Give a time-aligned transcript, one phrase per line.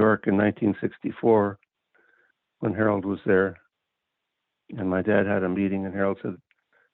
[0.00, 1.58] York in 1964
[2.60, 3.56] when Harold was there.
[4.70, 6.36] And my dad had a meeting, and Harold said,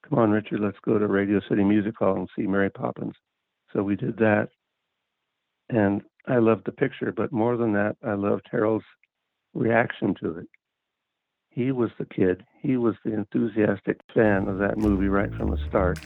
[0.09, 3.14] Come on, Richard, let's go to Radio City Music Hall and see Mary Poppins.
[3.72, 4.48] So we did that.
[5.69, 8.84] And I loved the picture, but more than that, I loved Harold's
[9.52, 10.48] reaction to it.
[11.50, 15.59] He was the kid, he was the enthusiastic fan of that movie right from the
[15.68, 15.98] start.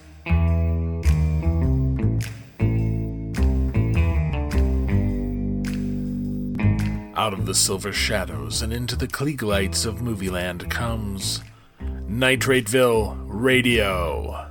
[7.20, 11.42] Out of the silver shadows and into the Klieg lights of Movieland comes
[11.78, 14.48] Nitrateville Radio.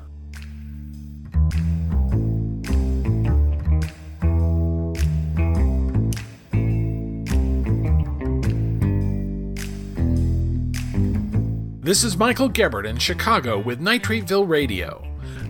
[11.81, 15.03] This is Michael Gebert in Chicago with Nitrateville Radio,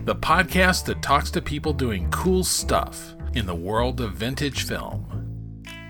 [0.06, 5.09] the podcast that talks to people doing cool stuff in the world of vintage film.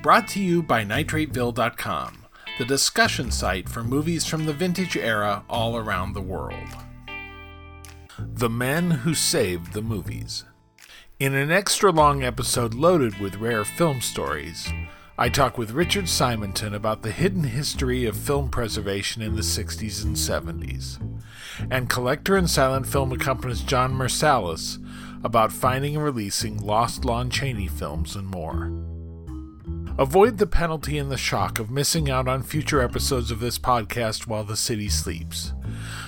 [0.02, 2.24] Brought to you by Nitrateville.com,
[2.58, 6.56] the discussion site for movies from the vintage era all around the world.
[8.18, 10.44] The Men Who Saved the Movies.
[11.18, 14.72] In an extra long episode loaded with rare film stories,
[15.18, 20.02] I talk with Richard Simonton about the hidden history of film preservation in the 60s
[20.02, 20.98] and 70s,
[21.70, 24.82] and collector and silent film accompanist Jon Mirsalis
[25.22, 28.72] about finding and releasing lost Lon Chaney films and more.
[30.00, 34.26] Avoid the penalty and the shock of missing out on future episodes of this podcast
[34.26, 35.52] while the city sleeps.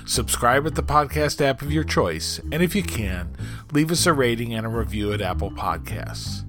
[0.06, 3.36] Subscribe at the podcast app of your choice, and if you can,
[3.70, 6.42] leave us a rating and a review at Apple Podcasts.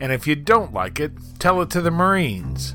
[0.00, 2.74] And if you don't like it, tell it to the Marines.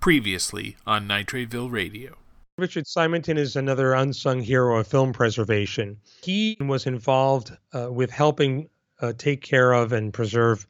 [0.00, 2.16] Previously on Nitrateville Radio.
[2.58, 5.98] Richard Simonton is another unsung hero of film preservation.
[6.24, 8.68] He was involved uh, with helping
[9.02, 10.66] uh, take care of and preserve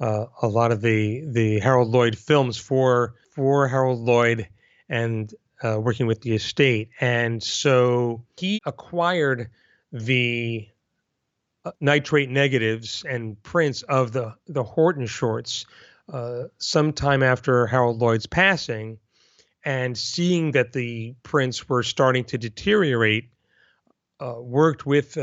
[0.00, 4.48] uh, a lot of the the Harold Lloyd films for for Harold Lloyd
[4.88, 6.90] and uh, working with the estate.
[7.00, 9.50] And so he acquired
[9.92, 10.68] the
[11.64, 15.66] uh, nitrate negatives and prints of the the Horton shorts
[16.12, 18.98] uh, sometime after Harold Lloyd's passing,
[19.64, 23.30] and seeing that the prints were starting to deteriorate,
[24.20, 25.18] uh, worked with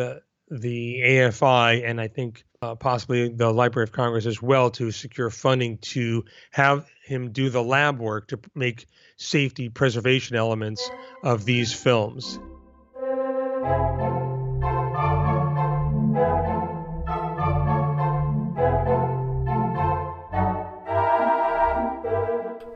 [0.52, 5.30] the AFI and I think uh, possibly the Library of Congress as well to secure
[5.30, 8.88] funding to have him do the lab work to make
[9.18, 10.90] safety preservation elements
[11.24, 12.40] of these films.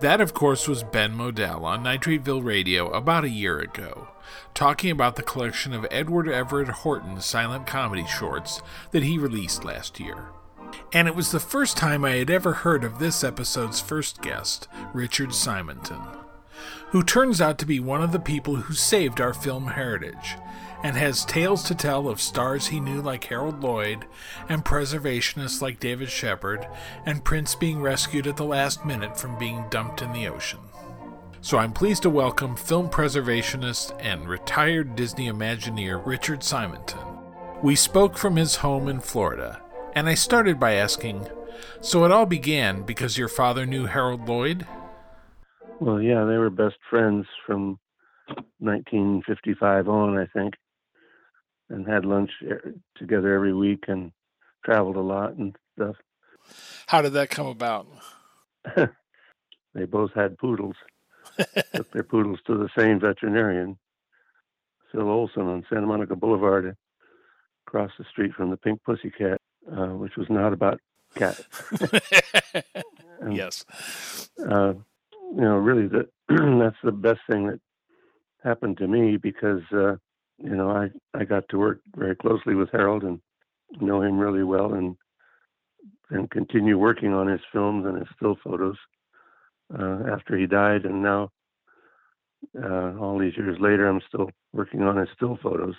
[0.02, 4.08] That, of course, was Ben Modell on Nitrateville Radio about a year ago,
[4.54, 8.62] talking about the collection of Edward Everett Horton's silent comedy shorts
[8.92, 10.30] that he released last year.
[10.94, 14.70] And it was the first time I had ever heard of this episode's first guest,
[14.94, 16.02] Richard Simonton,
[16.92, 20.38] who turns out to be one of the people who saved our film heritage
[20.84, 24.06] and has tales to tell of stars he knew like Harold Lloyd,
[24.48, 26.68] and preservationists like David Shepard,
[27.06, 30.60] and prints being rescued at the last minute from being dumped in the ocean.
[31.42, 37.00] So I'm pleased to welcome film preservationist and retired Disney Imagineer Richard Simonton.
[37.62, 39.62] We spoke from his home in Florida,
[39.94, 41.28] and I started by asking,
[41.82, 44.66] So it all began because your father knew Harold Lloyd?
[45.82, 47.80] Well, yeah, they were best friends from
[48.60, 50.54] 1955 on, I think
[51.70, 52.32] and had lunch
[52.98, 54.12] together every week and
[54.66, 55.96] traveled a lot and stuff.
[56.88, 57.88] How did that come about?
[59.74, 60.76] they both had poodles.
[61.74, 63.78] Took their poodles to the same veterinarian,
[64.92, 66.76] Phil Olson, on Santa Monica Boulevard,
[67.68, 69.40] across the street from the Pink Pussycat,
[69.72, 70.80] uh, which was not about
[71.16, 71.44] cats.
[73.22, 73.64] and, yes.
[74.40, 74.74] Uh,
[75.32, 76.10] you know, really, the,
[76.60, 77.60] that's the best thing that
[78.44, 79.96] happened to me because uh,
[80.42, 83.20] you know, I, I got to work very closely with Harold and
[83.80, 84.96] know him really well and
[86.12, 88.76] and continue working on his films and his still photos
[89.78, 90.86] uh, after he died.
[90.86, 91.30] And now,
[92.60, 95.76] uh, all these years later, I'm still working on his still photos,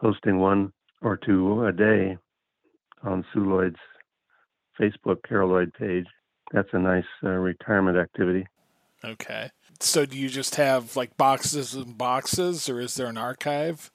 [0.00, 0.72] posting one
[1.02, 2.18] or two a day
[3.04, 3.76] on Sue Lloyd's
[4.80, 6.06] Facebook Harold Lloyd page.
[6.52, 8.46] That's a nice uh, retirement activity.
[9.04, 9.50] Okay.
[9.80, 13.90] So do you just have like boxes and boxes, or is there an archive?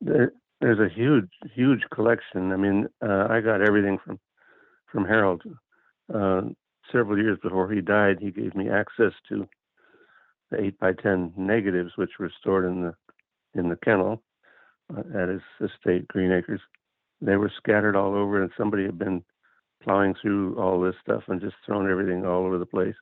[0.00, 2.52] There, there's a huge, huge collection.
[2.52, 4.18] I mean, uh, I got everything from
[4.90, 5.42] from Harold.
[6.12, 6.42] Uh,
[6.90, 9.48] several years before he died, he gave me access to
[10.50, 12.94] the eight by ten negatives, which were stored in the
[13.54, 14.22] in the kennel
[14.94, 16.60] uh, at his estate, Green Acres.
[17.20, 19.24] They were scattered all over, and somebody had been
[19.82, 22.94] plowing through all this stuff and just throwing everything all over the place.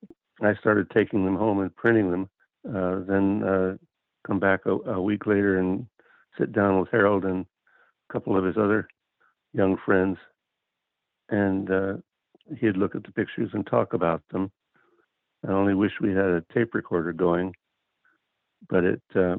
[0.43, 2.29] I started taking them home and printing them.
[2.69, 3.77] Uh, then uh,
[4.27, 5.87] come back a, a week later and
[6.39, 7.45] sit down with Harold and
[8.09, 8.89] a couple of his other
[9.53, 10.19] young friends,
[11.29, 11.93] and uh,
[12.59, 14.51] he'd look at the pictures and talk about them.
[15.47, 17.55] I only wish we had a tape recorder going,
[18.69, 19.37] but it uh,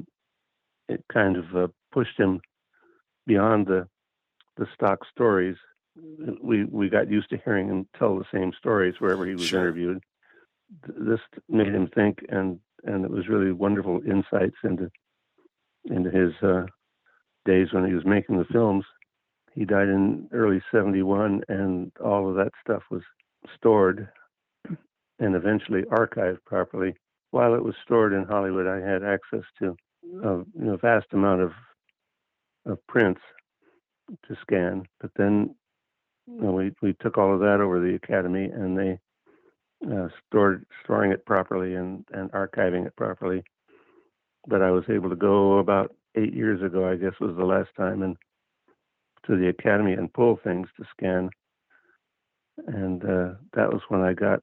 [0.90, 2.42] it kind of uh, pushed him
[3.28, 3.88] beyond the
[4.58, 5.58] the stock stories.
[6.42, 9.62] We we got used to hearing him tell the same stories wherever he was sure.
[9.62, 10.02] interviewed.
[10.88, 11.20] This
[11.50, 14.90] made him think, and and it was really wonderful insights into
[15.86, 16.66] into his uh,
[17.46, 18.86] days when he was making the films.
[19.54, 23.02] He died in early '71, and all of that stuff was
[23.58, 24.08] stored
[25.20, 26.96] and eventually archived properly.
[27.32, 29.76] While it was stored in Hollywood, I had access to
[30.24, 31.52] a you know, vast amount of
[32.66, 33.22] of prints
[34.28, 34.84] to scan.
[35.00, 35.56] But then
[36.28, 39.00] you know, we we took all of that over the Academy, and they
[39.90, 43.44] uh, stored storing it properly and and archiving it properly.
[44.48, 47.70] But I was able to go about eight years ago, I guess was the last
[47.78, 48.18] time, and
[49.28, 51.30] to the Academy and pull things to scan.
[52.68, 54.42] And uh, that was when I got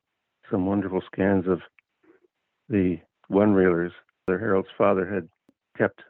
[0.51, 1.61] some wonderful scans of
[2.69, 2.99] the
[3.29, 3.93] one reelers.
[4.29, 5.29] Harold's father had
[5.77, 6.01] kept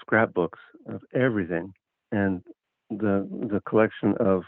[0.00, 1.72] scrapbooks of everything,
[2.12, 2.42] and
[2.90, 4.42] the the collection of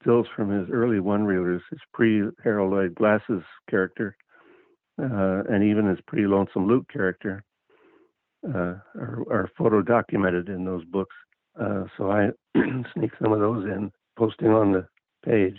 [0.00, 4.16] stills from his early one reelers, his pre Harold Lloyd Glasses character,
[5.00, 7.44] uh, and even his pre Lonesome Luke character,
[8.48, 11.14] uh, are, are, photo documented in those books.
[11.60, 12.28] Uh, so I
[12.94, 14.86] sneak some of those in, posting on the
[15.24, 15.56] page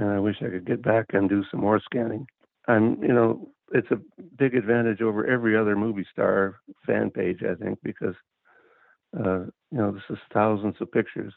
[0.00, 2.26] and I wish I could get back and do some more scanning.
[2.66, 4.00] I'm, you know, it's a
[4.38, 8.14] big advantage over every other movie star fan page, I think, because,
[9.18, 11.34] uh, you know, this is thousands of pictures,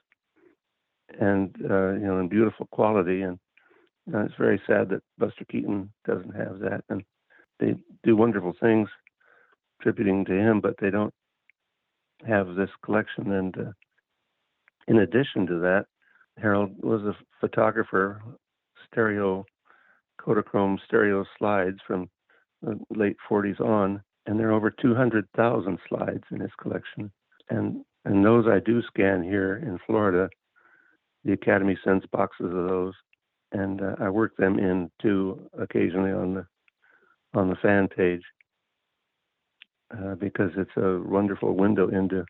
[1.19, 3.40] and uh, you know, in beautiful quality, and
[4.13, 7.04] uh, it's very sad that Buster Keaton doesn't have that, and
[7.60, 8.90] they do wonderful things
[9.80, 11.13] attributing to him, but they don't
[12.28, 13.31] have this collection.
[13.31, 13.72] And uh,
[14.88, 15.86] in addition to that,
[16.38, 18.22] Harold was a photographer
[18.88, 19.46] stereo
[20.19, 22.10] Kodachrome stereo slides from
[22.62, 27.12] the late 40s on, and there are over 200,000 slides in his collection.
[27.50, 30.30] And and those I do scan here in Florida.
[31.23, 32.94] The Academy sends boxes of those,
[33.51, 36.47] and uh, I work them in too occasionally on the
[37.33, 38.23] on the fan page
[39.97, 42.25] uh, because it's a wonderful window into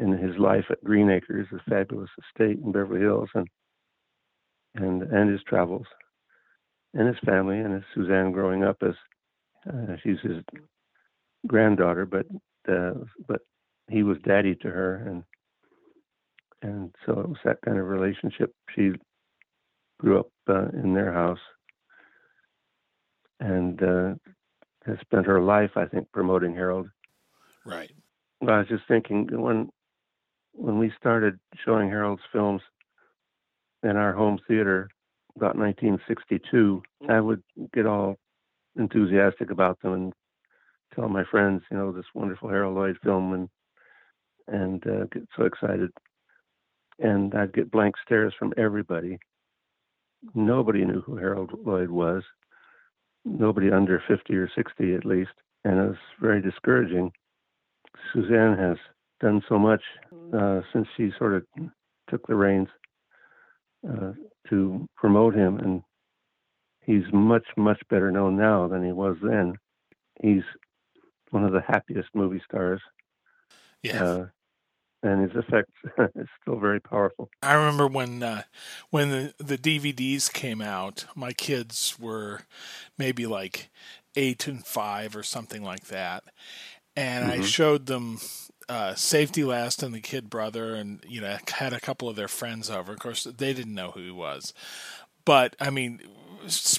[0.00, 3.46] in his life at Green Acres, a fabulous estate in Beverly Hills, and
[4.74, 5.86] and and his travels,
[6.94, 8.94] and his family, and his Suzanne growing up as
[9.68, 10.42] uh, she's his
[11.46, 12.26] granddaughter, but
[12.68, 12.94] uh,
[13.28, 13.42] but
[13.90, 15.22] he was daddy to her, and
[16.62, 18.54] and so it was that kind of relationship.
[18.74, 18.92] She
[19.98, 21.38] grew up uh, in their house,
[23.40, 24.14] and uh,
[24.86, 26.88] has spent her life, I think, promoting Harold.
[27.64, 27.90] Right.
[28.42, 29.70] I was just thinking when
[30.54, 32.62] when we started showing Harold's films
[33.82, 34.88] in our home theater
[35.36, 37.42] about 1962, I would
[37.72, 38.16] get all
[38.76, 40.12] enthusiastic about them and
[40.94, 43.48] tell my friends, you know, this wonderful Harold Lloyd film, and
[44.48, 45.90] and uh, get so excited.
[46.98, 49.18] And I'd get blank stares from everybody.
[50.34, 52.22] Nobody knew who Harold Lloyd was.
[53.24, 55.30] Nobody under 50 or 60 at least,
[55.64, 57.12] and it was very discouraging.
[58.12, 58.76] Suzanne has
[59.20, 59.82] done so much
[60.36, 61.44] uh, since she sort of
[62.10, 62.68] took the reins
[63.88, 64.12] uh,
[64.48, 65.82] to promote him, and
[66.84, 69.54] he's much much better known now than he was then.
[70.20, 70.42] He's
[71.30, 72.80] one of the happiest movie stars.
[73.82, 74.04] Yeah.
[74.04, 74.26] Uh,
[75.02, 75.70] and his effect
[76.16, 77.28] is still very powerful.
[77.42, 78.42] I remember when uh,
[78.90, 82.42] when the, the DVDs came out, my kids were
[82.98, 83.70] maybe like
[84.16, 86.24] eight and five or something like that,
[86.96, 87.42] and mm-hmm.
[87.42, 88.18] I showed them
[88.68, 92.28] uh, Safety Last and the Kid Brother, and you know had a couple of their
[92.28, 92.92] friends over.
[92.92, 94.54] Of course, they didn't know who he was,
[95.24, 96.00] but I mean,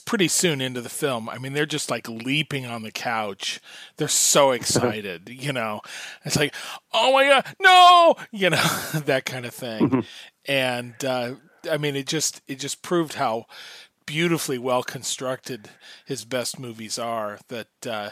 [0.05, 3.60] pretty soon into the film, I mean, they're just like leaping on the couch.
[3.98, 5.82] They're so excited, you know.
[6.25, 6.53] It's like,
[6.93, 8.58] oh my god, no, you know,
[9.05, 9.89] that kind of thing.
[9.89, 10.00] Mm-hmm.
[10.46, 11.36] and uh,
[11.70, 13.46] I mean, it just it just proved how
[14.05, 15.69] beautifully well constructed
[16.05, 18.10] his best movies are that uh,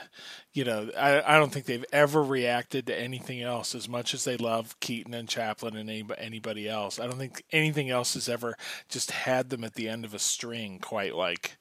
[0.54, 4.24] you know I, I don't think they've ever reacted to anything else as much as
[4.24, 7.00] they love Keaton and Chaplin and any, anybody else.
[7.00, 8.56] I don't think anything else has ever
[8.90, 11.58] just had them at the end of a string quite like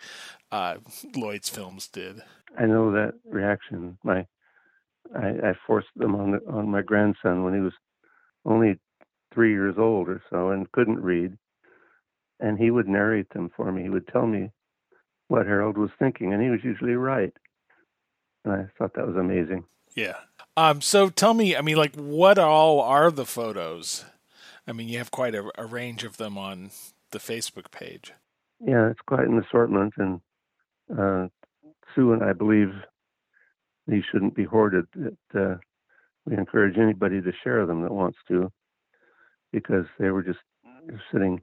[0.52, 0.76] uh,
[1.14, 2.22] Lloyd's films did.
[2.58, 3.98] I know that reaction.
[4.02, 4.26] My
[5.14, 7.72] I, I forced them on on my grandson when he was
[8.44, 8.78] only
[9.32, 11.36] three years old or so and couldn't read
[12.40, 13.82] and he would narrate them for me.
[13.82, 14.50] He would tell me
[15.28, 17.32] what Harold was thinking, and he was usually right.
[18.44, 19.64] And I thought that was amazing.
[19.94, 20.16] Yeah.
[20.56, 20.80] Um.
[20.80, 24.04] So tell me, I mean, like, what all are the photos?
[24.66, 26.70] I mean, you have quite a, a range of them on
[27.10, 28.12] the Facebook page.
[28.60, 30.20] Yeah, it's quite an assortment, and
[30.96, 31.28] uh,
[31.94, 32.72] Sue and I believe
[33.86, 34.86] these shouldn't be hoarded.
[34.96, 35.56] It, uh,
[36.26, 38.52] we encourage anybody to share them that wants to,
[39.52, 40.38] because they were just
[41.10, 41.42] sitting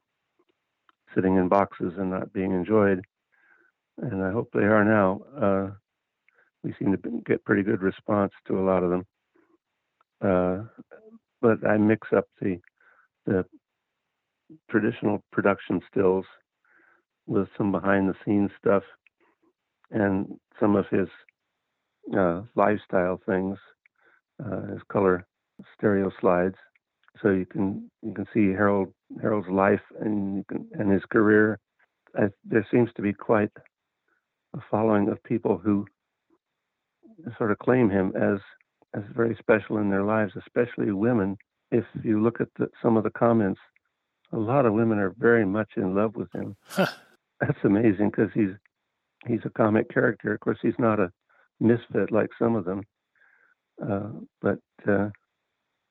[1.18, 3.02] sitting in boxes and not being enjoyed.
[3.98, 5.22] And I hope they are now.
[5.42, 5.72] Uh,
[6.64, 9.04] we seem to get pretty good response to a lot of them.
[10.24, 10.64] Uh,
[11.42, 12.60] but I mix up the
[13.26, 13.46] the
[14.72, 16.26] traditional production stills
[17.26, 18.84] with some behind the scenes stuff
[19.92, 21.08] and some of his
[22.18, 23.58] uh, lifestyle things,
[24.44, 25.26] uh, his color
[25.78, 26.56] stereo slides.
[27.22, 31.60] So you can you can see Harold Harold's life and and his career.
[32.16, 33.52] I, there seems to be quite
[34.56, 35.86] a following of people who
[37.38, 38.40] sort of claim him as
[38.94, 41.38] as very special in their lives, especially women.
[41.72, 43.60] If you look at the, some of the comments,
[44.32, 46.56] a lot of women are very much in love with him.
[46.78, 48.52] That's amazing because he's
[49.28, 50.34] he's a comic character.
[50.34, 51.12] Of course, he's not a
[51.60, 52.82] misfit like some of them,
[53.82, 54.10] uh,
[54.42, 55.10] but uh,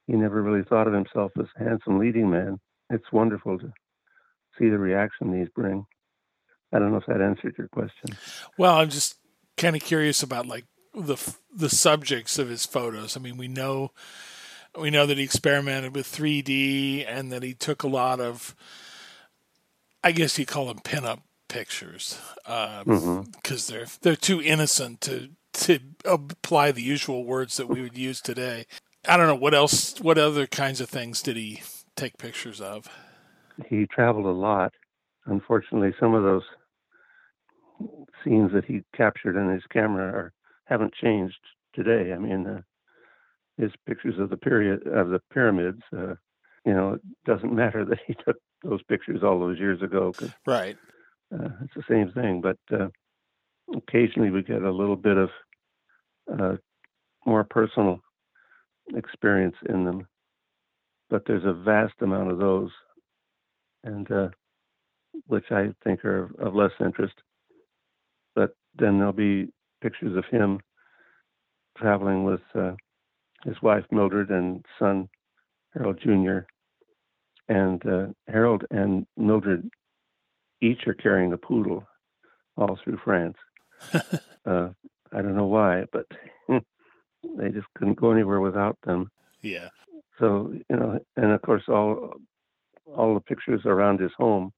[0.06, 2.58] he never really thought of himself as a handsome leading man.
[2.90, 3.72] It's wonderful to
[4.58, 5.86] see the reaction these bring.
[6.72, 8.16] I don't know if that answered your question.
[8.58, 9.16] Well, I'm just
[9.56, 10.64] kind of curious about like
[10.94, 11.16] the
[11.54, 13.16] the subjects of his photos.
[13.16, 13.92] I mean, we know
[14.78, 18.54] we know that he experimented with 3D and that he took a lot of,
[20.04, 23.72] I guess you call them pinup pictures, because um, mm-hmm.
[23.72, 28.66] they're they're too innocent to to apply the usual words that we would use today.
[29.08, 29.98] I don't know what else.
[30.00, 31.62] What other kinds of things did he
[31.96, 32.88] take pictures of?
[33.68, 34.72] He traveled a lot.
[35.26, 36.42] Unfortunately, some of those
[38.22, 40.32] scenes that he captured in his camera are
[40.66, 41.38] haven't changed
[41.74, 42.12] today.
[42.12, 42.60] I mean, uh,
[43.58, 45.80] his pictures of the period of the pyramids.
[45.96, 46.14] Uh,
[46.64, 50.12] you know, it doesn't matter that he took those pictures all those years ago.
[50.46, 50.76] right.
[51.32, 52.88] Uh, it's the same thing, but uh,
[53.74, 55.28] occasionally we get a little bit of
[56.32, 56.56] uh,
[57.24, 58.00] more personal
[58.94, 60.06] experience in them.
[61.08, 62.70] But there's a vast amount of those,
[63.84, 64.28] and uh,
[65.26, 67.14] which I think are of less interest.
[68.34, 69.48] But then there'll be
[69.80, 70.60] pictures of him
[71.78, 72.72] traveling with uh,
[73.44, 75.08] his wife Mildred and son
[75.74, 76.38] Harold Jr.
[77.48, 79.68] And uh, Harold and Mildred
[80.60, 81.84] each are carrying a poodle
[82.56, 83.36] all through France.
[83.94, 84.68] uh,
[85.12, 86.06] I don't know why, but
[86.48, 89.10] they just couldn't go anywhere without them.
[89.42, 89.68] Yeah.
[90.18, 92.14] So you know, and of course, all
[92.96, 94.52] all the pictures around his home,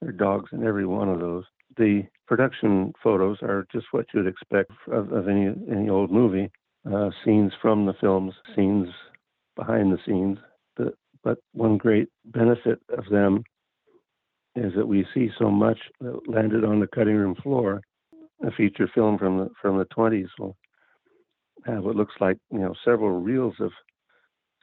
[0.00, 1.44] there are dogs in every one of those.
[1.76, 6.50] The production photos are just what you'd expect of, of any any old movie.
[6.90, 8.88] Uh, scenes from the films, scenes
[9.56, 10.38] behind the scenes.
[10.76, 13.42] But, but one great benefit of them
[14.54, 17.80] is that we see so much that landed on the cutting room floor.
[18.46, 20.56] A feature film from the from the 20s will
[21.64, 23.72] have what looks like you know several reels of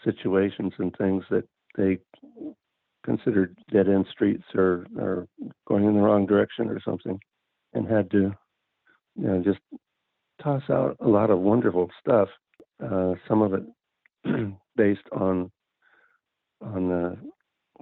[0.04, 2.00] situations and things that they
[3.04, 5.28] considered dead end streets or or
[5.68, 7.20] going in the wrong direction or something,
[7.74, 8.34] and had to
[9.16, 9.60] you know just
[10.42, 12.30] toss out a lot of wonderful stuff.
[12.84, 13.64] Uh, some of it
[14.76, 15.52] based on
[16.62, 17.18] on the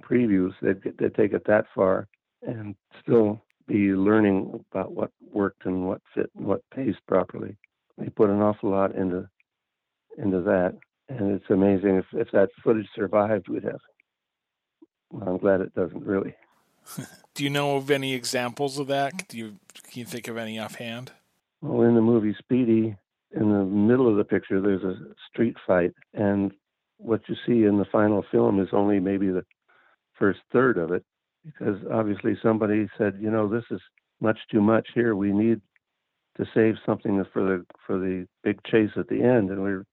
[0.02, 0.52] previews.
[0.60, 2.08] they'd, they'd take it that far
[2.42, 7.56] and still be learning about what worked and what fit and what paced properly.
[7.98, 9.28] They put an awful lot into
[10.18, 10.76] into that,
[11.08, 13.80] and it's amazing if if that footage survived, we'd have.
[15.10, 16.34] Well, I'm glad it doesn't really.
[17.34, 19.28] Do you know of any examples of that?
[19.28, 21.12] Do you can you think of any offhand?
[21.60, 22.96] Well, in the movie Speedy,
[23.34, 24.96] in the middle of the picture, there's a
[25.30, 26.52] street fight, and
[26.96, 29.44] what you see in the final film is only maybe the
[30.18, 31.04] first third of it,
[31.44, 33.80] because obviously somebody said, you know, this is
[34.20, 35.14] much too much here.
[35.14, 35.60] We need
[36.36, 39.84] to save something for the for the big chase at the end, and we're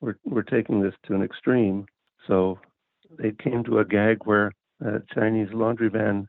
[0.00, 1.86] we're we're taking this to an extreme.
[2.26, 2.58] So
[3.18, 4.52] they came to a gag where
[4.84, 6.28] a Chinese laundry man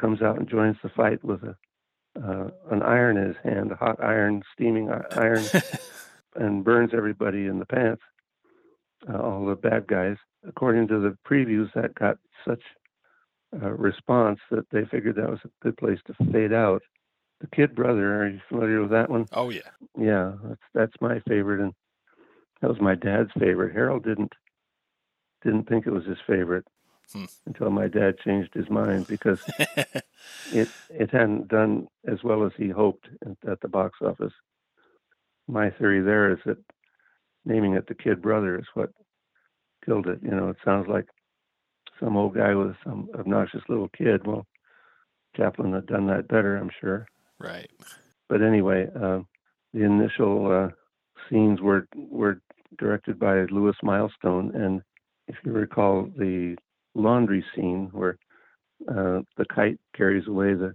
[0.00, 1.56] comes out and joins the fight with a
[2.22, 5.44] uh, an iron in his hand, a hot iron, steaming iron,
[6.36, 8.02] and burns everybody in the pants,
[9.08, 10.16] uh, all the bad guys.
[10.46, 12.62] According to the previews, that got such
[13.60, 16.82] a response that they figured that was a good place to fade out.
[17.40, 19.26] The Kid Brother, are you familiar with that one?
[19.32, 19.60] Oh yeah,
[19.98, 21.74] yeah, that's that's my favorite, and
[22.60, 23.74] that was my dad's favorite.
[23.74, 24.32] Harold didn't
[25.42, 26.66] didn't think it was his favorite.
[27.12, 27.24] hmm.
[27.46, 29.40] until my dad changed his mind because
[30.52, 33.08] it it hadn't done as well as he hoped
[33.46, 34.32] at, the box office.
[35.48, 36.58] My theory there is that
[37.44, 38.90] naming it the Kid Brother is what
[39.84, 40.18] killed it.
[40.22, 41.06] You know, it sounds like
[42.00, 44.26] some old guy with some obnoxious little kid.
[44.26, 44.46] Well,
[45.36, 47.06] Chaplin had done that better, I'm sure.
[47.38, 47.70] Right.
[48.28, 49.20] But anyway, uh,
[49.72, 50.74] the initial uh,
[51.30, 52.40] scenes were were
[52.78, 54.82] directed by Lewis Milestone, and
[55.28, 56.56] if you recall the
[56.94, 58.18] laundry scene where
[58.88, 60.74] uh, the kite carries away the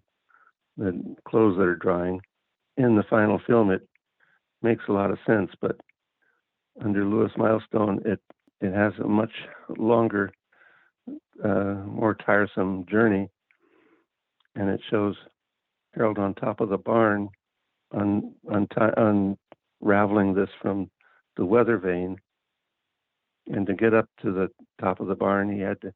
[0.78, 2.22] the clothes that are drying,
[2.78, 3.88] in the final film it
[4.62, 5.76] makes a lot of sense, but
[6.84, 8.20] under Lewis Milestone, it
[8.62, 9.32] it has a much
[9.78, 10.32] longer,
[11.44, 13.28] uh, more tiresome journey,
[14.56, 15.16] and it shows
[15.94, 17.28] Harold on top of the barn,
[17.92, 18.98] un, unti-
[19.82, 20.90] unraveling this from
[21.38, 22.18] the weather vane.
[23.48, 25.94] And to get up to the top of the barn, he had to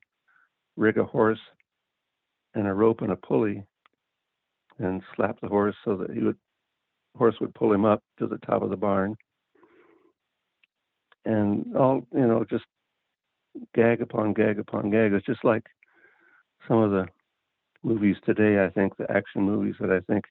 [0.75, 1.39] rig a horse
[2.53, 3.63] and a rope and a pulley
[4.79, 6.37] and slap the horse so that he would
[7.15, 9.15] horse would pull him up to the top of the barn
[11.23, 12.65] and all you know just
[13.73, 15.63] gag upon gag upon gag it's just like
[16.67, 17.05] some of the
[17.83, 20.25] movies today i think the action movies that i think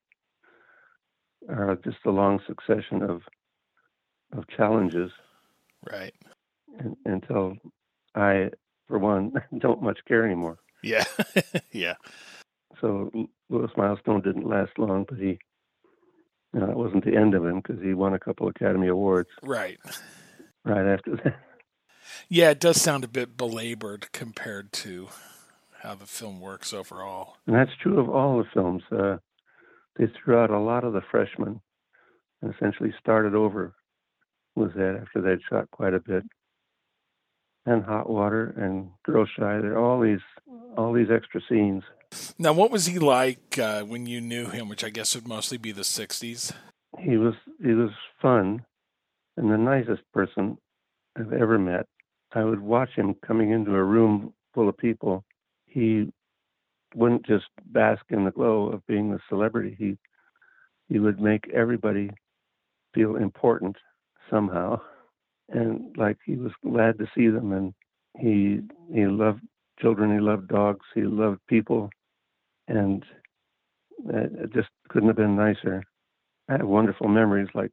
[1.49, 3.23] are just a long succession of
[4.37, 5.11] of challenges
[5.91, 6.15] right
[6.79, 7.57] and, until
[8.15, 8.51] i
[8.89, 11.05] for one don't much care anymore yeah
[11.73, 11.95] yeah
[12.81, 13.11] so
[13.49, 15.39] lewis milestone didn't last long but he
[16.53, 19.29] you know, that wasn't the end of him because he won a couple academy awards
[19.43, 19.79] right
[20.65, 21.41] right after that.
[22.29, 25.09] Yeah, it does sound a bit belabored compared to
[25.83, 27.37] how the film works overall.
[27.47, 28.83] And that's true of all the films.
[28.91, 29.17] Uh,
[29.97, 31.61] they threw out a lot of the Freshman
[32.43, 33.75] and essentially started over
[34.55, 36.25] with that after they'd shot quite a bit.
[37.67, 40.21] And Hot Water and Girl Shy, there are all these
[40.77, 41.83] all these extra scenes.
[42.39, 44.69] Now, what was he like uh, when you knew him?
[44.69, 46.53] Which I guess would mostly be the '60s.
[47.01, 48.65] He was he was fun
[49.37, 50.59] and the nicest person
[51.17, 51.87] I've ever met.
[52.35, 55.25] I would watch him coming into a room full of people.
[55.67, 56.13] He
[56.95, 59.75] wouldn't just bask in the glow of being a celebrity.
[59.79, 59.97] He
[60.89, 62.11] he would make everybody
[62.95, 63.77] feel important
[64.31, 64.81] somehow,
[65.51, 67.53] and like he was glad to see them.
[67.53, 67.75] And
[68.19, 68.61] he
[68.93, 69.41] he loved
[69.81, 70.13] children.
[70.13, 70.85] He loved dogs.
[70.95, 71.91] He loved people,
[72.69, 73.05] and
[74.09, 75.83] it just couldn't have been nicer.
[76.49, 77.71] I have wonderful memories like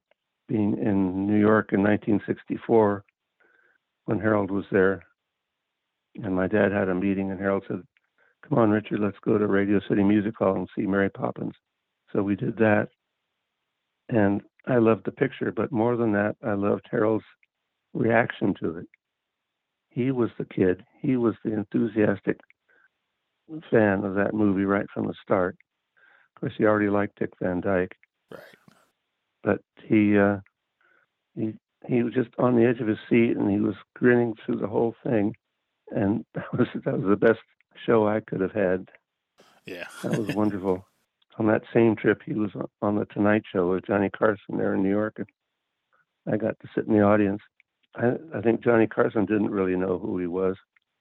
[0.47, 3.03] being in New York in 1964
[4.05, 5.03] when Harold was there.
[6.21, 7.81] And my dad had a meeting, and Harold said,
[8.47, 11.53] Come on, Richard, let's go to Radio City Music Hall and see Mary Poppins.
[12.11, 12.89] So we did that.
[14.09, 17.25] And I loved the picture, but more than that, I loved Harold's
[17.93, 18.87] reaction to it.
[19.89, 22.39] He was the kid, he was the enthusiastic
[23.69, 25.57] fan of that movie right from the start.
[26.35, 27.95] Of course, he already liked Dick Van Dyke.
[28.31, 28.39] Right
[29.43, 30.37] but he uh,
[31.35, 31.53] he
[31.87, 34.67] he was just on the edge of his seat and he was grinning through the
[34.67, 35.35] whole thing,
[35.89, 37.39] and that was that was the best
[37.85, 38.89] show I could have had.
[39.65, 40.85] Yeah, that was wonderful.
[41.41, 42.51] On that same trip, he was
[42.83, 45.27] on the Tonight Show with Johnny Carson there in New York, and
[46.31, 47.41] I got to sit in the audience.
[47.95, 50.55] I, I think Johnny Carson didn't really know who he was,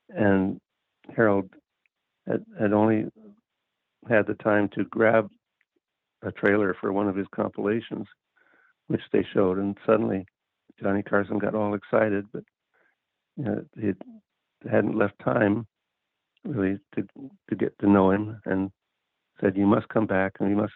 [0.09, 0.59] and
[1.15, 1.51] Harold
[2.27, 3.05] had, had only
[4.09, 5.29] had the time to grab
[6.23, 8.07] a trailer for one of his compilations
[8.87, 10.25] which they showed, and suddenly
[10.83, 12.45] Johnny Carson got all excited, but
[13.37, 13.93] you know, he
[14.71, 15.67] hadn't left time
[16.47, 17.07] really to
[17.51, 18.71] to get to know him, and
[19.41, 20.73] said, "You must come back, and you must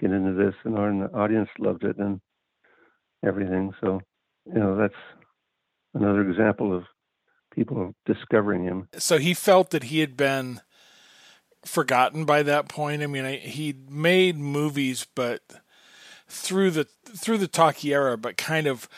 [0.00, 2.20] get into this." And the audience loved it and
[3.24, 3.72] everything.
[3.80, 4.00] So,
[4.46, 4.94] you know, that's
[5.94, 6.84] another example of
[7.54, 8.88] people discovering him.
[8.96, 10.60] So he felt that he had been
[11.64, 13.02] forgotten by that point.
[13.02, 15.42] I mean, he'd made movies, but
[16.28, 16.84] through the
[17.16, 18.88] through the talkie era, but kind of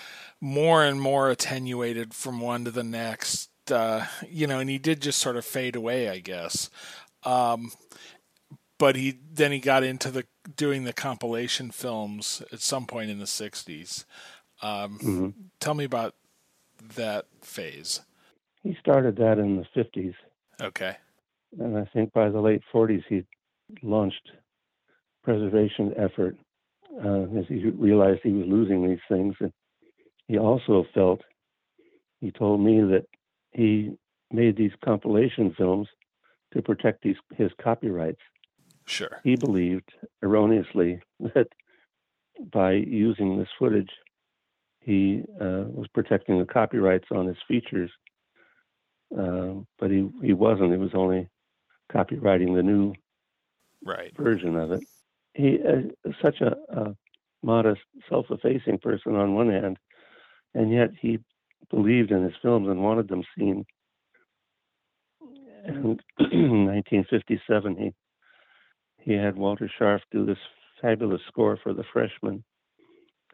[0.40, 3.50] more and more attenuated from one to the next.
[3.70, 6.70] Uh, you know, and he did just sort of fade away, I guess.
[7.24, 7.72] Um,
[8.78, 10.24] but he then he got into the
[10.56, 14.04] doing the compilation films at some point in the '60s.
[14.62, 15.28] Um, mm-hmm.
[15.60, 16.14] Tell me about
[16.96, 18.00] that phase.
[18.62, 20.14] He started that in the '50s.
[20.60, 20.96] Okay.
[21.58, 23.24] And I think by the late '40s he
[23.82, 24.30] launched
[25.22, 26.36] preservation effort
[27.02, 29.34] uh, as he realized he was losing these things.
[29.40, 29.52] And
[30.28, 31.20] he also felt,
[32.20, 33.06] he told me that
[33.52, 33.96] he
[34.30, 35.88] made these compilation films
[36.52, 38.20] to protect these, his copyrights.
[38.86, 39.20] Sure.
[39.24, 39.92] He believed
[40.22, 41.00] erroneously
[41.34, 41.48] that
[42.52, 43.90] by using this footage,
[44.80, 47.90] he uh, was protecting the copyrights on his features.
[49.16, 50.72] uh, but he he wasn't.
[50.72, 51.28] He was only
[51.92, 52.94] copyrighting the new
[53.84, 54.84] right version of it.
[55.34, 56.96] He uh, such a, a
[57.42, 59.78] modest, self-effacing person on one hand,
[60.54, 61.20] and yet he
[61.70, 63.64] believed in his films and wanted them seen.
[65.64, 67.94] And in 1957, he
[69.04, 70.38] he had Walter Scharf do this
[70.80, 72.42] fabulous score for The Freshman,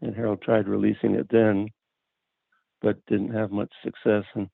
[0.03, 1.69] and Harold tried releasing it then,
[2.83, 4.25] but didn't have much success.
[4.35, 4.49] And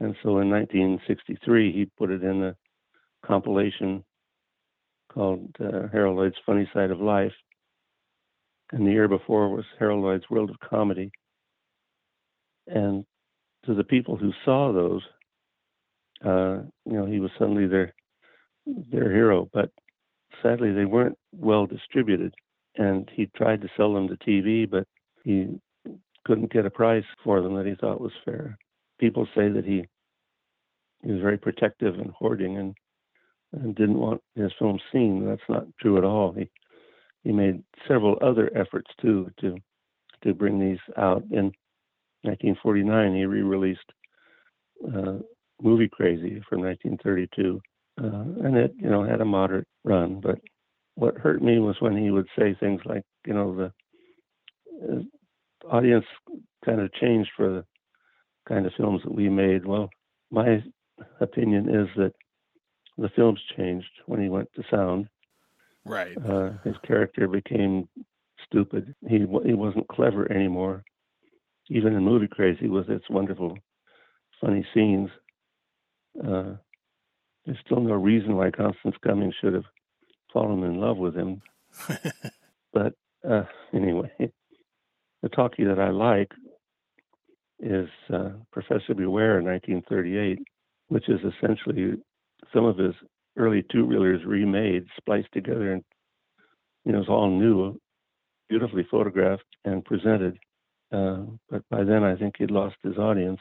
[0.00, 2.56] and so in 1963, he put it in a
[3.26, 4.04] compilation
[5.12, 7.32] called uh, Harold Lloyd's Funny Side of Life.
[8.70, 11.10] And the year before was Harold Lloyd's World of Comedy.
[12.68, 13.04] And
[13.64, 15.02] to the people who saw those,
[16.24, 17.94] uh, you know, he was suddenly their
[18.66, 19.48] their hero.
[19.52, 19.70] But
[20.42, 22.34] sadly, they weren't well distributed.
[22.76, 24.86] And he tried to sell them to TV, but
[25.24, 25.58] he
[26.24, 28.56] couldn't get a price for them that he thought was fair.
[28.98, 29.84] People say that he
[31.02, 32.74] he was very protective and hoarding and
[33.52, 35.24] and didn't want his films seen.
[35.24, 36.32] That's not true at all.
[36.32, 36.48] He
[37.24, 39.56] he made several other efforts too to
[40.22, 41.22] to bring these out.
[41.30, 41.52] In
[42.22, 43.80] 1949, he re-released
[44.94, 45.18] uh,
[45.62, 47.60] Movie Crazy from 1932,
[47.98, 50.20] uh, and it you know had a moderate run.
[50.20, 50.38] But
[50.94, 53.72] what hurt me was when he would say things like, you know, the
[54.92, 56.04] uh, audience
[56.64, 57.64] kind of changed for the
[58.48, 59.64] kind of films that we made.
[59.64, 59.88] Well,
[60.30, 60.62] my
[61.20, 62.12] opinion is that
[62.96, 65.08] the films changed when he went to sound.
[65.84, 66.16] Right.
[66.16, 67.88] Uh, his character became
[68.44, 68.94] stupid.
[69.08, 70.82] He he wasn't clever anymore.
[71.70, 73.56] Even in Movie Crazy, with its wonderful,
[74.40, 75.10] funny scenes,
[76.26, 76.54] uh,
[77.48, 79.64] there's still no reason why Constance Cummings should have
[80.32, 81.40] fallen in love with him.
[82.72, 82.92] but
[83.28, 84.10] uh, anyway,
[85.22, 86.30] the talkie that I like
[87.58, 90.38] is uh, Professor Beware in 1938
[90.88, 91.94] which is essentially
[92.52, 92.94] some of his
[93.36, 95.84] early two reelers remade, spliced together, and
[96.84, 97.78] you know, it's all new,
[98.48, 100.38] beautifully photographed and presented.
[100.90, 103.40] Uh, but by then, I think he'd lost his audience.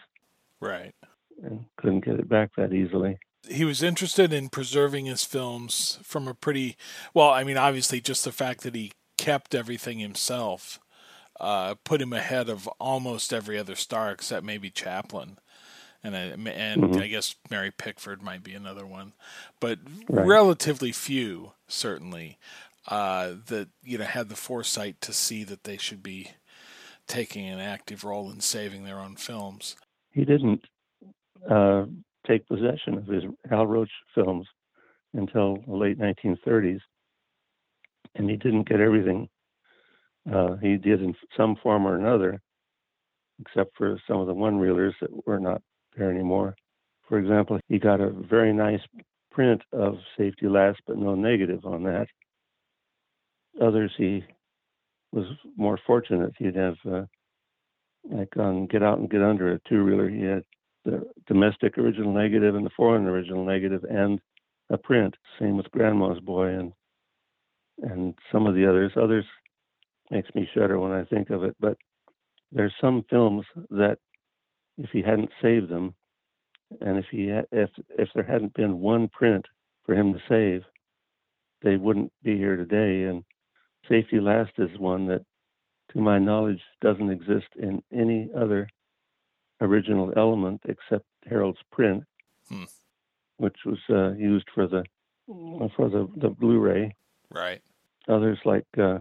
[0.59, 0.93] Right.
[1.41, 3.17] And couldn't get it back that easily.
[3.49, 6.77] He was interested in preserving his films from a pretty
[7.13, 7.29] well.
[7.29, 10.79] I mean, obviously, just the fact that he kept everything himself
[11.39, 15.37] uh, put him ahead of almost every other star except maybe Chaplin
[16.03, 17.01] and I, and mm-hmm.
[17.01, 19.13] I guess Mary Pickford might be another one,
[19.59, 19.79] but
[20.09, 20.25] right.
[20.25, 22.37] relatively few certainly
[22.87, 26.31] uh, that you know had the foresight to see that they should be
[27.07, 29.75] taking an active role in saving their own films.
[30.11, 30.65] He didn't
[31.49, 31.85] uh,
[32.27, 34.47] take possession of his Hal Roach films
[35.13, 36.79] until the late 1930s,
[38.15, 39.29] and he didn't get everything.
[40.31, 42.41] Uh, he did in some form or another,
[43.39, 45.61] except for some of the one reelers that were not
[45.95, 46.55] there anymore.
[47.07, 48.81] For example, he got a very nice
[49.31, 52.07] print of Safety Last but no negative on that.
[53.61, 54.23] Others he
[55.11, 56.33] was more fortunate.
[56.37, 57.03] He'd have uh,
[58.11, 60.09] like on Get Out and Get Under a two reeler.
[60.09, 60.43] He had
[60.87, 64.19] the domestic original negative and the foreign original negative and
[64.69, 65.15] a print.
[65.39, 66.71] Same with Grandma's Boy and
[67.79, 68.91] and some of the others.
[68.95, 69.25] Others
[70.09, 71.55] makes me shudder when I think of it.
[71.59, 71.77] But
[72.51, 73.97] there's some films that
[74.77, 75.93] if he hadn't saved them,
[76.81, 79.45] and if he had, if if there hadn't been one print
[79.85, 80.63] for him to save,
[81.63, 83.09] they wouldn't be here today.
[83.09, 83.23] And
[83.89, 85.23] Safety Last is one that,
[85.91, 88.69] to my knowledge, doesn't exist in any other
[89.61, 92.03] original element except Harold's print,
[92.49, 92.63] hmm.
[93.37, 94.83] which was uh, used for the
[95.75, 96.95] for the the Blu-ray.
[97.29, 97.61] Right.
[98.07, 98.99] Others like uh,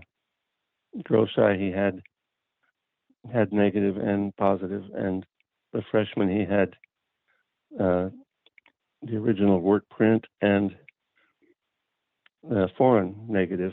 [1.08, 2.00] Shy, he had
[3.32, 5.24] had negative and positive, and
[5.72, 6.74] the freshman, he had
[7.78, 8.08] uh,
[9.02, 10.74] the original work print and
[12.78, 13.72] foreign negative,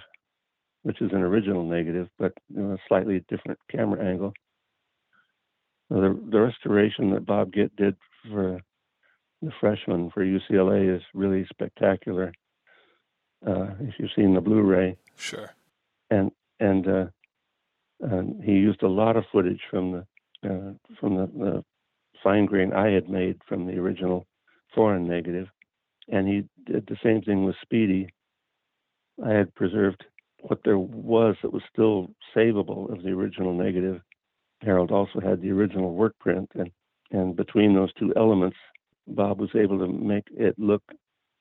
[0.83, 4.33] which is an original negative, but you know, a slightly different camera angle.
[5.93, 7.95] The, the restoration that Bob Gitt did
[8.31, 8.59] for
[9.43, 12.33] the freshman for UCLA is really spectacular.
[13.45, 15.51] Uh, if you've seen the Blu-ray, sure.
[16.09, 17.05] And and uh,
[18.03, 21.63] uh, he used a lot of footage from the uh, from the, the
[22.23, 24.25] fine grain I had made from the original
[24.73, 25.47] foreign negative.
[26.09, 28.09] And he did the same thing with Speedy.
[29.23, 30.03] I had preserved
[30.39, 34.01] what there was that was still savable of the original negative.
[34.63, 36.71] Harold also had the original work print, and,
[37.11, 38.57] and between those two elements,
[39.07, 40.83] Bob was able to make it look,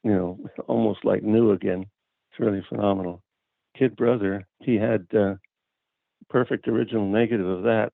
[0.02, 1.86] you know, almost like new again.
[2.30, 3.22] It's really phenomenal.
[3.78, 5.34] Kid Brother, he had uh,
[6.28, 7.92] perfect original negative of that,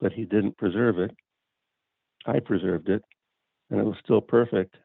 [0.00, 1.12] but he didn't preserve it.
[2.26, 3.02] I preserved it,
[3.70, 4.76] and it was still perfect.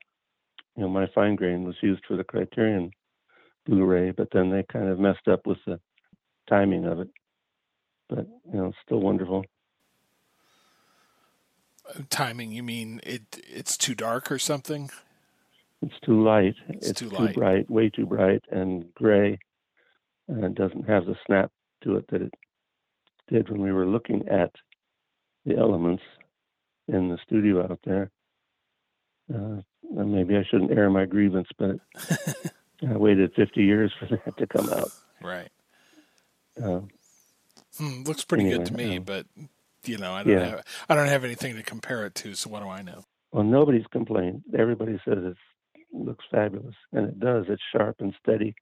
[0.75, 2.91] You know, my fine grain was used for the Criterion
[3.65, 5.79] Blu-ray, but then they kind of messed up with the
[6.47, 7.09] timing of it.
[8.09, 9.43] But you know, it's still wonderful.
[12.09, 12.51] Timing?
[12.51, 13.23] You mean it?
[13.47, 14.89] It's too dark or something?
[15.81, 16.55] It's too light.
[16.69, 17.35] It's, it's too, too, light.
[17.35, 19.39] bright, way too bright and gray,
[20.27, 21.51] and it doesn't have the snap
[21.83, 22.33] to it that it
[23.27, 24.51] did when we were looking at
[25.45, 26.03] the elements
[26.87, 28.11] in the studio out there.
[29.33, 31.77] Uh, maybe I shouldn't air my grievance, but
[32.87, 34.89] I waited 50 years for that to come out.
[35.21, 35.49] Right.
[36.61, 36.81] Uh,
[37.77, 39.25] hmm, looks pretty anyway, good to me, um, but
[39.85, 40.45] you know, I don't yeah.
[40.45, 43.03] have I don't have anything to compare it to, so what do I know?
[43.31, 44.43] well, nobody's complained.
[44.57, 45.37] Everybody says it
[45.93, 47.45] looks fabulous, and it does.
[47.47, 48.55] It's sharp and steady.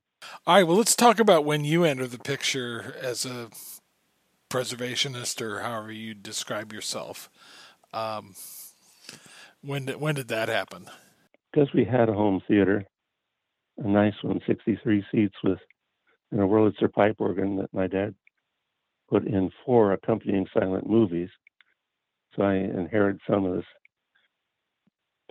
[0.46, 3.50] All right, well, let's talk about when you enter the picture as a
[4.50, 7.30] preservationist or however you describe yourself.
[7.94, 8.36] Um,
[9.62, 10.90] when did when did that happen?
[11.52, 12.86] because we had a home theater,
[13.78, 15.60] a nice one, 63 seats with
[16.32, 18.14] and a Wurlitzer pipe organ that my dad
[19.10, 21.30] put in for accompanying silent movies.
[22.36, 23.66] So I inherited some of this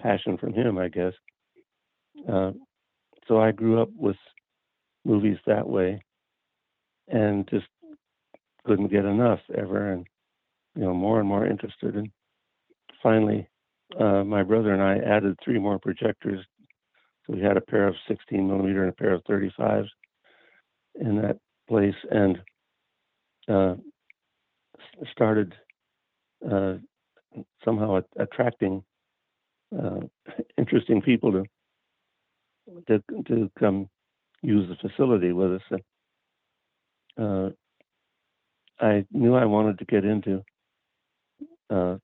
[0.01, 1.13] passion from him, I guess.
[2.29, 2.53] Uh,
[3.27, 4.17] so I grew up with
[5.05, 6.03] movies that way
[7.09, 7.67] and just
[8.65, 10.07] couldn't get enough ever and,
[10.75, 11.97] you know, more and more interested.
[11.97, 12.11] And
[13.03, 13.49] finally,
[13.99, 16.45] uh, my brother and I added three more projectors.
[17.27, 19.87] So we had a pair of 16 millimeter and a pair of 35s
[21.01, 21.39] in that
[21.69, 22.39] place, and
[23.49, 23.75] uh,
[25.13, 25.55] started
[26.51, 26.75] uh,
[27.65, 28.83] somehow attracting
[29.77, 30.01] uh,
[30.59, 31.45] interesting people to,
[32.87, 33.89] to to come
[34.43, 35.81] use the facility with us.
[37.21, 37.49] Uh,
[38.81, 40.43] I knew I wanted to get into
[41.71, 41.97] uh,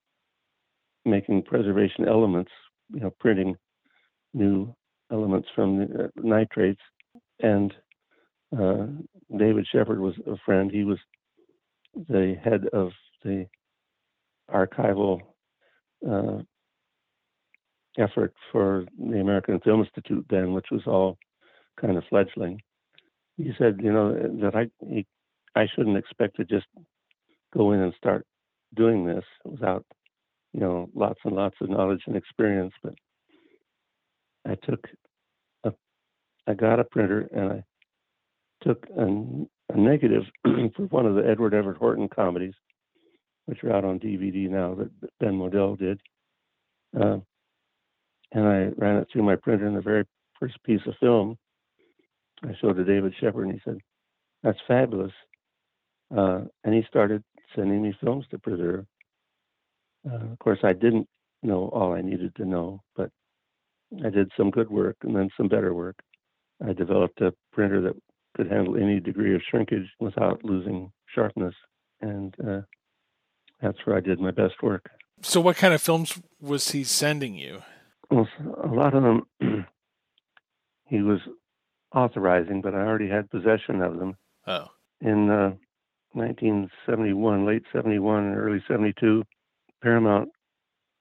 [1.05, 2.51] making preservation elements,
[2.93, 3.57] you know, printing
[4.33, 4.75] new
[5.13, 6.81] elements from the uh, nitrates.
[7.41, 7.73] And
[9.37, 10.71] David Shepard was a friend.
[10.71, 10.99] He was
[12.09, 12.91] the head of
[13.25, 13.47] the
[14.53, 15.21] archival
[16.09, 16.39] uh,
[17.99, 21.17] effort for the American Film Institute then, which was all
[21.81, 22.61] kind of fledgling.
[23.37, 25.07] He said, you know, that I he,
[25.55, 26.67] I shouldn't expect to just
[27.53, 28.27] go in and start
[28.75, 29.85] doing this without
[30.55, 32.73] you know, lots and lots of knowledge and experience.
[32.83, 32.95] But
[34.47, 34.87] I took
[35.65, 35.73] a,
[36.47, 37.65] I got a printer and I
[38.63, 39.05] took a,
[39.73, 40.23] a negative
[40.77, 42.55] for one of the Edward Everett Horton comedies,
[43.47, 46.01] which are out on DVD now that Ben Modell did.
[46.99, 47.19] Uh,
[48.33, 50.05] and I ran it through my printer, and the very
[50.39, 51.37] first piece of film
[52.43, 53.79] I showed to David Shepard, and he said,
[54.43, 55.13] "That's fabulous."
[56.15, 57.23] Uh, and he started
[57.55, 58.87] sending me films to preserve.
[60.09, 61.09] Uh, of course, I didn't
[61.43, 63.11] know all I needed to know, but
[64.05, 65.97] I did some good work and then some better work.
[66.67, 67.97] I developed a printer that
[68.37, 71.55] could handle any degree of shrinkage without losing sharpness,
[72.01, 72.61] and uh,
[73.63, 74.91] that's where I did my best work.
[75.23, 77.63] So, what kind of films was he sending you?
[78.11, 78.29] Well,
[78.63, 79.27] a lot of them
[80.87, 81.21] he was
[81.95, 84.17] authorizing, but I already had possession of them.
[84.47, 84.67] Oh,
[85.01, 85.53] in uh,
[86.13, 89.25] 1971, late 71 and early 72,
[89.83, 90.29] Paramount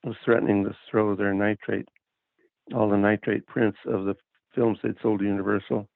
[0.04, 1.88] was threatening to throw their nitrate,
[2.74, 4.16] all the nitrate prints of the
[4.56, 5.88] films they'd sold to Universal,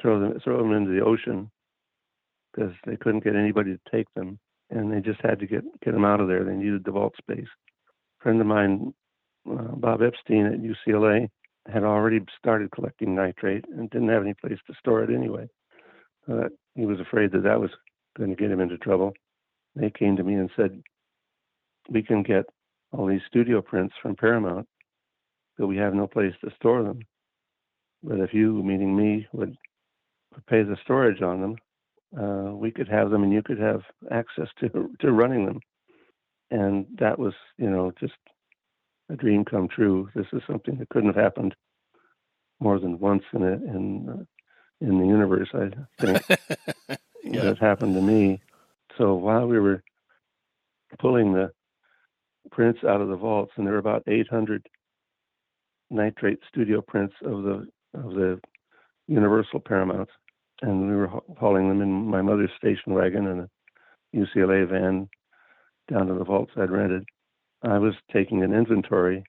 [0.00, 1.50] throw them, throw them into the ocean
[2.52, 4.38] because they couldn't get anybody to take them,
[4.70, 6.44] and they just had to get get them out of there.
[6.44, 7.48] They needed the vault space.
[8.20, 8.94] A friend of mine,
[9.50, 11.28] uh, Bob Epstein at UCLA,
[11.72, 15.48] had already started collecting nitrate and didn't have any place to store it anyway.
[16.30, 17.70] Uh, he was afraid that that was
[18.16, 19.12] going to get him into trouble.
[19.74, 20.82] They came to me and said,
[21.90, 22.46] "We can get
[22.92, 24.66] all these studio prints from Paramount,
[25.58, 27.00] but we have no place to store them.
[28.02, 29.56] But if you, meaning me, would,
[30.36, 31.56] would pay the storage on them,
[32.16, 35.60] uh, we could have them, and you could have access to to running them."
[36.50, 38.14] And that was, you know, just
[39.10, 40.08] a dream come true.
[40.14, 41.54] This is something that couldn't have happened
[42.60, 44.24] more than once in a, in uh,
[44.80, 45.48] in the universe.
[45.54, 45.70] I
[46.00, 46.22] think
[47.24, 47.42] yeah.
[47.42, 48.40] that happened to me.
[48.98, 49.82] So while we were
[50.98, 51.50] pulling the
[52.50, 54.66] prints out of the vaults, and there were about 800
[55.90, 58.40] nitrate studio prints of the of the
[59.08, 60.12] Universal Paramounts,
[60.62, 63.48] and we were hauling them in my mother's station wagon and a
[64.16, 65.08] UCLA van
[65.90, 67.04] down to the vaults I'd rented.
[67.62, 69.24] I was taking an inventory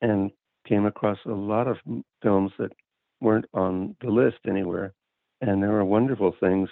[0.00, 0.30] and
[0.66, 1.78] came across a lot of
[2.22, 2.72] films that
[3.20, 4.92] weren't on the list anywhere.
[5.40, 6.68] And there were wonderful things,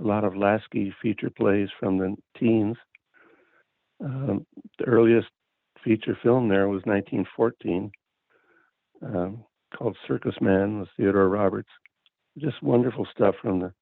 [0.00, 2.76] a lot of Lasky feature plays from the teens.
[4.04, 4.46] Um,
[4.78, 5.28] the earliest
[5.84, 7.90] feature film there was 1914,
[9.02, 9.44] um,
[9.76, 11.68] called Circus Man with Theodore Roberts.
[12.38, 13.72] Just wonderful stuff from the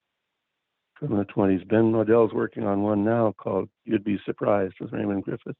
[0.98, 1.66] from the 20s.
[1.66, 5.56] Ben Model's working on one now called You'd Be Surprised with Raymond Griffith.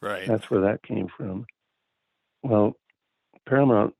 [0.00, 0.26] Right.
[0.26, 1.46] That's where that came from.
[2.42, 2.74] Well,
[3.48, 3.94] Paramount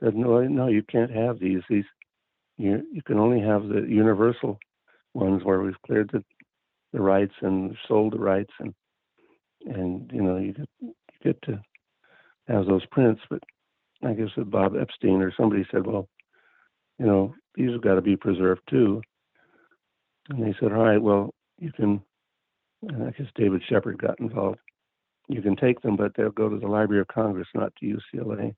[0.00, 1.62] said, no, no, you can't have these.
[1.68, 1.84] These
[2.56, 4.58] you you can only have the Universal
[5.14, 6.22] ones where we've cleared the
[6.92, 8.74] the rights and sold the rights and
[9.66, 11.60] and you know you get you get to
[12.46, 13.22] have those prints.
[13.28, 13.42] But
[14.04, 16.08] I guess that Bob Epstein or somebody said, well,
[16.98, 19.02] you know, these have got to be preserved too.
[20.28, 22.02] And they said, all right, well, you can.
[22.90, 24.58] I guess David Shepard got involved.
[25.28, 28.54] You can take them, but they'll go to the Library of Congress, not to UCLA.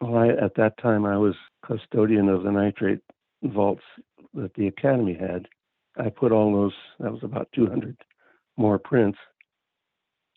[0.00, 3.00] Well, I, at that time, I was custodian of the nitrate
[3.42, 3.82] vaults
[4.34, 5.46] that the Academy had.
[5.96, 7.96] I put all those, that was about 200
[8.56, 9.18] more prints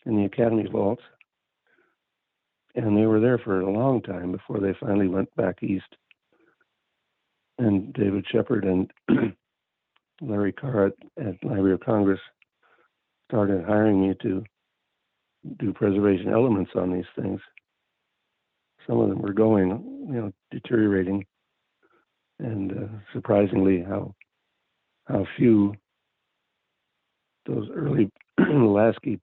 [0.06, 1.02] in the Academy vaults.
[2.74, 5.84] And they were there for a long time before they finally went back east.
[7.58, 8.90] And David Shepard and
[10.20, 10.92] Larry Karr at,
[11.24, 12.20] at Library of Congress
[13.28, 14.44] started hiring me to
[15.58, 17.40] do preservation elements on these things.
[18.86, 19.70] Some of them were going,
[20.08, 21.24] you know, deteriorating,
[22.38, 24.14] and uh, surprisingly, how
[25.06, 25.74] how few
[27.46, 29.20] those early Lasky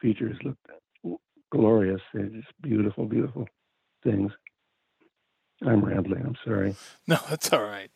[0.00, 1.20] features looked
[1.50, 2.00] glorious.
[2.12, 3.46] They're just beautiful, beautiful
[4.04, 4.30] things.
[5.64, 6.22] I'm rambling.
[6.24, 6.76] I'm sorry.
[7.06, 7.90] No, that's all right.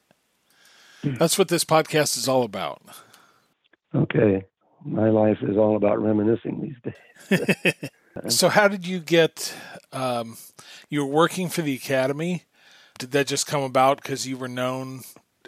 [1.05, 2.83] That's what this podcast is all about.
[3.95, 4.45] Okay.
[4.85, 6.93] My life is all about reminiscing these
[7.31, 7.91] days.
[8.29, 9.55] so, how did you get?
[9.93, 10.37] Um,
[10.89, 12.45] you were working for the Academy.
[12.99, 15.03] Did that just come about because you were known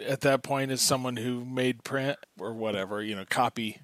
[0.05, 3.79] at that point as someone who made print or whatever, you know, copy,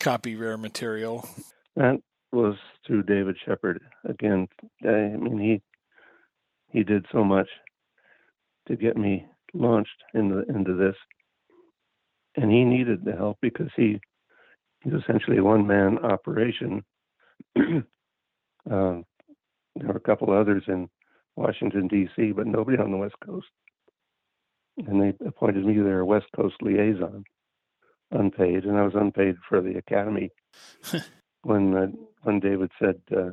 [0.00, 1.28] copy rare material?
[1.76, 2.00] That
[2.32, 3.80] was through David Shepard.
[4.04, 4.48] Again,
[4.84, 5.62] I mean he
[6.76, 7.48] he did so much
[8.68, 10.94] to get me launched into into this,
[12.36, 13.98] and he needed the help because he
[14.82, 16.84] he's essentially a one man operation.
[17.58, 17.80] uh,
[18.66, 20.90] there were a couple others in
[21.34, 23.46] Washington D.C., but nobody on the West Coast,
[24.86, 27.24] and they appointed me their West Coast liaison,
[28.10, 30.28] unpaid, and I was unpaid for the Academy.
[31.42, 31.86] when uh,
[32.24, 33.30] when David said, uh,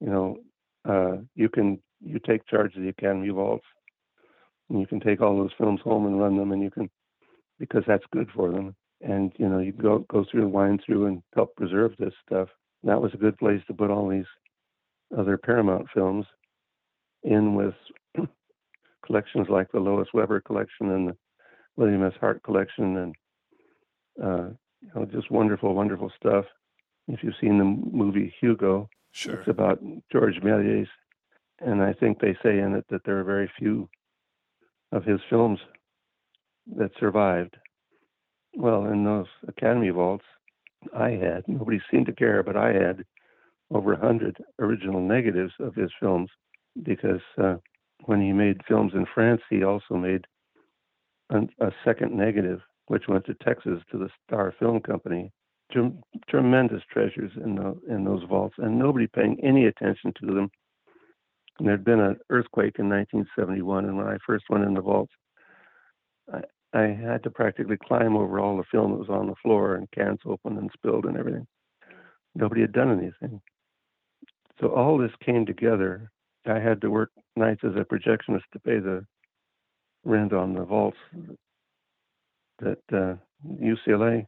[0.00, 0.36] you know,
[0.86, 3.66] uh, you can you take charge of the Academy vaults,
[4.68, 6.90] and you can take all those films home and run them, and you can
[7.58, 11.06] because that's good for them and you know you go go through and wind through
[11.06, 12.48] and help preserve this stuff.
[12.82, 14.26] that was a good place to put all these
[15.16, 16.26] other Paramount films
[17.22, 17.74] in with
[19.06, 21.16] collections like the Lois Weber collection and the
[21.76, 22.12] William S.
[22.20, 23.14] Hart collection, and
[24.22, 24.48] uh,
[24.80, 26.46] you know just wonderful, wonderful stuff.
[27.06, 29.34] If you've seen the movie Hugo, sure.
[29.34, 30.88] it's about George Méliès,
[31.60, 33.88] and I think they say in it that there are very few
[34.92, 35.58] of his films
[36.76, 37.56] that survived
[38.56, 40.24] well, in those Academy vaults,
[40.96, 43.04] I had, nobody seemed to care, but I had
[43.70, 46.30] over a 100 original negatives of his films
[46.82, 47.56] because uh,
[48.04, 50.24] when he made films in France, he also made
[51.30, 55.32] an, a second negative, which went to Texas to the Star Film Company.
[55.72, 60.50] Trem- tremendous treasures in, the, in those vaults, and nobody paying any attention to them.
[61.58, 65.12] And there'd been an earthquake in 1971, and when I first went in the vaults,
[66.32, 66.40] I,
[66.72, 69.90] I had to practically climb over all the film that was on the floor and
[69.92, 71.46] cans open and spilled and everything.
[72.34, 73.40] Nobody had done anything.
[74.60, 76.10] So all this came together.
[76.46, 79.06] I had to work nights as a projectionist to pay the
[80.04, 80.98] rent on the vaults
[82.58, 83.14] that uh,
[83.60, 84.26] UCLA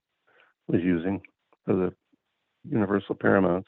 [0.68, 1.20] was using
[1.64, 1.92] for the
[2.68, 3.66] Universal Paramount.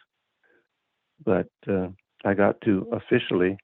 [1.25, 1.89] But uh,
[2.29, 3.57] I got to officially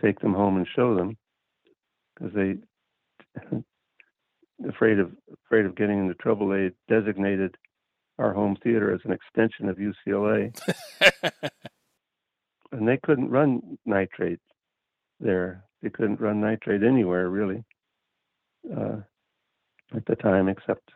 [0.00, 1.18] take them home and show them
[2.14, 2.54] because they
[4.68, 5.12] afraid of
[5.44, 7.54] afraid of getting into trouble, they designated
[8.18, 10.58] our home theater as an extension of UCLA,
[12.72, 14.40] and they couldn't run nitrate
[15.20, 15.64] there.
[15.82, 17.62] They couldn't run nitrate anywhere really
[18.74, 18.96] uh,
[19.94, 20.88] at the time, except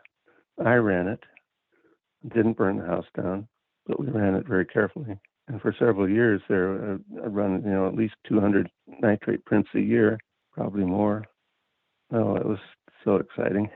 [0.63, 1.19] I ran it.
[2.33, 3.47] Didn't burn the house down,
[3.85, 5.19] but we ran it very carefully.
[5.47, 8.69] And for several years, there uh, I run you know at least 200
[8.99, 10.19] nitrate prints a year,
[10.51, 11.25] probably more.
[12.11, 12.59] Oh, it was
[13.03, 13.69] so exciting.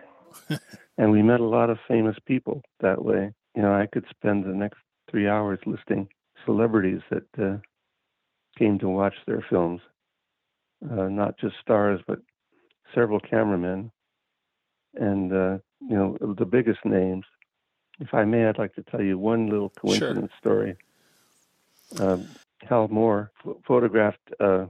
[0.97, 3.31] and we met a lot of famous people that way.
[3.55, 6.07] You know, I could spend the next three hours listing
[6.45, 7.57] celebrities that uh,
[8.57, 9.81] came to watch their films,
[10.89, 12.19] uh, not just stars, but
[12.95, 13.91] several cameramen,
[14.95, 17.25] and uh, you know the biggest names.
[17.99, 20.53] If I may, I'd like to tell you one little coincidence sure.
[20.53, 20.77] story.
[21.97, 22.17] Uh,
[22.67, 24.65] Hal Mohr ph- photographed uh,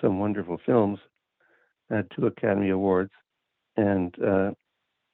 [0.00, 0.98] some wonderful films,
[1.90, 3.12] had two Academy Awards,
[3.76, 4.50] and uh,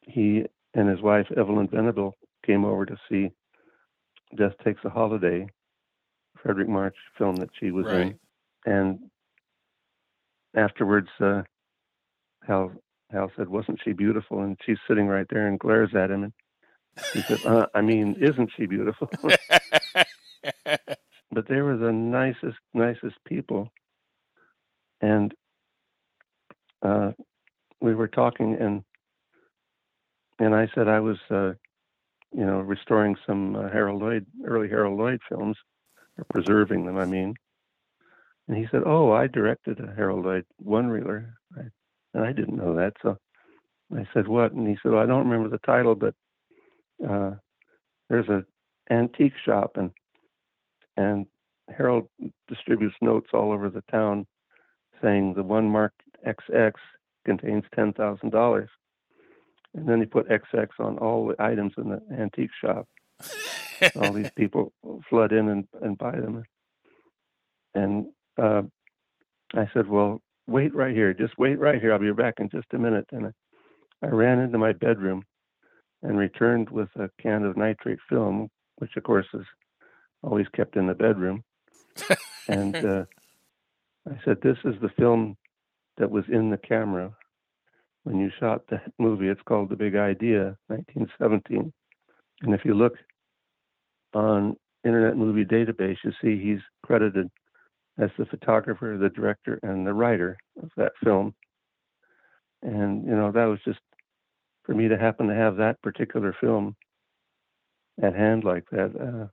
[0.03, 0.45] he
[0.75, 3.31] and his wife Evelyn Venable came over to see
[4.37, 5.47] Death Takes a Holiday,
[6.43, 8.17] Fredric March film that she was Right.
[8.67, 8.99] in, and
[10.57, 11.43] afterwards, uh,
[12.47, 12.73] Hal
[13.11, 16.33] Hal said, "Wasn't she beautiful?" And she's sitting right there and glares at him, and
[17.13, 19.09] he said, uh, "I mean, isn't she beautiful?"
[21.39, 23.71] but they were the nicest, nicest people.
[25.01, 25.33] And
[26.83, 27.13] uh,
[27.81, 28.83] we were talking, and
[30.41, 31.53] and I said I was, uh,
[32.33, 35.57] you know, restoring some uh, Harold Lloyd, early Harold Lloyd films,
[36.19, 36.99] or preserving them.
[36.99, 37.35] I mean.
[38.49, 41.61] And he said, "Oh, I directed a Harold Lloyd one-reeler," I,
[42.15, 42.95] and I didn't know that.
[43.01, 43.17] So
[43.97, 46.15] I said, "What?" And he said, well, "I don't remember the title, but
[47.09, 47.33] uh,
[48.09, 48.45] there's a
[48.91, 49.93] antique shop, and
[50.99, 51.27] and
[51.69, 52.09] Harold
[52.49, 54.27] distributes notes all over the town
[55.01, 56.73] saying the one marked XX
[57.25, 58.69] contains ten thousand dollars.
[59.75, 62.89] And then he put XX on all the items in the antique shop.
[64.01, 64.73] all these people
[65.09, 66.43] flood in and, and buy them.
[67.75, 68.07] And
[68.43, 68.63] uh,
[69.55, 71.15] I said, Well, wait right here.
[71.15, 71.93] Just wait right here.
[71.93, 73.07] I'll be back in just a minute.
[73.13, 75.23] And I, I ran into my bedroom
[76.03, 79.47] and returned with a can of nitrate film, which of course is
[80.23, 81.45] always kept in the bedroom.
[82.49, 83.05] and uh,
[84.09, 85.37] I said, This is the film
[85.99, 87.13] that was in the camera
[88.05, 89.29] when you shot the movie.
[89.29, 91.73] It's called The Big Idea, 1917.
[92.43, 92.95] And if you look
[94.15, 97.29] on Internet Movie Database, you see he's credited
[97.99, 101.35] as the photographer, the director, and the writer of that film.
[102.63, 103.81] And, you know, that was just
[104.65, 106.77] for me to happen to have that particular film
[108.03, 108.93] at hand like that.
[108.97, 109.27] Uh,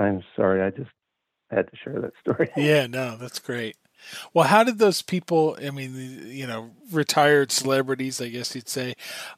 [0.00, 0.90] I'm sorry, I just
[1.50, 2.48] had to share that story.
[2.56, 3.76] yeah, no, that's great.
[4.32, 8.94] Well, how did those people, I mean, you know, retired celebrities, I guess you'd say,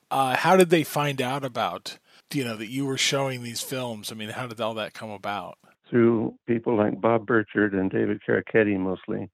[0.09, 1.99] uh, how did they find out about,
[2.33, 4.13] you know, that you were showing these films?
[4.13, 5.59] I mean, how did all that come about?
[5.91, 9.29] Through people like Bob Birchard and David Chierichetti mostly.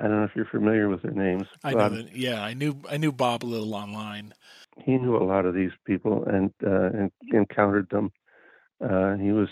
[0.00, 1.46] I don't know if you're familiar with their names.
[1.62, 4.34] I know that, yeah, I knew I knew Bob a little online.
[4.84, 8.10] He knew a lot of these people and, uh, and encountered them.
[8.84, 9.48] Uh, he was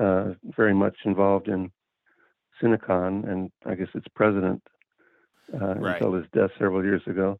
[0.00, 1.70] uh, very much involved in
[2.62, 4.62] Cinecon, and I guess its president
[5.54, 5.94] uh, right.
[5.94, 7.38] until his death several years ago.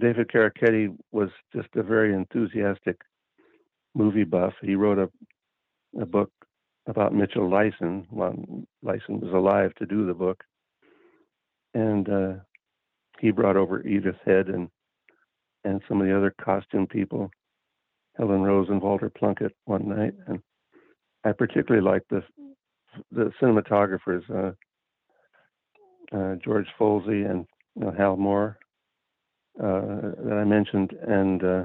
[0.00, 3.00] David Chierichetti was just a very enthusiastic
[3.94, 4.54] movie buff.
[4.60, 5.08] He wrote a,
[6.00, 6.30] a book
[6.86, 8.34] about Mitchell Leisen while
[8.84, 10.42] Leisen was alive to do the book.
[11.74, 12.32] And uh,
[13.20, 14.68] he brought over Edith Head and
[15.66, 17.30] and some of the other costume people,
[18.18, 20.12] Helen Rose and Walter Plunkett one night.
[20.26, 20.40] And
[21.24, 22.22] I particularly like the
[23.10, 27.46] the cinematographers, uh, uh, George Folsey and
[27.76, 28.56] you know, Hal Mohr
[29.58, 31.64] uh, that I mentioned, and uh,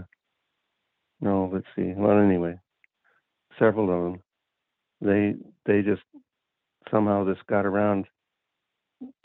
[1.22, 1.94] no, let's see.
[1.96, 2.60] Well, anyway,
[3.58, 4.22] several of them.
[5.02, 5.36] They
[5.66, 6.02] they just
[6.92, 8.06] somehow this got around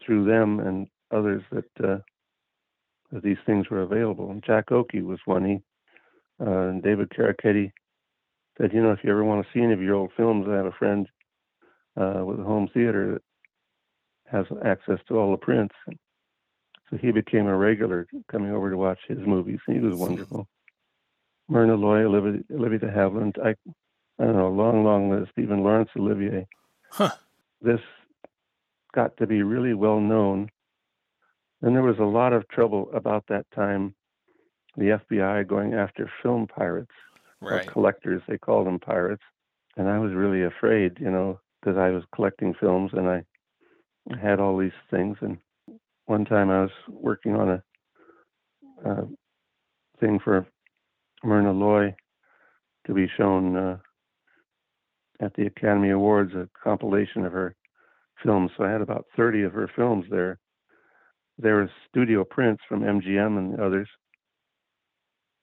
[0.05, 1.99] through them and others that uh,
[3.23, 4.31] these things were available.
[4.31, 5.45] And Jack Oakie was one.
[5.45, 5.59] He
[6.45, 7.73] uh, and David Chierichetti
[8.59, 10.55] said, you know, if you ever want to see any of your old films, I
[10.55, 11.09] have a friend
[11.97, 13.23] uh, with a home theater that
[14.31, 15.75] has access to all the prints.
[16.91, 19.61] So he became a regular coming over to watch his movies.
[19.67, 20.49] He was wonderful.
[21.49, 23.51] Myrna Loy, Olivia, Olivia de Havilland, I,
[24.19, 26.47] I don't know, long, long list, even Laurence Olivier.
[26.91, 27.11] Huh.
[27.61, 27.81] This
[28.95, 30.49] got to be really well known.
[31.63, 33.95] And there was a lot of trouble about that time,
[34.77, 36.93] the FBI going after film pirates,
[37.45, 37.67] right.
[37.67, 39.23] or collectors, they call them pirates.
[39.77, 43.25] And I was really afraid, you know, because I was collecting films and I
[44.21, 45.17] had all these things.
[45.21, 45.39] And
[46.07, 47.63] one time I was working on a,
[48.89, 49.09] a
[50.01, 50.47] thing for
[51.23, 51.95] Myrna Loy
[52.87, 53.79] to be shown uh,
[55.21, 57.55] at the Academy Awards, a compilation of her
[58.23, 58.51] films.
[58.57, 60.39] So I had about 30 of her films there.
[61.39, 63.89] There was studio prints from MGM and others.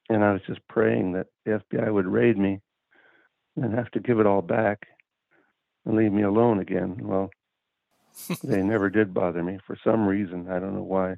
[0.08, 2.60] And I was just praying that the FBI would raid me
[3.56, 4.86] and have to give it all back
[5.84, 6.96] and leave me alone again.
[7.00, 7.30] Well,
[8.42, 10.48] they never did bother me for some reason.
[10.50, 11.16] I don't know why.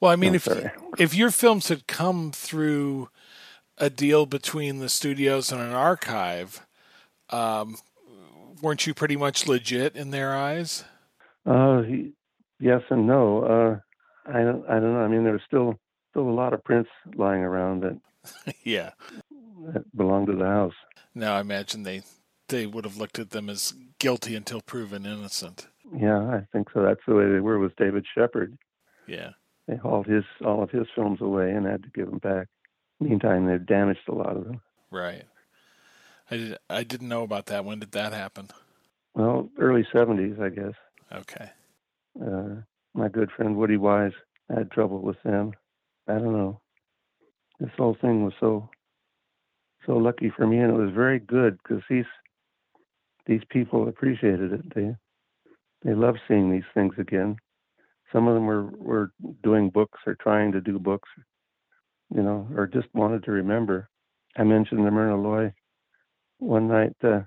[0.00, 0.70] Well, I mean, I'm if sorry.
[0.98, 3.08] if your films had come through
[3.78, 6.66] a deal between the studios and an archive,
[7.30, 7.76] um,
[8.62, 10.84] weren't you pretty much legit in their eyes?
[11.44, 12.12] Uh, he,
[12.60, 13.42] yes and no.
[13.42, 14.64] Uh, I don't.
[14.68, 15.00] I don't know.
[15.00, 15.78] I mean, there was still
[16.18, 18.90] still a lot of prints lying around that, yeah.
[19.72, 20.74] that belonged to the house.
[21.14, 22.02] Now I imagine they
[22.48, 25.68] they would have looked at them as guilty until proven innocent.
[25.94, 26.82] Yeah, I think so.
[26.82, 28.56] That's the way they were with David Shepard.
[29.06, 29.30] Yeah.
[29.66, 32.46] They hauled his all of his films away and had to give them back.
[33.00, 34.60] Meantime, they've damaged a lot of them.
[34.90, 35.24] Right.
[36.30, 37.64] I did, I didn't know about that.
[37.64, 38.48] When did that happen?
[39.14, 40.74] Well, early '70s, I guess.
[41.12, 41.50] Okay.
[42.20, 42.62] Uh,
[42.94, 44.12] my good friend Woody Wise
[44.50, 45.52] had trouble with them.
[46.08, 46.60] I don't know.
[47.60, 48.68] This whole thing was so
[49.86, 52.06] so lucky for me, and it was very good because these
[53.26, 54.74] these people appreciated it.
[54.74, 54.94] They
[55.84, 57.36] they love seeing these things again.
[58.12, 59.10] Some of them were were
[59.42, 61.08] doing books or trying to do books,
[62.14, 63.88] you know, or just wanted to remember.
[64.36, 65.52] I mentioned the Myrna Loy
[66.38, 66.96] one night.
[67.02, 67.20] Uh,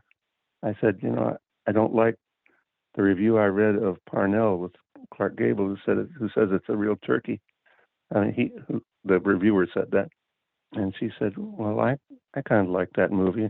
[0.63, 2.15] I said, you know, I don't like
[2.95, 4.71] the review I read of Parnell with
[5.13, 7.41] Clark Gable, who said it, who says it's a real turkey.
[8.13, 8.51] I mean, he
[9.05, 10.09] the reviewer said that,
[10.73, 11.97] and she said, "Well, I
[12.35, 13.49] I kind of like that movie.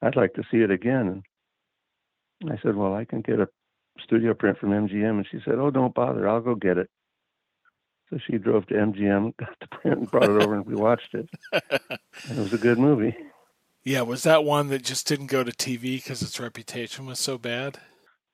[0.00, 1.22] I'd like to see it again."
[2.40, 3.48] And I said, "Well, I can get a
[4.02, 6.28] studio print from MGM," and she said, "Oh, don't bother.
[6.28, 6.88] I'll go get it."
[8.10, 11.14] So she drove to MGM, got the print, and brought it over, and we watched
[11.14, 11.28] it.
[11.52, 13.16] And it was a good movie.
[13.84, 17.36] Yeah, was that one that just didn't go to TV because its reputation was so
[17.36, 17.78] bad?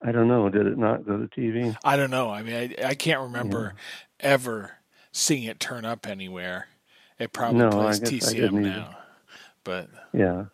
[0.01, 0.47] I don't know.
[0.49, 1.75] Did it not go to TV?
[1.83, 2.29] I don't know.
[2.29, 3.73] I mean, I, I can't remember
[4.21, 4.29] yeah.
[4.31, 4.78] ever
[5.11, 6.67] seeing it turn up anywhere.
[7.17, 8.97] It probably no, plays TCM now.
[9.63, 10.45] But yeah.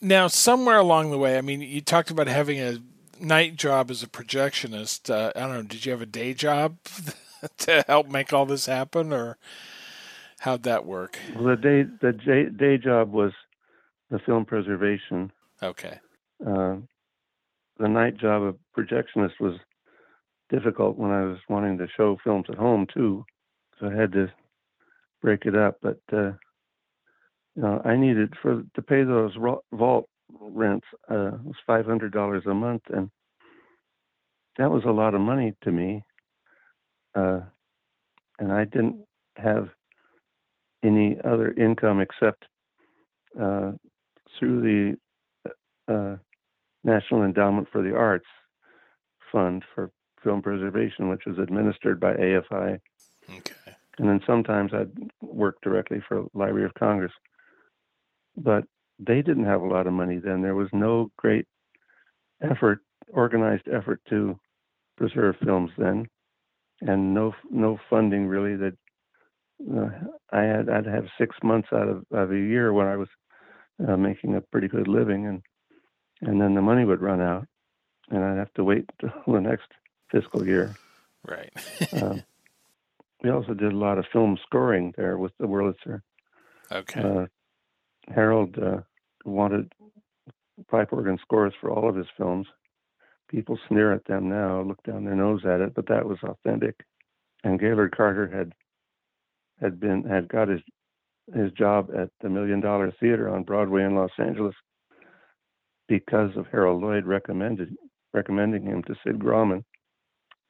[0.00, 2.78] Now, somewhere along the way, I mean, you talked about having a
[3.20, 5.10] night job as a projectionist.
[5.10, 5.62] Uh, I don't know.
[5.62, 6.78] Did you have a day job
[7.58, 9.38] to help make all this happen, or
[10.40, 11.18] how'd that work?
[11.34, 13.32] Well, the day the day, day job was
[14.10, 15.32] the film preservation.
[15.62, 15.98] Okay.
[16.44, 16.76] Uh,
[17.78, 19.58] the night job of projectionist was
[20.50, 23.24] difficult when I was wanting to show films at home too,
[23.78, 24.32] so I had to
[25.22, 25.78] break it up.
[25.82, 26.32] But uh,
[27.56, 29.32] you know, I needed for to pay those
[29.72, 30.08] vault
[30.40, 33.10] rents uh, was five hundred dollars a month, and
[34.58, 36.02] that was a lot of money to me.
[37.14, 37.40] Uh,
[38.38, 39.04] and I didn't
[39.36, 39.68] have
[40.84, 42.44] any other income except
[43.40, 43.72] uh,
[44.38, 44.96] through
[45.46, 45.52] the
[45.92, 46.16] uh,
[46.84, 48.26] National Endowment for the Arts
[49.32, 49.90] Fund for
[50.22, 52.78] Film Preservation, which was administered by AFI.
[53.30, 53.67] Okay.
[53.98, 57.12] And then sometimes I'd work directly for Library of Congress.
[58.36, 58.64] But
[58.98, 60.42] they didn't have a lot of money then.
[60.42, 61.46] There was no great
[62.42, 62.80] effort,
[63.12, 64.38] organized effort to
[64.96, 66.06] preserve films then,
[66.80, 68.56] and no no funding really.
[68.56, 68.76] That
[69.76, 69.90] uh,
[70.32, 73.08] I had I'd have six months out of, of a year when I was
[73.86, 75.42] uh, making a pretty good living, and
[76.22, 77.46] and then the money would run out,
[78.10, 79.68] and I'd have to wait until the next
[80.10, 80.74] fiscal year.
[81.26, 81.52] Right.
[82.02, 82.22] um,
[83.22, 86.02] we also did a lot of film scoring there with the Wurlitzer.
[86.70, 87.00] Okay.
[87.00, 87.26] Uh,
[88.12, 88.78] Harold uh,
[89.24, 89.72] wanted
[90.70, 92.46] pipe organ scores for all of his films.
[93.28, 96.76] People sneer at them now, look down their nose at it, but that was authentic.
[97.44, 98.52] And Gaylord Carter had
[99.60, 100.60] had been had got his
[101.34, 104.54] his job at the Million Dollar Theater on Broadway in Los Angeles
[105.88, 107.74] because of Harold Lloyd recommended
[108.14, 109.64] recommending him to Sid Grauman.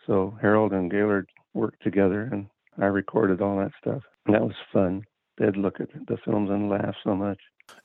[0.06, 2.46] So Harold and Gaylord worked together, and
[2.80, 4.02] I recorded all that stuff.
[4.26, 5.04] And that was fun.
[5.38, 7.38] They'd look at the films and laugh so much.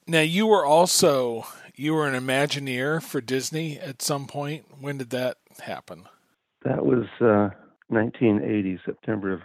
[0.08, 4.66] Now you were also you were an Imagineer for Disney at some point.
[4.80, 6.06] When did that happen?
[6.64, 7.50] That was uh,
[7.90, 9.42] 1980, September of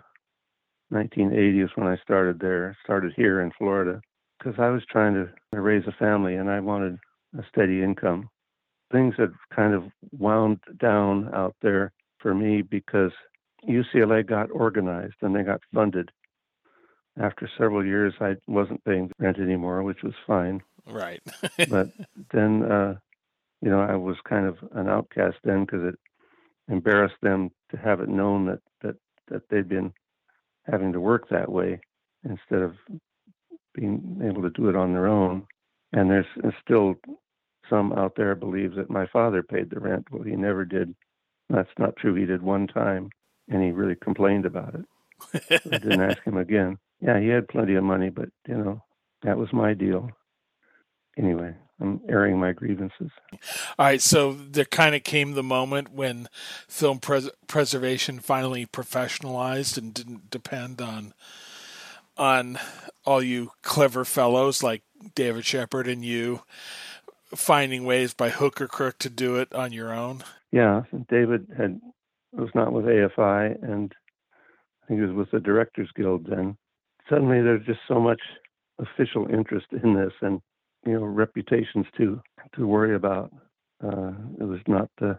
[0.91, 2.77] 1980 is when I started there.
[2.85, 4.01] Started here in Florida
[4.39, 6.99] because I was trying to raise a family and I wanted
[7.39, 8.31] a steady income.
[8.91, 13.13] Things had kind of wound down out there for me because
[13.67, 16.11] UCLA got organized and they got funded.
[17.21, 20.63] After several years, I wasn't paying rent anymore, which was fine.
[20.87, 21.21] Right.
[21.69, 21.89] but
[22.33, 22.95] then, uh,
[23.61, 25.99] you know, I was kind of an outcast then because it
[26.73, 28.97] embarrassed them to have it known that that
[29.29, 29.93] that they'd been
[30.71, 31.81] having to work that way
[32.25, 32.75] instead of
[33.75, 35.47] being able to do it on their own.
[35.93, 36.27] And there's,
[36.63, 36.97] still
[37.71, 40.07] some out there believes that my father paid the rent.
[40.11, 40.95] Well, he never did.
[41.49, 42.15] That's not true.
[42.15, 43.11] He did one time,
[43.49, 44.85] and he really complained about it.
[45.61, 46.79] so I didn't ask him again.
[47.01, 48.83] Yeah, he had plenty of money, but you know,
[49.23, 50.11] that was my deal.
[51.17, 53.13] Anyway, I'm airing my grievances.
[53.79, 56.29] All right, so there kind of came the moment when
[56.67, 61.15] film pres- preservation finally professionalized and didn't depend on
[62.17, 62.59] on
[63.07, 64.83] all you clever fellows like
[65.15, 66.43] David Shepard and you
[67.35, 70.25] finding ways by hook or crook to do it on your own.
[70.51, 71.81] Yeah, David had
[72.33, 73.93] was not with AFI, and
[74.83, 76.57] I think it was with the Directors Guild then.
[77.09, 78.21] Suddenly, there's just so much
[78.79, 80.41] official interest in this, and
[80.87, 82.21] you know reputations to
[82.55, 83.33] to worry about.
[83.83, 85.19] Uh, it was not the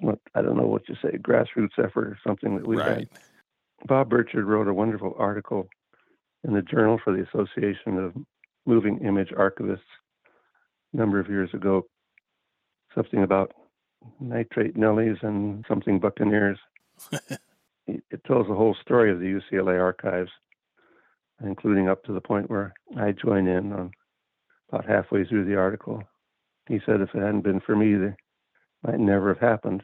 [0.00, 2.98] what I don't know what you say grassroots effort or something that we right.
[2.98, 3.08] had.
[3.86, 5.68] Bob Birchard wrote a wonderful article
[6.44, 8.14] in the Journal for the Association of
[8.66, 9.80] Moving Image Archivists
[10.92, 11.86] a number of years ago,
[12.94, 13.52] something about
[14.20, 16.58] nitrate Nellies and something Buccaneers.
[17.12, 20.30] it, it tells the whole story of the UCLA archives,
[21.44, 23.90] including up to the point where I join in on
[24.68, 26.02] about halfway through the article.
[26.68, 28.14] He said if it hadn't been for me, it
[28.82, 29.82] might never have happened.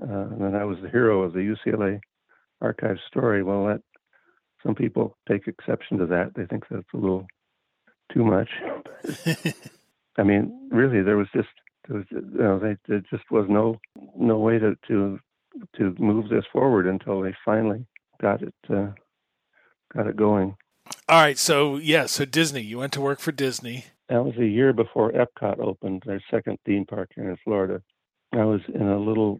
[0.00, 2.00] Uh, and I was the hero of the UCLA
[2.60, 3.42] archive story.
[3.42, 3.80] Well, that
[4.64, 6.32] some people take exception to that.
[6.34, 7.26] They think that's a little
[8.12, 8.48] too much.
[10.18, 11.48] I mean, really, there was just
[11.88, 13.76] was, you know, they, there just was no
[14.16, 15.18] no way to to
[15.76, 17.86] to move this forward until they finally
[18.20, 18.88] got it uh,
[19.94, 20.56] got it going.
[21.08, 23.84] All right, so yeah, so Disney, you went to work for Disney.
[24.08, 27.82] That was a year before Epcot opened, their second theme park here in Florida.
[28.32, 29.38] I was in a little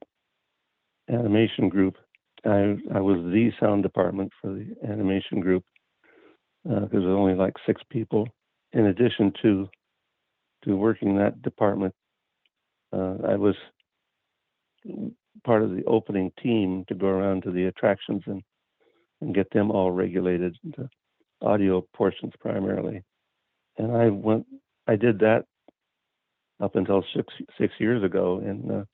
[1.09, 1.97] animation group.
[2.45, 5.65] I I was the sound department for the animation group
[6.65, 8.29] because uh, there was only like six people.
[8.73, 9.69] In addition to
[10.65, 11.95] to working that department,
[12.97, 13.55] I was
[15.45, 18.43] part of the opening team to go around to the attractions and
[19.21, 20.89] and get them all regulated into
[21.41, 23.03] audio portions primarily.
[23.79, 24.47] And I went,
[24.87, 25.45] I did that
[26.61, 28.85] up until six six years ago in uh,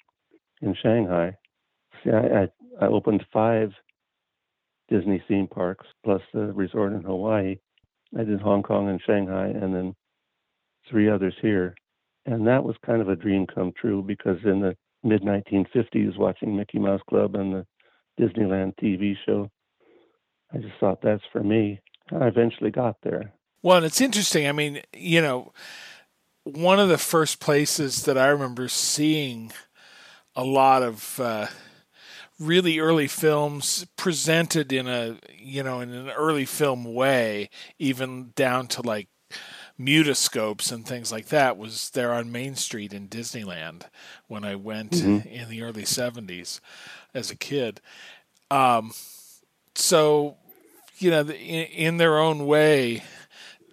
[0.61, 1.37] in Shanghai.
[2.03, 2.49] See, I, I
[2.81, 3.71] I opened five
[4.89, 7.57] Disney theme parks plus the resort in Hawaii.
[8.19, 9.95] I did Hong Kong and Shanghai, and then
[10.91, 11.75] three others here.
[12.27, 16.57] And that was kind of a dream come true because in the mid 1950s, watching
[16.57, 17.67] Mickey Mouse Club and the
[18.21, 19.51] Disneyland TV show,
[20.53, 21.81] I just thought that's for me.
[22.13, 23.33] I eventually got there.
[23.63, 24.49] Well, it's interesting.
[24.49, 25.53] I mean, you know,
[26.45, 29.53] one of the first places that I remember seeing
[30.35, 31.47] a lot of uh,
[32.39, 37.49] really early films presented in a you know in an early film way,
[37.79, 39.09] even down to like
[39.79, 43.85] mutoscopes and things like that was there on Main Street in Disneyland
[44.29, 45.29] when I went mm-hmm.
[45.29, 46.61] in the early 70s
[47.15, 47.81] as a kid.
[48.51, 48.93] Um,
[49.75, 50.37] so
[50.99, 53.03] you know, in, in their own way,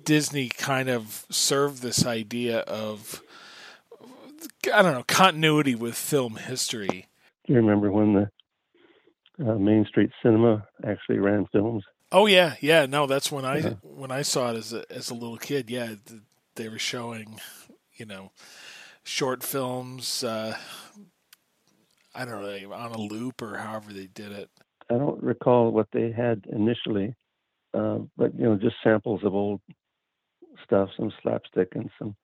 [0.03, 3.21] Disney kind of served this idea of
[4.73, 7.07] I don't know continuity with film history.
[7.45, 11.83] Do you remember when the uh, Main Street Cinema actually ran films?
[12.11, 12.85] Oh yeah, yeah.
[12.85, 13.73] No, that's when I yeah.
[13.83, 15.69] when I saw it as a as a little kid.
[15.69, 15.95] Yeah,
[16.55, 17.39] they were showing,
[17.95, 18.31] you know,
[19.03, 20.23] short films.
[20.23, 20.57] Uh,
[22.15, 24.49] I don't know on a loop or however they did it.
[24.89, 27.15] I don't recall what they had initially,
[27.73, 29.61] uh, but you know, just samples of old
[30.63, 32.15] stuff, some slapstick and some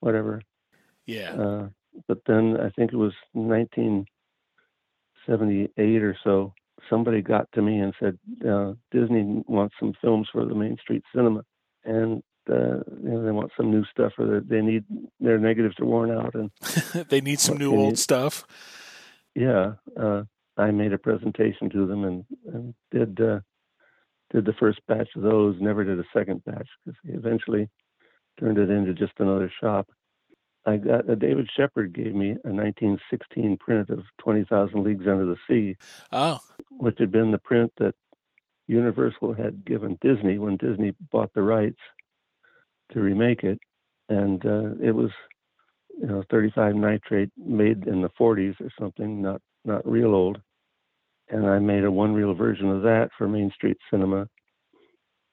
[0.00, 0.42] whatever.
[1.06, 1.32] Yeah.
[1.32, 1.68] Uh,
[2.06, 6.52] but then I think it was 1978 or so.
[6.88, 8.18] Somebody got to me and said
[8.48, 11.42] uh, Disney wants some films for the Main Street Cinema,
[11.84, 14.84] and uh, you know, they want some new stuff, or they need
[15.20, 16.50] their negatives are worn out, and
[17.08, 17.98] they need some new old need.
[17.98, 18.44] stuff.
[19.34, 20.22] Yeah, uh,
[20.56, 23.40] I made a presentation to them and, and did uh,
[24.30, 25.56] did the first batch of those.
[25.60, 27.68] Never did a second batch because eventually
[28.40, 29.88] turned it into just another shop.
[30.66, 35.36] I got uh, David Shepard gave me a 1916 print of 20,000 Leagues Under the
[35.48, 35.76] Sea,
[36.12, 36.38] oh.
[36.70, 37.94] which had been the print that
[38.66, 41.80] Universal had given Disney when Disney bought the rights
[42.92, 43.58] to remake it,
[44.08, 45.10] and uh, it was
[45.98, 50.40] you know 35 nitrate made in the 40s or something, not not real old
[51.30, 54.28] and I made a one reel version of that for Main Street Cinema.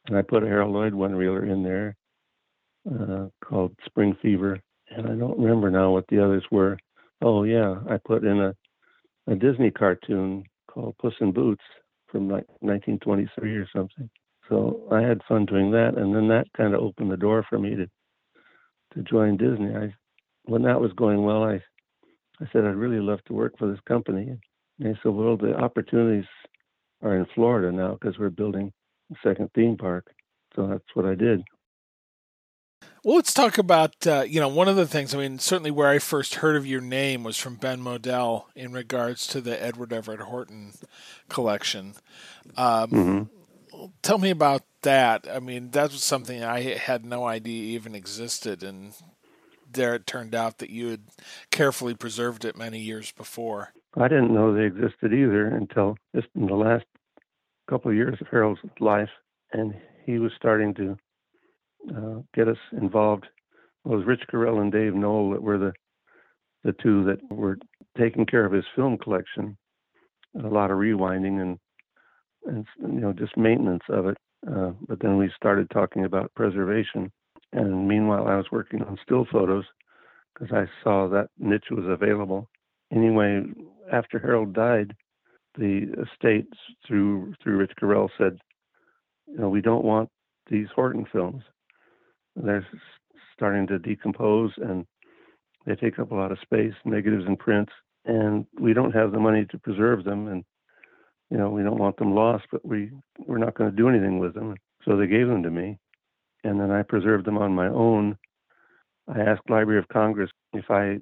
[0.08, 1.96] And I put a Harold Lloyd one reeler in there
[2.90, 4.60] uh, called Spring Fever.
[4.90, 6.78] And I don't remember now what the others were.
[7.22, 8.56] Oh, yeah, I put in a,
[9.28, 11.64] a Disney cartoon called Puss in Boots
[12.12, 14.10] from like 1923 or something.
[14.50, 15.98] So I had fun doing that.
[15.98, 17.88] And then that kind of opened the door for me to,
[18.94, 19.76] to join Disney.
[19.76, 19.94] I,
[20.46, 21.56] when that was going well, I,
[22.42, 24.28] I said, I'd really love to work for this company.
[24.30, 24.40] And
[24.80, 26.26] they said, well, the opportunities
[27.02, 28.72] are in Florida now because we're building
[29.12, 30.06] a second theme park.
[30.56, 31.42] So that's what I did.
[33.06, 35.90] Well, let's talk about, uh, you know, one of the things, I mean, certainly where
[35.90, 39.94] I first heard of your name was from Ben Model in regards to the Edward
[39.94, 40.74] Everett Horton
[41.30, 41.94] collection.
[42.58, 43.86] Um, mm-hmm.
[44.02, 45.28] Tell me about that.
[45.32, 48.64] I mean, that was something I had no idea even existed.
[48.64, 48.96] And
[49.72, 51.04] there it turned out that you had
[51.52, 53.72] carefully preserved it many years before.
[53.96, 56.86] I didn't know they existed either until just in the last
[57.70, 59.10] couple of years of Harold's life,
[59.54, 59.76] and
[60.08, 60.98] he was starting to
[61.90, 63.26] uh, get us involved.
[63.86, 65.74] It was Rich Correll and Dave Knoll that were the
[66.64, 67.60] the two that were
[67.96, 69.56] taking care of his film collection,
[70.44, 71.60] a lot of rewinding and
[72.46, 74.18] and you know just maintenance of it.
[74.52, 77.12] Uh, but then we started talking about preservation,
[77.54, 79.66] and meanwhile I was working on still photos
[80.34, 82.50] because I saw that niche was available.
[82.92, 83.44] Anyway,
[83.92, 84.96] after Harold died,
[85.58, 86.48] the estate
[86.88, 88.38] through through Rich Correll said,
[89.28, 90.10] you know, we don't want
[90.50, 91.44] these Horton films.
[92.36, 92.66] They're
[93.34, 94.86] starting to decompose and
[95.66, 97.72] they take up a lot of space, negatives and prints,
[98.06, 100.28] and we don't have the money to preserve them.
[100.28, 100.44] And
[101.30, 102.92] you know, we don't want them lost, but we
[103.26, 104.56] we're not going to do anything with them.
[104.84, 105.78] So they gave them to me,
[106.44, 108.18] and then I preserved them on my own.
[109.08, 111.00] I asked Library of Congress if I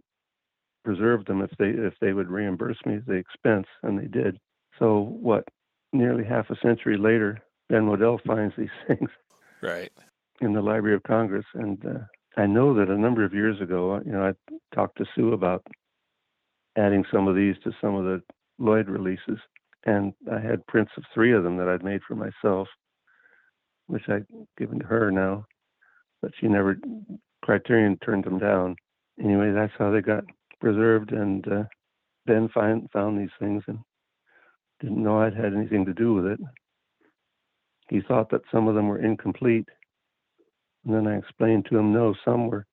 [0.85, 4.39] preserved them if they if they would reimburse me the expense, and they did.
[4.79, 5.45] So what?
[5.91, 9.09] Nearly half a century later, Ben Model finds these things.
[9.61, 9.91] Right.
[10.43, 11.99] In the Library of Congress, and uh,
[12.35, 15.65] I know that a number of years ago, you know, I talked to Sue about
[16.77, 18.21] adding some of these to some of the
[18.59, 19.39] Lloyd releases,
[19.85, 22.67] and I had prints of three of them that I'd made for myself,
[23.87, 24.25] which I'd
[24.57, 25.45] given to her now,
[26.21, 26.75] but she never.
[27.41, 28.75] Criterion turned them down.
[29.23, 30.25] Anyway, that's how they got
[30.59, 31.63] preserved, and uh,
[32.25, 33.79] Ben find, found these things and
[34.81, 36.39] didn't know I'd had anything to do with it.
[37.87, 39.69] He thought that some of them were incomplete,
[40.85, 42.65] and then I explained to him no, some were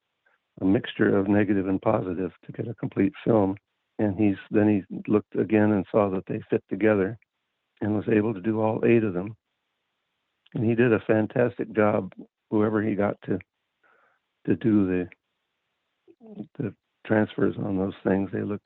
[0.61, 3.57] a mixture of negative and positive to get a complete film.
[3.99, 7.19] And he's then he looked again and saw that they fit together
[7.81, 9.37] and was able to do all eight of them.
[10.55, 12.13] And he did a fantastic job,
[12.51, 13.39] whoever he got to
[14.47, 15.09] to do the
[16.59, 16.75] the
[17.07, 18.31] transfers on those things.
[18.33, 18.63] They look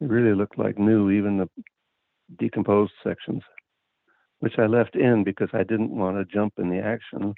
[0.00, 1.48] they really looked like new, even the
[2.38, 3.42] decomposed sections,
[4.38, 7.34] which I left in because I didn't want to jump in the action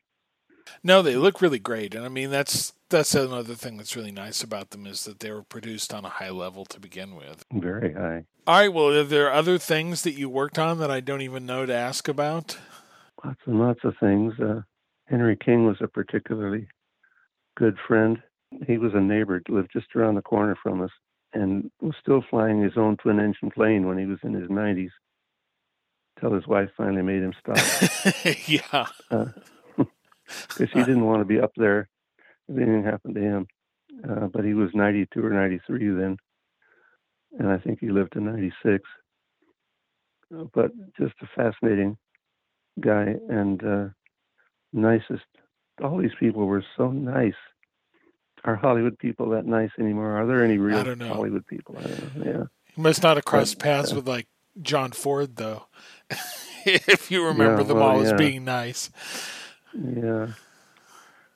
[0.82, 4.42] no, they look really great, and I mean that's that's another thing that's really nice
[4.42, 7.44] about them is that they were produced on a high level to begin with.
[7.52, 8.24] Very high.
[8.46, 8.72] All right.
[8.72, 11.74] Well, are there other things that you worked on that I don't even know to
[11.74, 12.58] ask about?
[13.24, 14.34] Lots and lots of things.
[14.38, 14.60] Uh,
[15.06, 16.68] Henry King was a particularly
[17.56, 18.22] good friend.
[18.66, 20.90] He was a neighbor, lived just around the corner from us,
[21.32, 24.90] and was still flying his own twin engine plane when he was in his 90s.
[26.20, 27.58] Till his wife finally made him stop.
[28.46, 28.86] yeah.
[29.10, 29.26] Uh,
[30.48, 31.88] because he didn't want to be up there
[32.48, 33.46] if anything happened to him.
[34.08, 36.16] Uh, but he was 92 or 93 then,
[37.38, 38.82] and I think he lived to 96.
[40.34, 41.96] Uh, but just a fascinating
[42.80, 43.88] guy and uh,
[44.72, 45.24] nicest.
[45.82, 47.34] All these people were so nice.
[48.44, 50.20] Are Hollywood people that nice anymore?
[50.20, 51.76] Are there any real Hollywood people?
[51.78, 52.24] I don't know.
[52.24, 52.44] Yeah.
[52.74, 54.26] He must not have crossed but, paths with like
[54.60, 55.66] John Ford though.
[56.64, 58.10] if you remember yeah, them well, all yeah.
[58.10, 58.90] as being nice.
[59.78, 60.28] Yeah.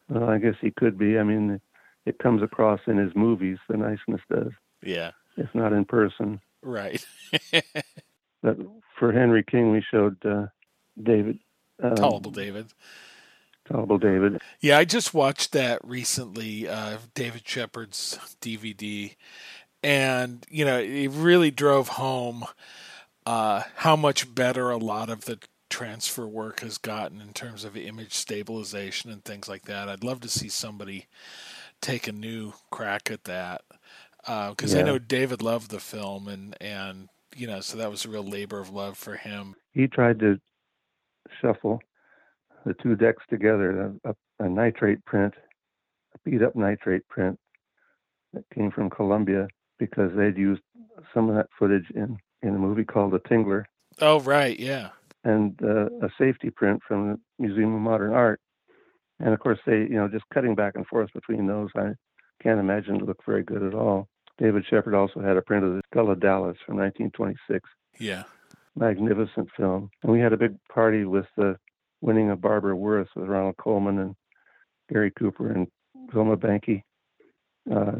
[0.09, 1.19] Well, I guess he could be.
[1.19, 1.61] I mean,
[2.07, 3.59] it comes across in his movies.
[3.69, 4.53] The niceness does.
[4.83, 5.13] Yeah.
[5.37, 6.41] If not in person.
[6.63, 7.05] Right.
[8.43, 8.59] but
[8.99, 10.47] for Henry King, we showed uh,
[11.01, 11.39] David.
[11.83, 12.73] Um, Tolerable David.
[13.67, 14.41] Tolerable David.
[14.61, 19.15] Yeah, I just watched that recently, uh, David Shepard's DVD,
[19.83, 22.45] and you know, it really drove home
[23.25, 25.39] uh, how much better a lot of the
[25.71, 29.89] transfer work has gotten in terms of image stabilization and things like that.
[29.89, 31.07] I'd love to see somebody
[31.81, 33.63] take a new crack at that
[34.19, 34.83] because uh, yeah.
[34.83, 38.25] I know David loved the film and and you know so that was a real
[38.25, 39.55] labor of love for him.
[39.73, 40.39] He tried to
[41.41, 41.81] shuffle
[42.67, 45.33] the two decks together, a, a, a nitrate print,
[46.15, 47.39] a beat up nitrate print
[48.35, 49.49] that came from Columbia
[49.79, 50.61] because they'd used
[51.15, 53.65] some of that footage in in a movie called The Tingler.
[54.01, 54.91] Oh right, yeah
[55.25, 58.41] and uh, a safety print from the Museum of Modern Art.
[59.19, 61.91] And of course, they, you know, just cutting back and forth between those, I
[62.43, 64.09] can't imagine it look very good at all.
[64.39, 67.69] David Shepard also had a print of the Stella Dallas from 1926.
[67.99, 68.23] Yeah.
[68.75, 69.91] Magnificent film.
[70.03, 71.57] And we had a big party with the
[72.01, 74.15] winning of Barbara Worth with Ronald Colman and
[74.91, 75.67] Gary Cooper and
[76.13, 76.83] Vilma Banky.
[77.71, 77.93] Uh,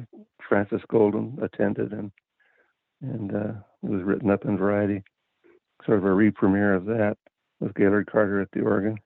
[0.49, 2.11] Frances Goldwyn attended, and
[3.03, 3.53] and uh,
[3.83, 5.03] it was written up in Variety
[5.85, 7.17] sort of a re-premiere of that
[7.61, 8.99] with Gaylord Carter at the organ.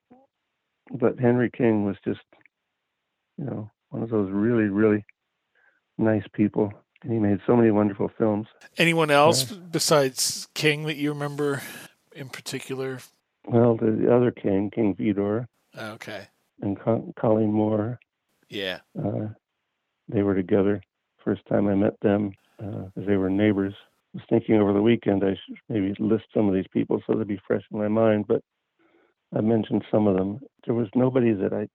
[0.93, 2.21] But Henry King was just,
[3.39, 5.05] you know, one of those really, really
[5.99, 6.73] nice people.
[7.03, 8.47] And he made so many wonderful films.
[8.79, 9.59] Anyone else yeah.
[9.71, 11.63] besides King that you remember
[12.15, 13.01] in particular?
[13.47, 15.47] Well, the, the other King, King Vidor.
[15.77, 16.29] Okay.
[16.63, 17.99] And Co- Colleen Moore.
[18.49, 18.81] Yeah.
[18.99, 19.29] Uh,
[20.09, 20.83] they were together.
[21.25, 23.75] First time I met them, uh, they were neighbors
[24.15, 27.29] was thinking over the weekend I should maybe list some of these people so they'd
[27.29, 28.41] be fresh in my mind, but
[29.37, 30.41] I mentioned some of them.
[30.65, 31.69] There was nobody that I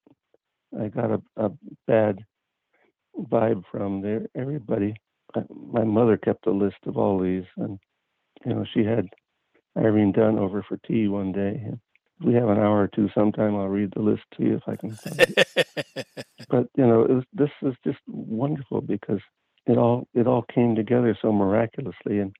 [0.81, 1.51] I got a, a
[1.87, 2.19] bad
[3.17, 4.27] vibe from there.
[4.35, 4.95] Everybody
[5.49, 7.79] my mother kept a list of all these, and
[8.45, 9.07] you know she had
[9.77, 11.61] Irene Dunne over for tea one day.
[11.65, 11.79] And
[12.19, 14.63] if we have an hour or two sometime, I'll read the list to you if
[14.67, 16.25] I can find it.
[16.49, 19.21] but you know, it was, this is just wonderful because
[19.69, 22.35] it all it all came together so miraculously, and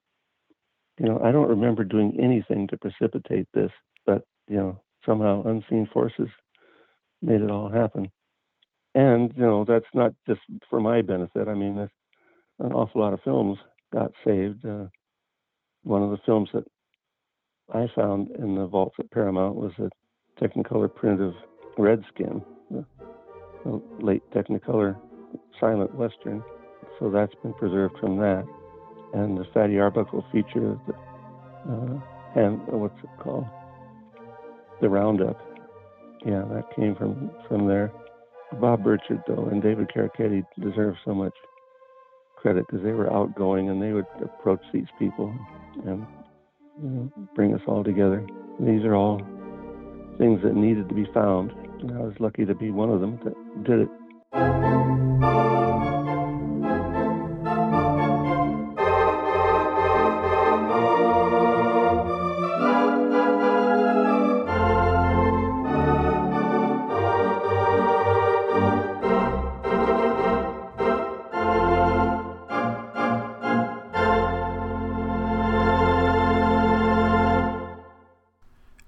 [1.00, 3.72] you know, I don't remember doing anything to precipitate this,
[4.06, 6.28] but you know, somehow unseen forces
[7.22, 8.10] made it all happen.
[8.96, 11.48] And you know, that's not just for my benefit.
[11.48, 11.78] I mean,
[12.58, 13.60] an awful lot of films
[13.94, 14.66] got saved.
[14.66, 14.86] Uh,
[15.84, 16.66] one of the films that
[17.72, 19.90] I found in the vaults at Paramount was a
[20.44, 21.34] Technicolor print of
[21.78, 22.86] Redskin, the
[24.00, 24.98] late Technicolor
[25.60, 26.44] silent western.
[27.00, 28.45] So that's been preserved from that.
[29.14, 32.00] And the Fatty Arbuckle feature, the, uh,
[32.36, 33.45] and what's it called?
[34.82, 35.39] The Roundup.
[36.26, 37.91] Yeah, that came from from there.
[38.60, 41.34] Bob Birchard, though, and David Chierichetti deserve so much
[42.36, 45.34] credit because they were outgoing and they would approach these people
[45.86, 46.06] and
[46.82, 48.26] you know, bring us all together.
[48.60, 49.20] These are all
[50.18, 51.52] things that needed to be found.
[51.82, 54.99] And I was lucky to be one of them that did it.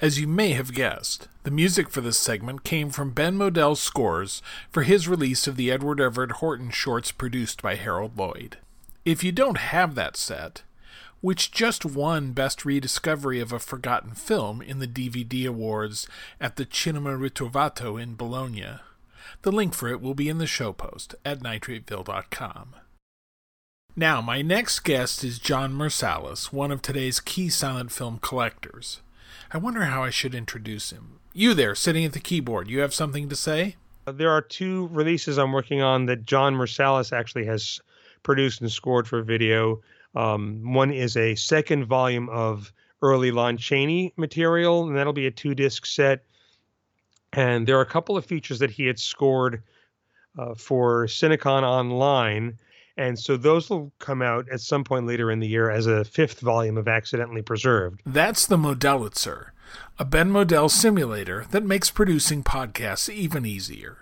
[0.02, 4.42] As you may have guessed, the music for this segment came from Ben Model's scores
[4.72, 8.58] for his release of the Edward Everett Horton shorts produced by Harold Lloyd.
[9.06, 10.64] If you don't have that set,
[11.22, 16.08] which just won Best Rediscovery of a Forgotten Film in the DVD Awards
[16.40, 18.80] at the Cinema Ritrovato in Bologna,
[19.44, 22.74] the link for it will be in the show post at nitrateville.com.
[23.96, 29.02] Now, my next guest is Jon Mirsalis, one of today's key silent film collectors.
[29.54, 31.20] I wonder how I should introduce him.
[31.34, 33.76] You there, sitting at the keyboard, you have something to say?
[34.06, 37.82] There are two releases I'm working on that Jon Mirsalis actually has
[38.24, 39.82] produced and scored for video.
[40.16, 42.72] Um, one is a second volume of
[43.02, 46.24] early Lon Chaney material, and that'll be a two disc set.
[47.34, 49.64] And there are a couple of features that he had scored
[50.40, 52.58] uh, for Cinecon Online
[53.02, 56.06] and so those will come out at some point later in the year as a
[56.06, 58.02] fifth volume of Accidentally Preserved.
[58.06, 59.48] That's the Modellitzer,
[59.98, 63.98] a Ben Model simulator that makes producing podcasts even easier.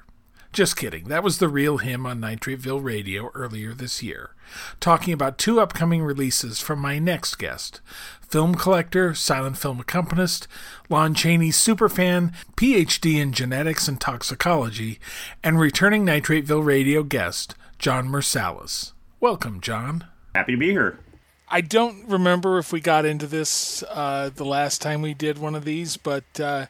[0.51, 1.05] Just kidding.
[1.05, 4.31] That was the real him on Nitrateville Radio earlier this year,
[4.79, 7.81] talking about two upcoming releases from my next guest
[8.27, 10.47] film collector, silent film accompanist,
[10.87, 14.99] Lon Chaney superfan, PhD in genetics and toxicology,
[15.43, 18.91] and returning Nitrateville Radio guest, Jon Mirsalis.
[19.21, 20.03] Welcome, John.
[20.35, 20.99] Happy to be here.
[21.47, 25.55] I don't remember if we got into this uh, the last time we did one
[25.55, 26.65] of these, but uh,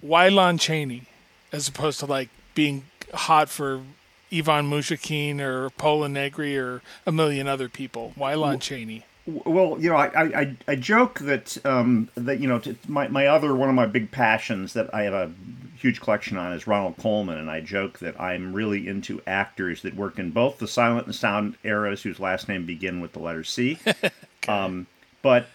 [0.00, 1.02] why Lon Chaney
[1.52, 3.82] as opposed to like being hot for
[4.32, 8.12] Ivan Mosjoukine or Pola Negri or a million other people?
[8.14, 9.04] Why Lon Chaney?
[9.26, 13.56] Well, you know, I I, I joke that um, that you know my my other
[13.56, 15.32] one of my big passions that I have a
[15.78, 19.94] huge collection on is Ronald Colman, and I joke that I'm really into actors that
[19.94, 23.44] work in both the silent and sound eras whose last name begin with the letter
[23.44, 23.78] C.
[23.86, 24.10] okay.
[24.48, 24.86] um,
[25.22, 25.46] but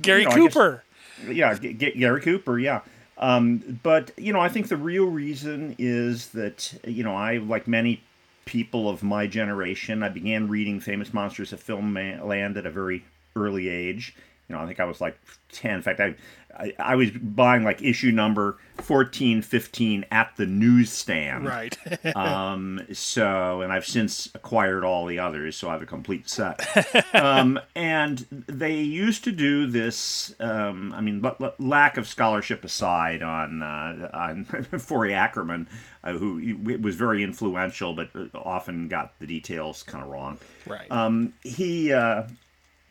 [0.00, 0.84] Gary you know, Cooper.
[1.26, 2.58] Guess, yeah, G- G- Gary Cooper.
[2.58, 2.80] Yeah.
[3.18, 7.68] Um, but you know, I think the real reason is that you know I, like
[7.68, 8.02] many
[8.44, 13.04] people of my generation, I began reading Famous Monsters of Film Land at a very
[13.36, 14.14] early age.
[14.48, 15.16] You know, I think I was like
[15.52, 15.76] 10.
[15.76, 16.14] In fact, I,
[16.58, 21.46] I, I, was buying like issue number 14, 15 at the newsstand.
[21.46, 21.76] Right.
[22.16, 27.14] um, so, and I've since acquired all the others, so I have a complete set.
[27.14, 32.64] um, and they used to do this, um, I mean, l- l- lack of scholarship
[32.64, 34.44] aside on, uh, on
[34.78, 35.68] Forry Ackerman,
[36.04, 40.38] uh, who was very influential, but often got the details kind of wrong.
[40.66, 40.90] Right.
[40.90, 42.24] Um, he, uh,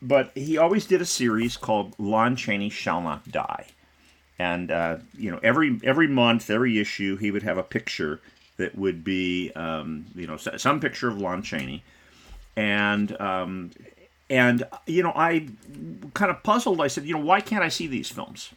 [0.02, 3.66] but he always did a series called Lon Chaney Shall Not Die.
[4.38, 8.20] And uh, you know, every every month, every issue, he would have a picture
[8.56, 11.84] that would be, um, you know, some picture of Lon Chaney,
[12.56, 13.70] and um,
[14.28, 15.48] and you know, I
[16.14, 16.80] kind of puzzled.
[16.80, 18.50] I said, you know, why can't I see these films?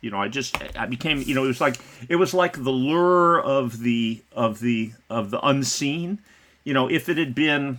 [0.00, 1.78] You know, I just I became, you know, it was like
[2.08, 6.18] it was like the lure of the of the of the unseen.
[6.64, 7.78] You know, if it had been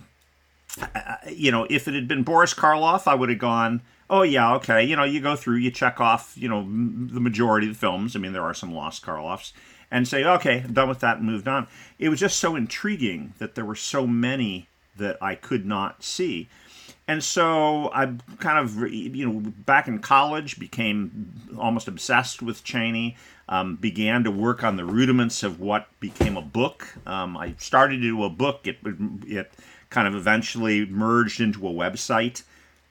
[1.28, 4.84] you know, if it had been Boris Karloff, I would have gone, oh yeah, okay.
[4.84, 8.16] You know, you go through, you check off, you know, the majority of the films.
[8.16, 9.52] I mean, there are some lost Karloffs,
[9.90, 11.66] and say, okay, I'm done with that, and moved on.
[11.98, 16.48] It was just so intriguing that there were so many that I could not see.
[17.08, 18.06] And so I
[18.38, 23.16] kind of, you know, back in college, became almost obsessed with Chaney.
[23.48, 26.86] Um, began to work on the rudiments of what became a book.
[27.04, 28.68] Um, I started to do a book.
[28.68, 28.78] It
[29.26, 29.52] it
[29.90, 32.42] kind of eventually merged into a website,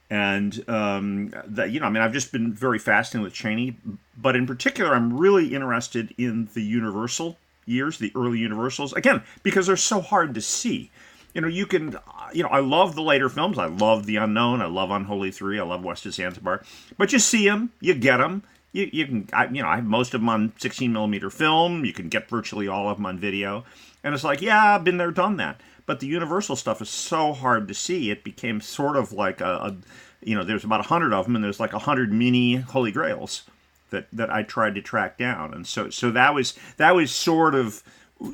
[0.08, 3.76] and um, that you know, I mean, I've just been very fascinated with Chaney,
[4.16, 9.66] but in particular, I'm really interested in the Universal years, the early Universals, again because
[9.66, 10.90] they're so hard to see
[11.34, 11.96] you know, you can,
[12.32, 13.58] you know, I love the later films.
[13.58, 14.60] I love The Unknown.
[14.60, 15.58] I love Unholy Three.
[15.60, 16.62] I love West of Zanzibar.
[16.98, 18.42] But you see them, you get them.
[18.72, 21.84] You, you can, I, you know, I have most of them on 16 millimeter film.
[21.84, 23.64] You can get virtually all of them on video.
[24.04, 25.60] And it's like, yeah, I've been there, done that.
[25.90, 28.12] But the Universal stuff is so hard to see.
[28.12, 29.76] It became sort of like a, a
[30.22, 32.92] you know, there's about a hundred of them, and there's like a hundred mini Holy
[32.92, 33.42] Grails
[33.90, 35.52] that that I tried to track down.
[35.52, 37.82] And so, so that was that was sort of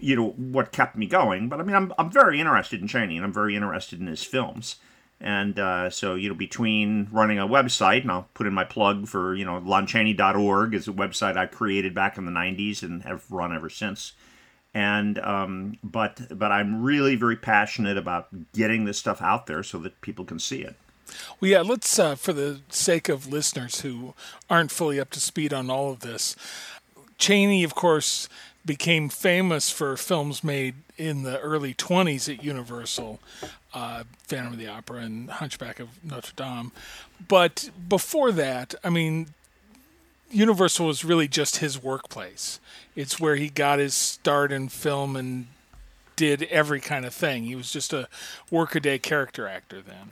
[0.02, 1.48] you know what kept me going.
[1.48, 4.22] But I mean, I'm I'm very interested in Chaney, and I'm very interested in his
[4.22, 4.76] films.
[5.18, 9.08] And uh, so, you know, between running a website, and I'll put in my plug
[9.08, 13.24] for, you know, lonchaney.org is a website I created back in the 90s and have
[13.30, 14.12] run ever since.
[14.76, 19.78] And, um, but, but I'm really very passionate about getting this stuff out there so
[19.78, 20.76] that people can see it.
[21.40, 24.12] Well, yeah, let's, uh, for the sake of listeners who
[24.50, 26.36] aren't fully up to speed on all of this,
[27.16, 28.28] Chaney, of course,
[28.66, 33.18] became famous for films made in the early 20s at Universal,
[33.72, 36.70] uh, Phantom of the Opera and Hunchback of Notre Dame.
[37.26, 39.28] But before that, I mean,
[40.30, 42.60] Universal was really just his workplace.
[42.96, 45.46] It's where he got his start in film and
[46.16, 47.44] did every kind of thing.
[47.44, 48.08] He was just a
[48.50, 50.10] workaday character actor then.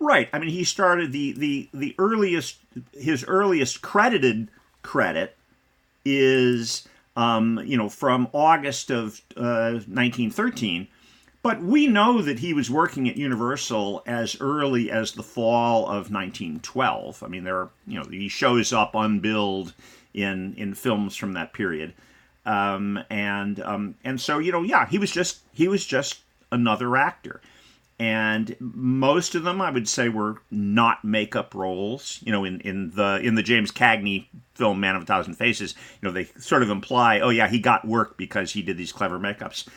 [0.00, 0.28] Right.
[0.32, 2.56] I mean, he started the the the earliest
[2.92, 4.48] his earliest credited
[4.82, 5.36] credit
[6.04, 10.88] is um, you know, from August of uh, 1913.
[11.42, 16.10] But we know that he was working at Universal as early as the fall of
[16.10, 17.22] 1912.
[17.22, 19.74] I mean, there, are, you know, he shows up unbilled
[20.14, 21.92] in in films from that period,
[22.46, 26.20] um, and um, and so you know, yeah, he was just he was just
[26.50, 27.40] another actor
[27.98, 32.18] and most of them I would say were not makeup roles.
[32.24, 35.74] You know, in, in the in the James Cagney film Man of a Thousand Faces,
[36.02, 38.92] you know, they sort of imply, oh yeah, he got work because he did these
[38.92, 39.68] clever makeups.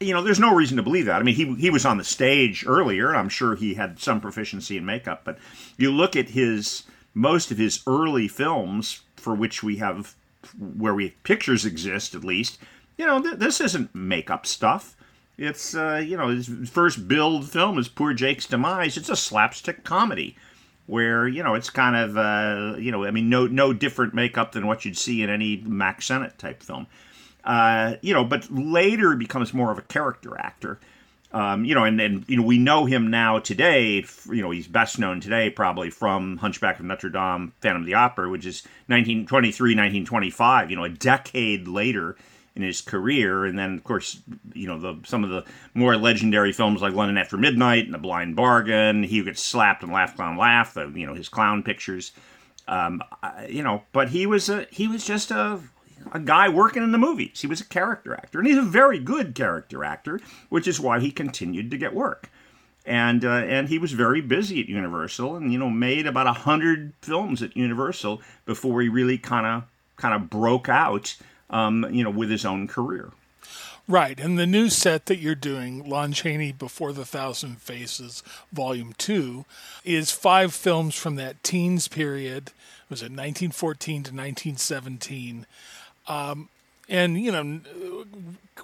[0.00, 1.20] You know, there's no reason to believe that.
[1.20, 4.76] I mean, he he was on the stage earlier, I'm sure he had some proficiency
[4.76, 5.22] in makeup.
[5.24, 5.38] But
[5.76, 10.16] you look at his most of his early films, for which we have
[10.58, 12.58] where we pictures exist at least.
[12.96, 14.96] You know, th- this isn't makeup stuff
[15.40, 18.98] it's uh, you know his first build film is Poor Jake's Demise.
[18.98, 20.36] It's a slapstick comedy
[20.86, 24.52] where you know it's kind of uh, you know I mean no no different makeup
[24.52, 26.86] than what you'd see in any Mack Sennett type film.
[27.42, 30.78] Uh, you know, but later becomes more of a character actor.
[31.32, 34.04] Um, you know, and, and you know we know him now today.
[34.28, 37.94] You know, he's best known today probably from Hunchback of Notre Dame, Phantom of the
[37.94, 40.70] Opera, which is 1923, 1925.
[40.70, 42.16] You know, a decade later
[42.56, 43.44] in his career.
[43.44, 44.20] And then, of course,
[44.54, 47.98] you know, the some of the more legendary films like London After Midnight and The
[47.98, 49.02] Blind Bargain.
[49.02, 50.74] He gets slapped and laugh, clown, laugh.
[50.74, 52.12] The, you know, his clown pictures.
[52.68, 53.02] Um,
[53.48, 55.60] you know, but he was a he was just a
[56.12, 57.40] a guy working in the movies.
[57.40, 61.00] He was a character actor, and he's a very good character actor, which is why
[61.00, 62.30] he continued to get work.
[62.86, 66.32] And uh, and he was very busy at Universal, and you know made about a
[66.32, 69.64] hundred films at Universal before he really kind of
[69.96, 71.16] kind of broke out
[71.50, 73.10] um, you know, with his own career.
[73.88, 78.22] Right, and the new set that you're doing, Lon Chaney Before the Thousand Faces,
[78.52, 79.46] Volume Two,
[79.84, 82.48] is five films from that teens period.
[82.48, 85.46] It Was it 1914 to 1917?
[86.08, 86.48] Um,
[86.88, 87.60] and you know,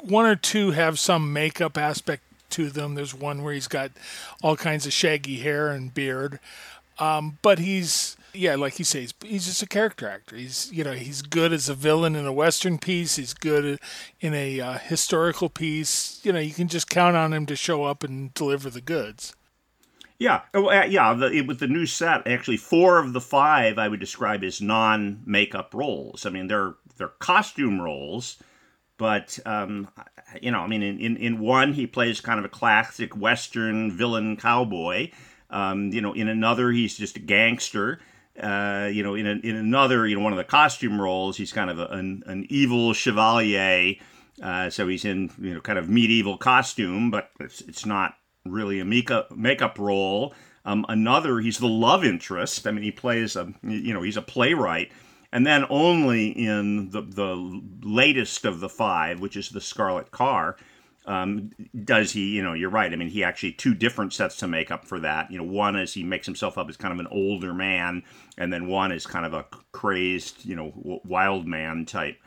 [0.01, 2.95] one or two have some makeup aspect to them.
[2.95, 3.93] There's one where he's got
[4.43, 6.41] all kinds of shaggy hair and beard,
[6.99, 10.37] um, but he's yeah, like you say, he's, he's just a character actor.
[10.37, 13.17] He's you know he's good as a villain in a western piece.
[13.17, 13.79] He's good
[14.21, 16.21] in a uh, historical piece.
[16.23, 19.35] You know, you can just count on him to show up and deliver the goods.
[20.19, 21.13] Yeah, oh, uh, yeah.
[21.13, 25.75] The, with the new set, actually, four of the five I would describe as non-makeup
[25.75, 26.25] roles.
[26.25, 28.39] I mean, they're they're costume roles,
[28.99, 29.89] but um,
[30.41, 33.97] you know, I mean, in, in in one he plays kind of a classic western
[33.97, 35.11] villain cowboy.
[35.51, 38.01] Um, you know, in another he's just a gangster.
[38.43, 41.53] Uh, you know, in, a, in another, you know, one of the costume roles, he's
[41.55, 43.95] kind of a, an, an evil chevalier.
[44.43, 48.13] Uh, so he's in, you know, kind of medieval costume, but it's, it's not
[48.45, 50.35] really a makeup, makeup role.
[50.67, 52.67] Um, another, he's the love interest.
[52.67, 54.93] I mean, he plays a, you know, he's a playwright.
[55.37, 60.57] And then only in the, the latest of the five, which is the Scarlet Car,
[61.07, 61.53] Um,
[61.85, 62.35] does he?
[62.37, 62.93] You know, you're right.
[62.93, 65.31] I mean, he actually two different sets to make up for that.
[65.31, 68.03] You know, one is he makes himself up as kind of an older man,
[68.37, 72.19] and then one is kind of a crazed, you know, wild man type.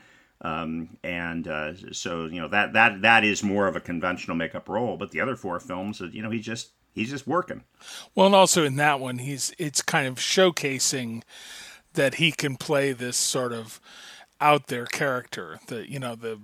[0.42, 4.70] Um, and uh, so you know that that that is more of a conventional makeup
[4.70, 4.96] role.
[4.96, 7.64] But the other four films, you know, he just he's just working.
[8.16, 11.24] Well, and also in that one, he's it's kind of showcasing
[12.00, 13.82] that he can play this sort of
[14.40, 15.60] out there character.
[15.68, 16.40] That you know the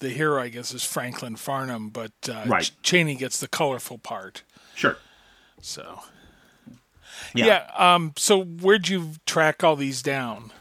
[0.00, 2.64] the hero, I guess, is Franklyn Farnum, but uh, right.
[2.64, 4.42] Ch- Chaney gets the colorful part.
[4.74, 4.98] Sure.
[5.62, 6.00] So.
[7.34, 7.46] Yeah.
[7.46, 10.52] yeah um, so where'd you track all these down?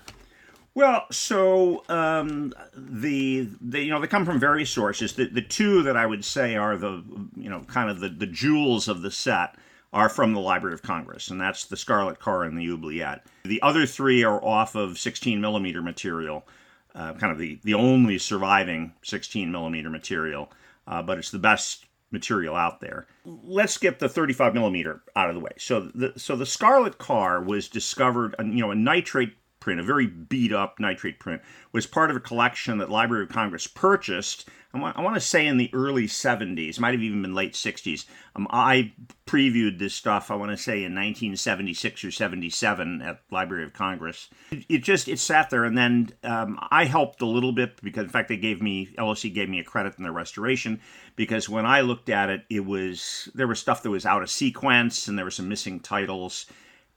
[0.74, 5.14] Well, so um, the, the you know they come from various sources.
[5.14, 7.04] The the two that I would say are the
[7.36, 9.56] you know kind of the, the jewels of the set
[9.94, 13.26] are from the Library of Congress, and that's the Scarlet Car and the Oubliette.
[13.46, 16.48] The other three are off of 16 millimeter material,
[16.94, 20.52] uh, kind of the the only surviving 16 millimeter material,
[20.88, 23.08] uh, but it's the best material out there.
[23.26, 25.52] Let's get the 35 millimeter out of the way.
[25.58, 29.37] So the so the Scarlet Car was discovered, you know, a nitrate
[29.68, 31.42] print, a very beat up nitrate print,
[31.74, 34.48] was part of a collection that Library of Congress purchased.
[34.74, 38.06] I want, to say in the early 70s, might have even been late 60s.
[38.34, 38.94] Um, I
[39.26, 44.30] previewed this stuff, I want to say in 1976 or 77 at Library of Congress.
[44.52, 48.04] It, it just, it sat there and then um, I helped a little bit because
[48.04, 50.80] in fact they gave me, LOC gave me a credit in the restoration
[51.18, 54.30] because when I looked at it, it was, there was stuff that was out of
[54.30, 56.46] sequence and there were some missing titles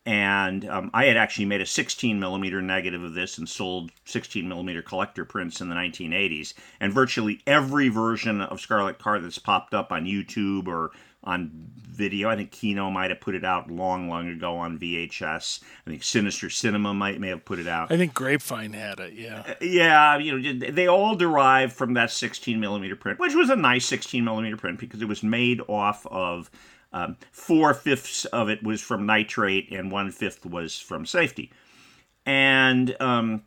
[0.06, 4.48] and um, I had actually made a 16 millimeter negative of this and sold 16
[4.48, 6.54] millimeter collector prints in the 1980s.
[6.80, 10.90] And virtually every version of Scarlet Car that's popped up on YouTube or
[11.22, 15.62] on video, I think Kino might have put it out long, long ago on VHS.
[15.86, 17.92] I think Sinister Cinema might may have put it out.
[17.92, 19.12] I think Grapevine had it.
[19.12, 20.16] Yeah, uh, yeah.
[20.16, 24.24] You know, they all derive from that 16 millimeter print, which was a nice 16
[24.24, 26.50] millimeter print because it was made off of
[26.92, 31.52] um, Four fifths of it was from nitrate, and one fifth was from safety.
[32.26, 33.42] And um,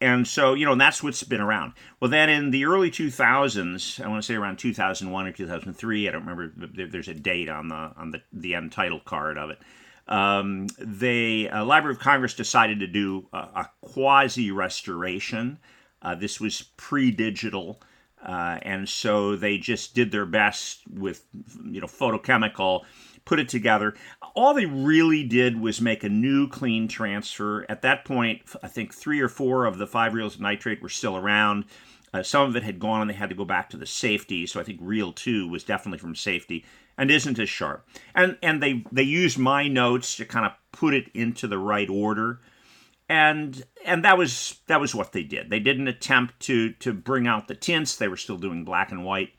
[0.00, 1.72] and so you know that's what's been around.
[2.00, 6.12] Well, then in the early 2000s, I want to say around 2001 or 2003, I
[6.12, 6.52] don't remember.
[6.86, 9.58] There's a date on the on the the end title card of it.
[10.06, 15.58] Um, the uh, Library of Congress decided to do a, a quasi restoration.
[16.00, 17.82] Uh, this was pre-digital.
[18.24, 21.24] Uh, and so they just did their best with,
[21.64, 22.82] you know, photochemical,
[23.24, 23.94] put it together.
[24.34, 27.64] All they really did was make a new clean transfer.
[27.68, 30.88] At that point, I think three or four of the five reels of nitrate were
[30.88, 31.64] still around.
[32.12, 34.46] Uh, some of it had gone and they had to go back to the safety.
[34.46, 36.64] So I think reel two was definitely from safety
[36.96, 37.86] and isn't as sharp.
[38.14, 41.88] And and they they used my notes to kind of put it into the right
[41.88, 42.40] order
[43.08, 45.50] and and that was that was what they did.
[45.50, 47.96] They didn't attempt to to bring out the tints.
[47.96, 49.30] They were still doing black and white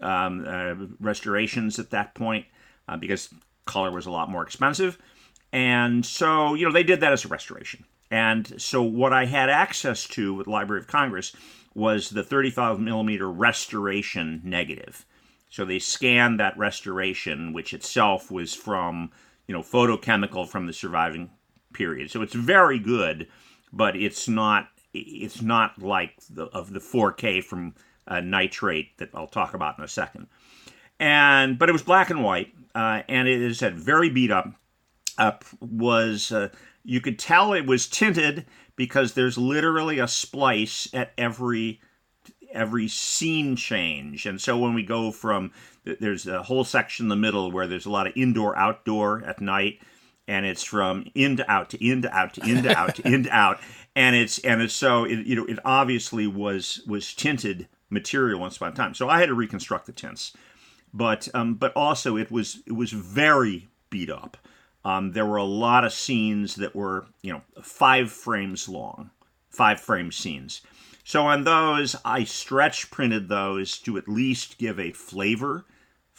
[0.00, 2.46] um, uh, restorations at that point
[2.88, 3.32] uh, because
[3.64, 4.98] color was a lot more expensive.
[5.52, 7.84] And so you know they did that as a restoration.
[8.10, 11.34] And so what I had access to with Library of Congress
[11.74, 15.04] was the 35 millimeter restoration negative.
[15.50, 19.10] So they scanned that restoration, which itself was from
[19.46, 21.30] you know photochemical from the surviving
[21.74, 22.10] period.
[22.10, 23.28] So it's very good,
[23.72, 27.74] but it's not it's not like the of the 4K from
[28.06, 30.28] uh, nitrate that I'll talk about in a second.
[31.00, 34.48] And but it was black and white, uh, and it is said very beat up.
[35.16, 36.48] Uh, was uh,
[36.84, 38.46] you could tell it was tinted
[38.76, 41.80] because there's literally a splice at every
[42.52, 44.26] every scene change.
[44.26, 45.50] And so when we go from
[45.84, 49.40] there's a whole section in the middle where there's a lot of indoor outdoor at
[49.40, 49.80] night
[50.26, 53.06] and it's from in to out to in to out to in to out to
[53.06, 53.60] in to out.
[53.96, 58.56] And it's and it's so it, you know it obviously was was tinted material once
[58.56, 58.94] upon a time.
[58.94, 60.32] So i had to reconstruct the tints.
[60.92, 64.36] But um, but also it was it was very beat up.
[64.84, 69.10] Um, there were a lot of scenes that were you know five frames long
[69.50, 70.62] five frame scenes.
[71.04, 75.66] So on those i stretch printed those to at least give a flavor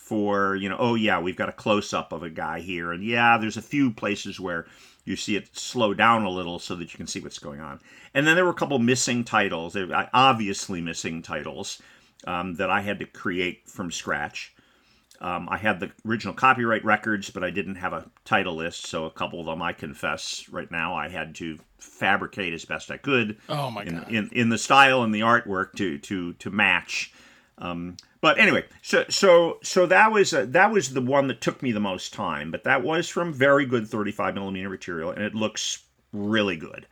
[0.06, 2.92] for you know oh yeah we've got a close up of a guy here.
[2.92, 4.68] And yeah there's a few places where
[5.04, 7.80] you see it slow down a little so that you can see what's going on.
[8.14, 9.76] And then there were a couple missing titles
[10.14, 11.82] obviously missing titles
[12.28, 14.54] um, that i had to create from scratch.
[15.22, 19.06] Um, i had the original copyright records but i didn't have a title list so
[19.06, 22.98] a couple of them i confess right now i had to fabricate as best i
[22.98, 24.12] could oh my in, god.
[24.12, 27.14] in, in the style and the artwork to to to match
[27.58, 31.62] um, but anyway, so so so that was uh, that was the one that took
[31.62, 32.52] me the most time.
[32.52, 36.88] But that was from very good 35 millimeter material, and it looks really good.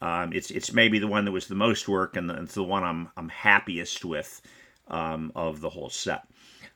[0.00, 2.64] Um, it's it's maybe the one that was the most work, and the, it's the
[2.64, 4.42] one I'm I'm happiest with
[4.88, 6.26] um, of the whole set.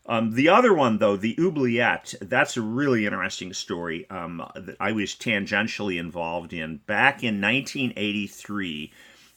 [0.09, 4.93] Um, the other one, though, the Oubliette, that's a really interesting story um, that I
[4.93, 6.77] was tangentially involved in.
[6.87, 8.93] Back in 1983,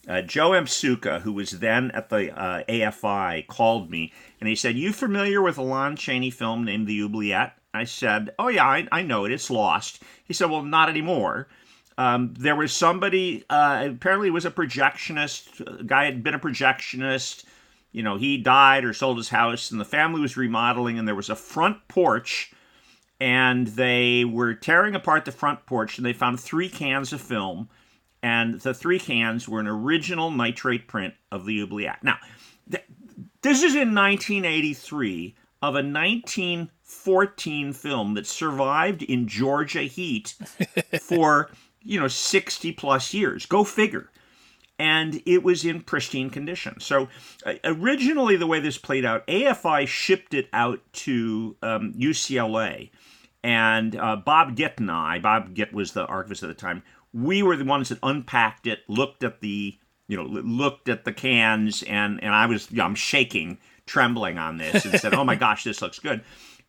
[0.10, 0.68] uh, Joe M.
[0.68, 5.42] Suka, who was then at the uh, AFI, called me and he said, You familiar
[5.42, 7.56] with a Lon Chaney film named The Oubliette?
[7.74, 9.32] I said, Oh, yeah, I, I know it.
[9.32, 10.02] It's lost.
[10.26, 11.48] He said, Well, not anymore.
[11.98, 15.80] Um, there was somebody, uh, apparently, was a projectionist.
[15.80, 17.44] A guy had been a projectionist
[17.92, 21.16] you know, he died or sold his house, and the family was remodeling, and there
[21.16, 22.52] was a front porch,
[23.20, 27.68] and they were tearing apart the front porch, and they found three cans of film,
[28.22, 32.04] and the three cans were an original nitrate print of the Oubliette.
[32.04, 32.18] Now,
[32.70, 32.86] th-
[33.42, 40.36] this is in 1983 of a 1914 film that survived in Georgia heat
[41.02, 41.50] for,
[41.84, 43.46] you know, 60 plus years.
[43.46, 44.10] Go figure
[44.80, 46.80] and it was in pristine condition.
[46.80, 47.10] So
[47.46, 52.90] uh, originally, the way this played out, AFI shipped it out to um, UCLA,
[53.44, 56.84] and uh, Bob Gitt and I, Bob Gitt was the archivist at the time,
[57.14, 61.14] we were the ones that unpacked it, looked at the you know looked at the
[61.14, 65.24] cans, and and I was you know, I'm shaking, trembling on this, and said, "Oh
[65.24, 66.22] my gosh, this looks good."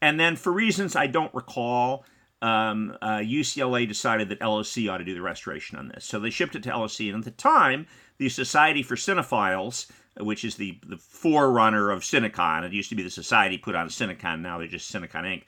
[0.03, 2.05] And then, for reasons I don't recall,
[2.43, 6.05] um, uh, UCLA decided that LSC ought to do the restoration on this.
[6.05, 7.09] So they shipped it to LSC.
[7.13, 7.87] And at the time,
[8.19, 13.03] the Society for Cinephiles, which is the, the forerunner of Cinecon, it used to be
[13.03, 15.43] the Society put on Cinecon, now they're just Cinecon Inc.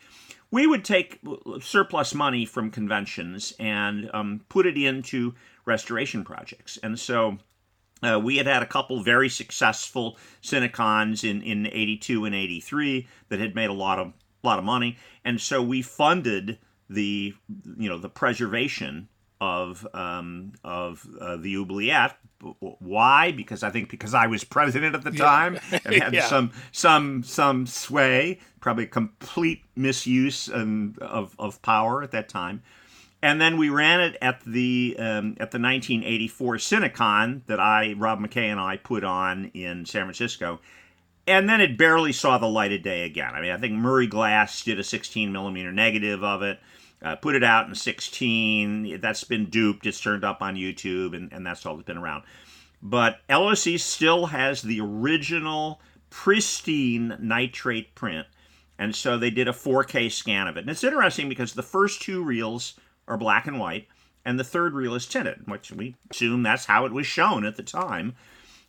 [0.52, 1.18] We would take
[1.60, 5.34] surplus money from conventions and um, put it into
[5.64, 6.78] restoration projects.
[6.82, 7.38] And so
[8.02, 13.40] uh, we had had a couple very successful Cinecons in, in 82 and 83 that
[13.40, 14.12] had made a lot of
[14.44, 14.98] lot of money.
[15.24, 16.58] And so we funded
[16.90, 17.34] the
[17.78, 19.08] you know the preservation
[19.42, 22.16] of um, of uh, the oubliette.
[22.60, 23.32] Why?
[23.32, 25.78] Because I think because I was president at the time yeah.
[25.84, 26.26] and had yeah.
[26.26, 32.62] some some some sway, probably complete misuse and, of of power at that time.
[33.20, 38.20] And then we ran it at the um, at the 1984 Cinecon that I Rob
[38.20, 40.60] McKay and I put on in San Francisco,
[41.26, 43.34] and then it barely saw the light of day again.
[43.34, 46.60] I mean, I think Murray Glass did a 16 millimeter negative of it.
[47.02, 49.00] Uh, put it out in 16.
[49.00, 49.86] That's been duped.
[49.86, 52.22] It's turned up on YouTube, and, and that's all that's been around.
[52.80, 55.80] But LSC still has the original
[56.10, 58.26] pristine nitrate print.
[58.78, 60.60] And so they did a 4K scan of it.
[60.60, 62.74] And it's interesting because the first two reels
[63.06, 63.86] are black and white,
[64.24, 67.56] and the third reel is tinted, which we assume that's how it was shown at
[67.56, 68.14] the time.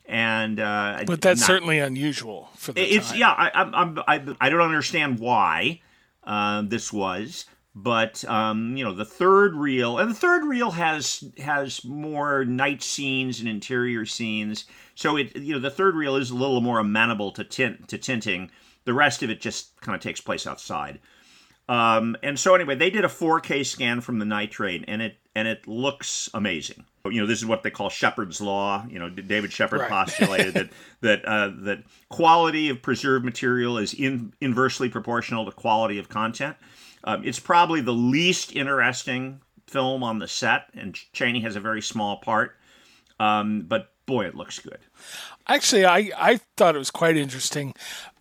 [0.06, 3.20] And uh, but that's not, certainly unusual for the it's time.
[3.20, 3.30] yeah.
[3.30, 5.82] I, I, I, I don't understand why
[6.26, 7.46] uh, this was,
[7.76, 12.84] but um, you know the third reel and the third reel has has more night
[12.84, 14.66] scenes and interior scenes.
[14.96, 17.98] So it you know the third reel is a little more amenable to tint to
[17.98, 18.52] tinting.
[18.86, 21.00] The rest of it just kind of takes place outside.
[21.70, 25.48] Um, and so anyway they did a 4k scan from the nitrate and it and
[25.48, 26.86] it looks amazing.
[27.10, 28.86] You know this is what they call Shepard's law.
[28.88, 29.90] You know David Shepard right.
[29.90, 30.70] postulated that
[31.02, 36.56] that uh, that quality of preserved material is in, inversely proportional to quality of content
[37.04, 41.82] um, it's probably the least interesting film on the set, and Chaney has a very
[41.82, 42.56] small part.
[43.20, 44.80] Um, but boy, it looks good.
[45.48, 47.74] Actually, I, I thought it was quite interesting.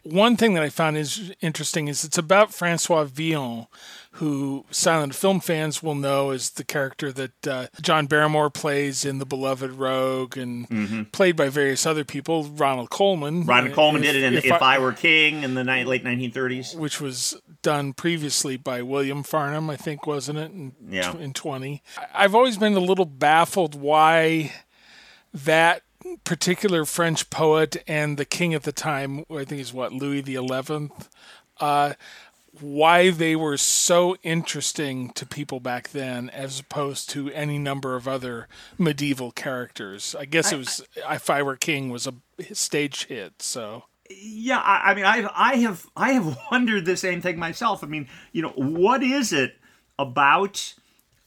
[0.02, 3.66] One thing that I found is interesting is it's about Francois Villon,
[4.16, 9.18] who silent film fans will know is the character that uh, John Barrymore plays in
[9.18, 11.02] The Beloved Rogue and mm-hmm.
[11.04, 12.44] played by various other people.
[12.44, 13.46] Ronald Colman.
[13.46, 15.84] Ronald Colman if, did it in If, if I, I, Were King in the ni-
[15.84, 16.76] late 1930s.
[16.76, 20.50] Which was done previously by William Farnum, I think, wasn't it?
[20.50, 21.16] In, yeah.
[21.16, 21.82] in 20.
[22.12, 24.52] I've always been a little baffled why
[25.32, 25.82] that
[26.24, 30.34] particular French poet and the king at the time, I think is what, Louis the
[30.34, 31.08] Eleventh,
[31.60, 31.94] uh,
[32.60, 38.06] why they were so interesting to people back then as opposed to any number of
[38.06, 38.46] other
[38.78, 40.14] medieval characters.
[40.18, 42.14] I guess it was I, If I Were King was a
[42.54, 47.20] stage hit, so yeah, I, I mean, I I have I have wondered the same
[47.20, 47.82] thing myself.
[47.82, 49.56] I mean, you know, what is it
[49.98, 50.74] about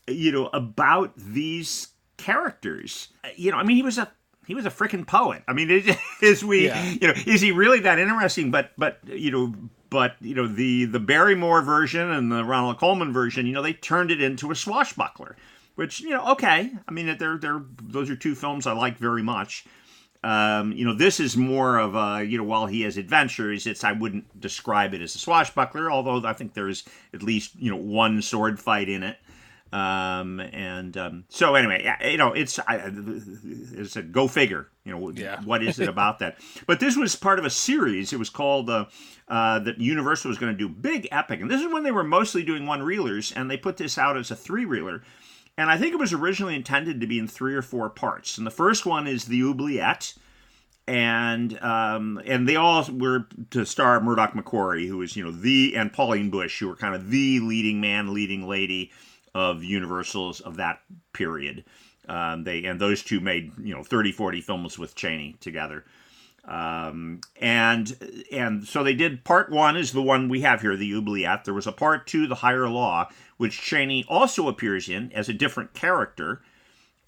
[0.07, 3.09] you know about these characters?
[3.35, 4.11] You know, I mean, he was a
[4.45, 5.43] he was a freaking poet.
[5.47, 5.71] I mean,
[6.21, 6.83] is we yeah.
[6.83, 8.51] you know is he really that interesting?
[8.51, 9.55] But but you know
[9.95, 13.71] but you know the the Barrymore version and the Ronald Colman version, you know, they
[13.71, 15.37] turned it into a swashbuckler,
[15.75, 16.69] which you know, okay.
[16.85, 19.65] I mean, they're they're those are two films I like very much.
[20.21, 23.83] Um, you know, this is more of a, you know, while he has adventures, it's,
[23.83, 27.77] I wouldn't describe it as a swashbuckler, although I think there's at least, you know,
[27.77, 29.17] one sword fight in it.
[29.75, 32.89] Um, and um, so anyway, you know, it's I,
[33.73, 34.69] it's a go figure.
[34.85, 35.41] You know, yeah.
[35.43, 36.37] what is it about that?
[36.65, 38.13] But this was part of a series.
[38.13, 38.85] It was called uh,
[39.27, 42.05] uh, that Universal was going to do big epic, and this is when they were
[42.05, 45.03] mostly doing one reelers, and they put this out as a three reeler.
[45.57, 48.37] And I think it was originally intended to be in three or four parts.
[48.37, 50.13] And the first one is the Oubliette,
[50.87, 55.75] and um, and they all were to star Murdoch McQuarrie, who was you know the
[55.75, 58.93] and Pauline Bush, who were kind of the leading man, leading lady
[59.35, 60.79] of Universals of that
[61.13, 61.65] period.
[62.07, 65.83] Um, they and those two made you know 30, 40 films with Chaney together.
[66.45, 70.93] Um, and and so they did part one is the one we have here, the
[70.93, 71.43] Oubliette.
[71.43, 75.33] There was a part two, the Higher Law, which Chaney also appears in as a
[75.33, 76.41] different character.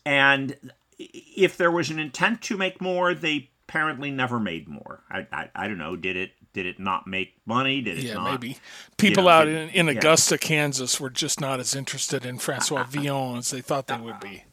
[0.06, 5.04] And if there was an intent to make more, they apparently never made more.
[5.10, 5.96] I, I, I don't know.
[5.96, 7.82] Did it did it not make money?
[7.82, 8.32] Did it yeah, not?
[8.32, 8.58] maybe.
[8.98, 10.48] People you know, out in, in Augusta, yeah.
[10.48, 14.44] Kansas were just not as interested in Francois Villon as they thought they would be.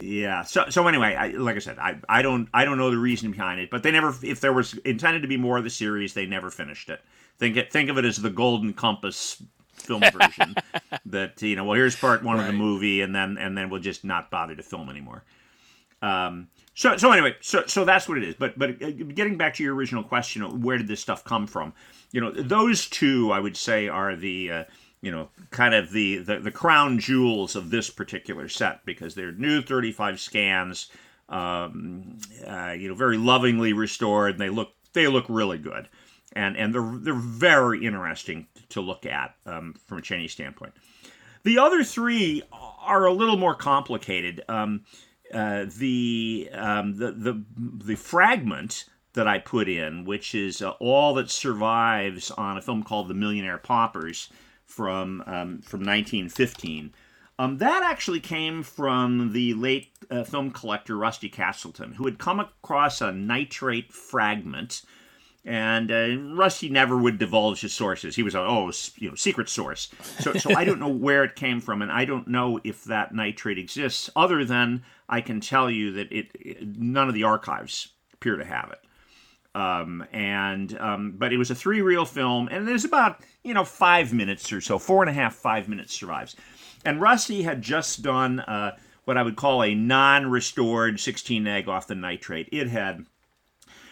[0.00, 0.42] Yeah.
[0.42, 3.32] So so anyway, I, like I said, I, I don't I don't know the reason
[3.32, 6.14] behind it, but they never if there was intended to be more of the series,
[6.14, 7.00] they never finished it.
[7.38, 9.42] Think it think of it as the Golden Compass
[9.80, 10.54] film version
[11.06, 12.42] that you know well here's part one right.
[12.42, 15.24] of the movie and then and then we'll just not bother to film anymore
[16.02, 16.48] um,
[16.80, 19.62] so so anyway so so that's what it is but but uh, getting back to
[19.62, 21.74] your original question where did this stuff come from
[22.10, 24.64] you know those two i would say are the uh,
[25.02, 29.32] you know kind of the, the the crown jewels of this particular set because they're
[29.32, 30.88] new 35 scans
[31.28, 32.16] um,
[32.46, 35.86] uh, you know very lovingly restored and they look they look really good
[36.32, 40.72] and and they're they're very interesting to look at um, from a Chaney standpoint.
[41.42, 44.42] The other three are a little more complicated.
[44.48, 44.84] Um,
[45.32, 47.44] uh, the, um, the the
[47.84, 52.82] the fragment that I put in, which is uh, all that survives on a film
[52.82, 54.28] called The Millionaire Paupers
[54.64, 56.94] from um, from 1915.
[57.38, 62.38] Um, that actually came from the late uh, film collector Rusty Castleton, who had come
[62.38, 64.82] across a nitrate fragment
[65.44, 68.16] and uh, Rusty never would divulge his sources.
[68.16, 69.88] He was a oh you know secret source.
[70.20, 73.14] So so I don't know where it came from, and I don't know if that
[73.14, 74.10] nitrate exists.
[74.14, 78.44] Other than I can tell you that it, it none of the archives appear to
[78.44, 78.80] have it.
[79.52, 83.64] Um, and um, but it was a three reel film, and there's about you know
[83.64, 86.36] five minutes or so, four and a half, five minutes survives.
[86.84, 91.86] And Rusty had just done uh, what I would call a non-restored 16 egg off
[91.86, 92.48] the nitrate.
[92.52, 93.04] It had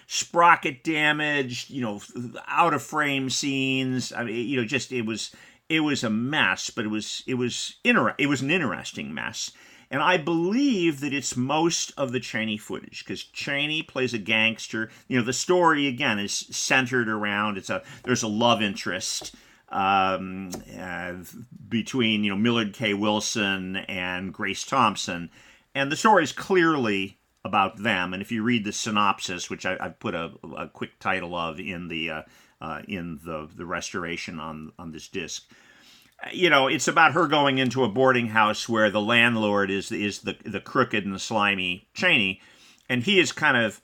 [0.09, 2.01] sprocket damaged, you know,
[2.48, 4.12] out of frame scenes.
[4.12, 5.30] I mean, you know, just it was
[5.68, 9.52] it was a mess, but it was it was inter- it was an interesting mess.
[9.90, 14.90] And I believe that it's most of the Chaney footage because Chaney plays a gangster.
[15.06, 19.35] You know, the story again is centered around it's a there's a love interest
[19.68, 21.14] um, uh,
[21.68, 22.94] between you know Millard K.
[22.94, 25.30] Wilson and Grace Thompson,
[25.74, 28.12] and the story is clearly about them.
[28.12, 31.60] And if you read the synopsis, which I, have put a, a, quick title of
[31.60, 32.23] in the uh,
[32.60, 35.48] uh, in the the restoration on on this disc,
[36.32, 40.20] you know, it's about her going into a boarding house where the landlord is is
[40.20, 42.40] the the crooked and the slimy Chaney,
[42.89, 43.81] and he is kind of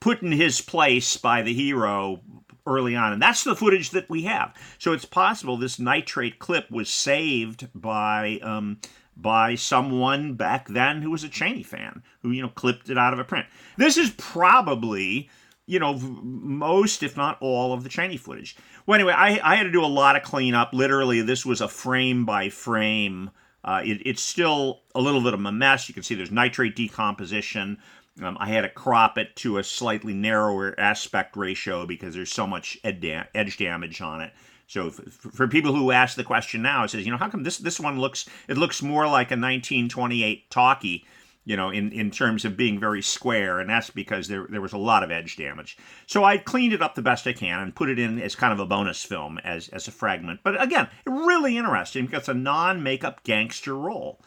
[0.00, 2.20] put in his place by the hero
[2.66, 4.54] early on, and that's the footage that we have.
[4.78, 8.38] So it's possible this nitrate clip was saved by.
[8.42, 8.78] Um,
[9.16, 13.12] by someone back then who was a Chaney fan, who, you know, clipped it out
[13.12, 13.46] of a print.
[13.76, 15.28] This is probably,
[15.66, 18.56] you know, most, if not all, of the Chaney footage.
[18.86, 20.72] Well, anyway, I, I had to do a lot of cleanup.
[20.72, 23.30] Literally, this was a frame by frame.
[23.64, 25.88] Uh, it, it's still a little bit of a mess.
[25.88, 27.78] You can see there's nitrate decomposition.
[28.20, 32.46] Um, I had to crop it to a slightly narrower aspect ratio because there's so
[32.46, 34.32] much edge damage on it.
[34.72, 37.58] So for people who ask the question now, it says, you know, how come this
[37.58, 41.04] this one looks it looks more like a 1928 talkie,
[41.44, 44.72] you know, in, in terms of being very square, and that's because there there was
[44.72, 45.76] a lot of edge damage.
[46.06, 48.50] So I cleaned it up the best I can and put it in as kind
[48.50, 50.40] of a bonus film as as a fragment.
[50.42, 54.22] But again, really interesting because it's a non-makeup gangster role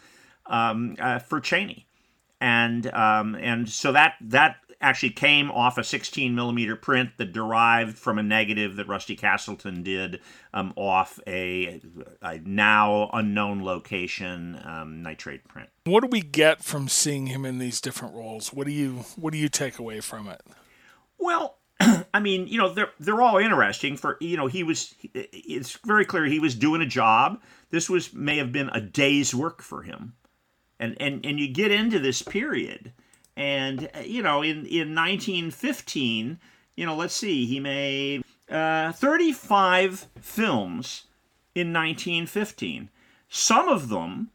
[0.45, 1.87] um, uh, for Chaney
[2.39, 7.97] and um, and so that that actually came off a 16 millimeter print that derived
[7.97, 10.21] from a negative that Rusty Castleton did
[10.53, 11.81] um, off a,
[12.21, 15.69] a, now unknown location um, nitrate print.
[15.85, 18.53] What do we get from seeing him in these different roles?
[18.53, 20.41] What do you what do you take away from it?
[21.17, 21.57] Well,
[22.13, 23.97] I mean, you know, they're they're all interesting.
[23.97, 24.93] For you know, he was.
[25.13, 27.41] It's very clear he was doing a job.
[27.71, 30.13] This was may have been a day's work for him,
[30.79, 32.93] and and and you get into this period
[33.35, 36.39] and, uh, you know, in, in 1915,
[36.75, 41.05] you know, let's see, he made uh, 35 films
[41.53, 42.89] in 1915.
[43.29, 44.29] Some of them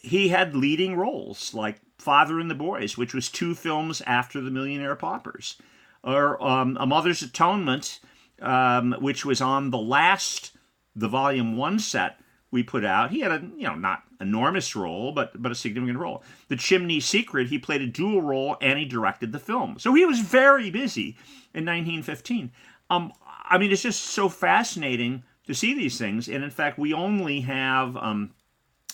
[0.00, 4.50] he had leading roles like Father and the Boys, which was two films after The
[4.50, 5.56] Millionaire Paupers,
[6.02, 8.00] or um, A Mother's Atonement,
[8.40, 10.52] um, which was on the last,
[10.94, 12.20] the Volume 1 set
[12.50, 13.10] we put out.
[13.10, 16.22] He had a, you know, not enormous role, but but a significant role.
[16.48, 19.78] The Chimney Secret, he played a dual role and he directed the film.
[19.78, 21.16] So he was very busy
[21.54, 22.50] in 1915.
[22.90, 23.12] Um,
[23.44, 26.28] I mean, it's just so fascinating to see these things.
[26.28, 28.34] And in fact, we only have, um,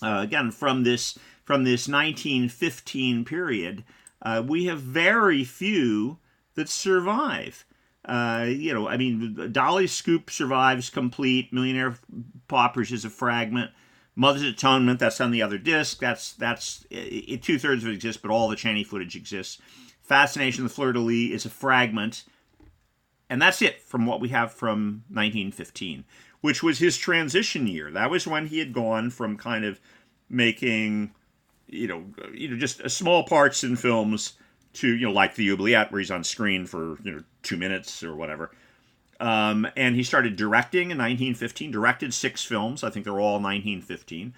[0.02, 3.85] uh, again, from this from this 1915 period,
[4.22, 6.18] uh, we have very few
[6.55, 7.66] that survive.
[8.05, 11.52] Uh, you know, I mean, Dolly's Scoop survives complete.
[11.52, 11.97] Millionaire
[12.48, 13.70] Paupers is a fragment.
[14.16, 15.98] Mother's Atonement, that's on the other disc.
[15.98, 19.60] That's that's two thirds of it exists, but all the Chaney footage exists.
[20.02, 22.24] Fascination of the Fleur de Lis is a fragment,
[23.28, 26.05] and that's it from what we have from 1915,
[26.43, 27.90] which was his transition year.
[27.90, 29.81] That was when he had gone from kind of
[30.28, 31.12] making,
[31.66, 34.35] you know, you know, just small parts in films
[34.74, 38.03] to you know like the Oubliette, where he's on screen for you know two minutes
[38.03, 38.51] or whatever.
[39.21, 41.71] Um, and he started directing in 1915.
[41.71, 42.83] Directed six films.
[42.83, 44.35] I think they're all 1915.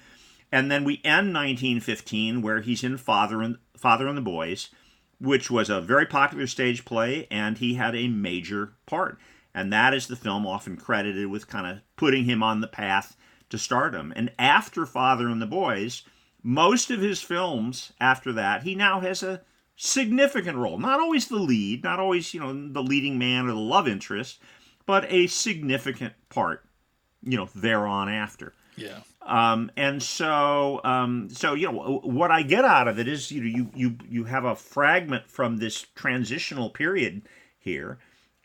[0.52, 4.68] And then we end 1915 where he's in Father and Father and the Boys,
[5.20, 9.18] which was a very popular stage play, and he had a major part.
[9.54, 13.16] And that is the film often credited with kind of putting him on the path
[13.48, 14.12] to stardom.
[14.14, 16.02] And after Father and the Boys,
[16.42, 19.42] most of his films after that, he now has a
[19.76, 20.78] significant role.
[20.78, 24.40] Not always the lead, not always, you know, the leading man or the love interest,
[24.86, 26.64] but a significant part,
[27.22, 28.52] you know, thereon after.
[28.76, 29.00] Yeah.
[29.22, 33.40] Um, and so, um, so you know, what I get out of it is, you
[33.40, 37.22] know, you you you have a fragment from this transitional period
[37.58, 37.98] here,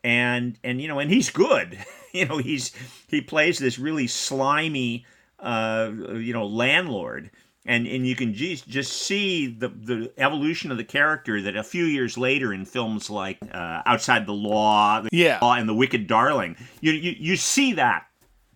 [0.04, 1.78] and and you know, and he's good.
[2.14, 2.72] you know, he's
[3.10, 5.06] he plays this really slimy,
[5.40, 7.30] uh, you know, landlord
[7.66, 11.64] and and you can just just see the the evolution of the character that a
[11.64, 16.08] few years later in films like uh, Outside the Law, yeah, Law and The Wicked
[16.08, 18.08] Darling, you you you see that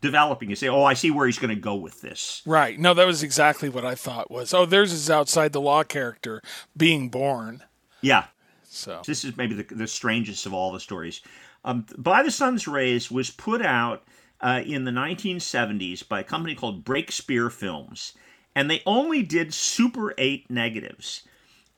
[0.02, 0.50] developing.
[0.50, 2.42] You say, oh, I see where he's going to go with this.
[2.46, 2.80] Right.
[2.80, 4.54] No, that was exactly what I thought was.
[4.54, 6.42] Oh, there's his Outside the Law character
[6.76, 7.64] being born.
[8.02, 8.26] Yeah.
[8.64, 11.22] So this is maybe the, the strangest of all the stories.
[11.64, 14.04] Um, by the Sun's Rays was put out
[14.42, 18.14] uh, in the 1970s by a company called Breakspear Films
[18.56, 21.24] and they only did Super 8 negatives.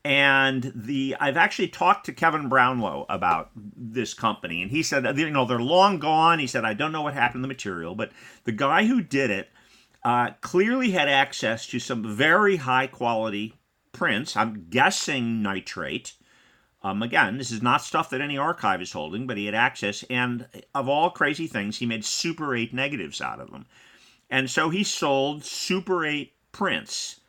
[0.05, 5.29] And the I've actually talked to Kevin Brownlow about this company, and he said, you
[5.29, 6.39] know, they're long gone.
[6.39, 8.11] He said, I don't know what happened to the material, but
[8.45, 9.49] the guy who did it
[10.05, 13.55] uh, clearly had access to some very high quality
[13.91, 14.37] prints.
[14.37, 16.13] I'm guessing nitrate.
[16.83, 20.03] Um, again, this is not stuff that any archive is holding, but he had access.
[20.09, 23.65] And of all crazy things, he made Super 8 negatives out of them.
[24.29, 27.19] And so he sold Super 8 prints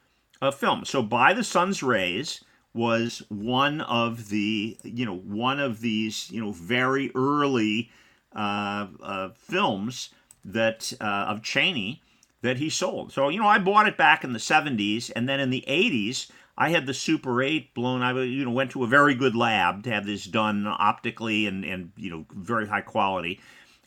[0.40, 0.85] of film.
[0.85, 6.40] So by the sun's rays was one of the you know one of these you
[6.40, 7.90] know very early
[8.35, 10.11] uh, uh, films
[10.45, 12.03] that uh, of Chaney
[12.43, 13.12] that he sold.
[13.12, 16.31] So you know I bought it back in the 70s and then in the 80s
[16.57, 18.03] I had the Super 8 blown.
[18.03, 21.65] I you know went to a very good lab to have this done optically and
[21.65, 23.40] and you know very high quality.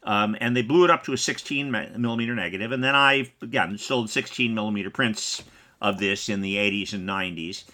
[0.03, 3.77] Um, and they blew it up to a 16 millimeter negative, and then I again
[3.77, 5.43] sold 16 millimeter prints
[5.79, 7.65] of this in the 80s and 90s,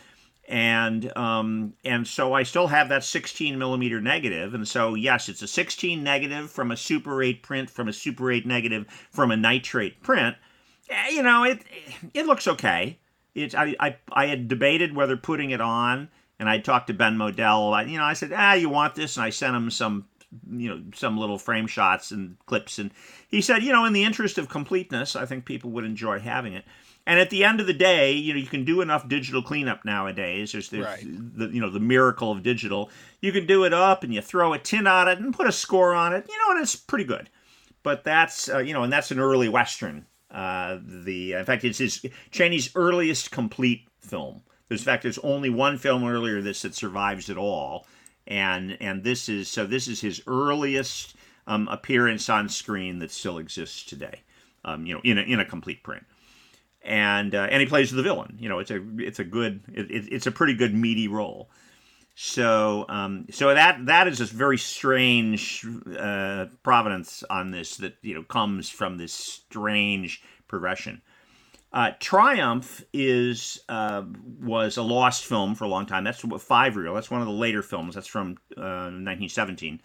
[0.47, 5.41] and um, and so I still have that 16 millimeter negative, and so yes, it's
[5.41, 9.37] a 16 negative from a Super 8 print from a Super 8 negative from a
[9.37, 10.35] nitrate print.
[10.89, 11.63] Eh, you know, it
[12.13, 12.99] it looks okay.
[13.35, 16.09] It's I I, I had debated whether putting it on,
[16.39, 17.81] and I talked to Ben Model.
[17.83, 20.07] You know, I said, ah, you want this, and I sent him some
[20.49, 22.79] you know some little frame shots and clips.
[22.79, 22.91] And
[23.27, 26.53] he said you know in the interest of completeness i think people would enjoy having
[26.53, 26.65] it.
[27.05, 29.85] And at the end of the day you know you can do enough digital cleanup
[29.85, 30.51] nowadays.
[30.51, 31.03] There's the, right.
[31.03, 32.89] the you know the miracle of digital.
[33.21, 35.51] You can do it up and you throw a tin on it and put a
[35.51, 37.29] score on it you know and it's pretty good.
[37.83, 41.77] But that's uh, you know and that's an early western uh, the in fact it's
[41.77, 44.41] his chaney's earliest complete film.
[44.67, 47.87] There's in fact there's only one film earlier this that survives at all
[48.27, 51.15] and and this is so this is his earliest
[51.47, 54.21] um, appearance on screen that still exists today.
[54.65, 56.05] Um, you know, in a in a complete print,
[56.83, 58.37] and uh, and he plays the villain.
[58.39, 61.49] You know, it's a it's a good it, it's a pretty good meaty role.
[62.15, 65.65] So um, so that that is a very strange
[65.97, 71.01] uh, provenance on this that you know comes from this strange progression.
[71.73, 74.03] Uh, Triumph is uh,
[74.39, 76.03] was a lost film for a long time.
[76.03, 76.93] That's five reel.
[76.93, 77.95] That's one of the later films.
[77.95, 79.81] That's from uh, 1917.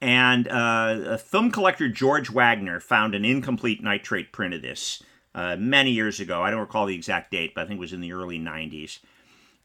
[0.00, 5.02] And uh, a film collector George Wagner found an incomplete nitrate print of this
[5.34, 6.42] uh, many years ago.
[6.42, 8.98] I don't recall the exact date, but I think it was in the early 90s.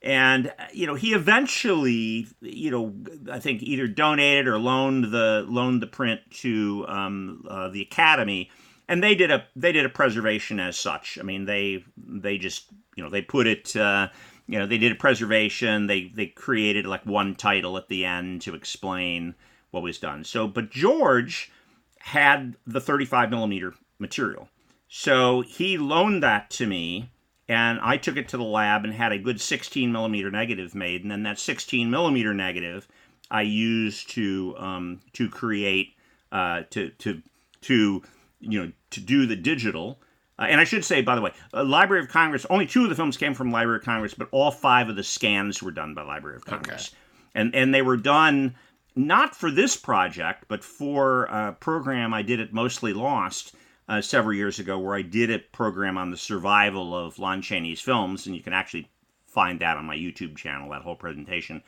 [0.03, 2.93] And you know, he eventually, you know,
[3.31, 8.51] I think either donated or loaned the loaned the print to um, uh, the Academy,
[8.87, 11.17] and they did a they did a preservation as such.
[11.19, 13.75] I mean, they they just you know they put it.
[13.75, 14.09] Uh,
[14.49, 15.87] you know, they did a preservation.
[15.87, 19.35] They they created like one title at the end to explain
[19.71, 20.23] what was done.
[20.23, 21.51] So, but George
[21.99, 24.47] had the 35 millimeter material,
[24.87, 27.09] so he loaned that to me
[27.49, 31.03] and I took it to the lab and had a good 16 millimeter negative made,
[31.03, 32.87] and then that 16 millimeter negative
[33.29, 35.95] I used to um, to create
[36.31, 37.21] uh, to to
[37.61, 38.03] to
[38.39, 39.99] you know to do the digital.
[40.39, 42.45] Uh, and I should say, by the way, uh, Library of Congress.
[42.49, 45.03] Only two of the films came from Library of Congress, but all five of the
[45.03, 46.97] scans were done by Library of Congress, okay.
[47.35, 48.55] and and they were done
[48.95, 53.55] not for this project, but for a program I did at Mostly Lost
[53.87, 57.79] uh, several years ago where I did a program on the survival of Lon Chaney's
[57.79, 58.89] films, and you can actually
[59.27, 61.61] find that on my YouTube channel, that whole presentation.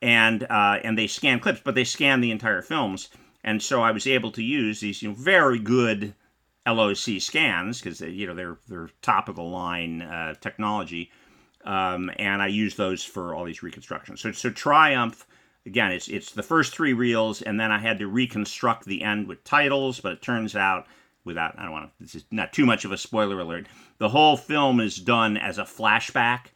[0.00, 3.08] And uh, and they scan clips, but they scan the entire films,
[3.42, 6.14] and so I was able to use these you know, very good
[6.68, 11.10] LOC scans because you know they're they're top of the line uh, technology,
[11.64, 14.20] um, and I use those for all these reconstructions.
[14.20, 15.26] So so Triumph
[15.66, 19.28] again, it's it's the first three reels, and then I had to reconstruct the end
[19.28, 20.86] with titles, but it turns out
[21.24, 23.66] without I don't want to this is not too much of a spoiler alert.
[23.98, 26.46] The whole film is done as a flashback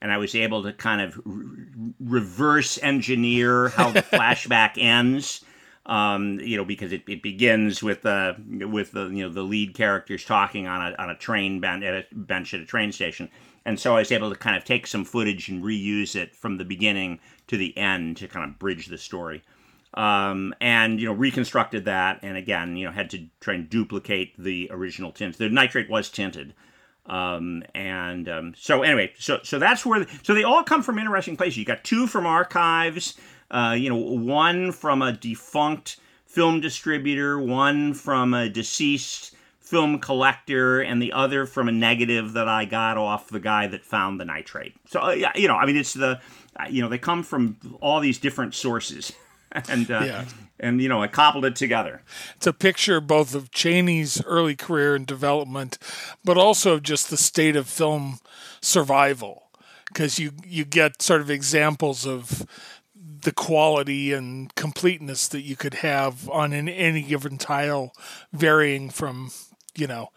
[0.00, 5.44] and I was able to kind of re- reverse engineer how the flashback ends.
[5.88, 9.42] Um, you know, because it, it begins with the uh, with the you know the
[9.42, 12.92] lead characters talking on a on a train bench at a bench at a train
[12.92, 13.30] station,
[13.64, 16.58] and so I was able to kind of take some footage and reuse it from
[16.58, 19.42] the beginning to the end to kind of bridge the story
[19.94, 24.34] um, and you know reconstructed that, and again you know had to try and duplicate
[24.38, 25.38] the original tint.
[25.38, 26.54] The nitrate was tinted,
[27.06, 30.98] um, and um, so anyway, so so that's where the, so they all come from
[30.98, 31.58] interesting places.
[31.58, 33.14] You got two from archives,
[33.50, 40.80] uh, you know, one from a defunct film distributor, one from a deceased film collector,
[40.80, 44.24] and the other from a negative that I got off the guy that found the
[44.24, 44.74] nitrate.
[44.86, 46.20] So uh, you know, I mean, it's the
[46.68, 49.12] you know they come from all these different sources.
[49.68, 50.24] and uh, yeah.
[50.60, 52.02] and you know I cobbled it together.
[52.36, 55.78] It's a picture both of Chaney's early career and development,
[56.24, 58.18] but also just the state of film
[58.60, 59.44] survival,
[59.86, 62.46] because you you get sort of examples of
[63.28, 67.92] the quality and completeness that you could have on an, any given tile,
[68.32, 69.30] varying from
[69.76, 70.08] you know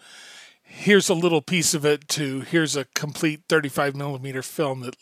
[0.64, 4.96] here's a little piece of it to here's a complete 35 millimeter film that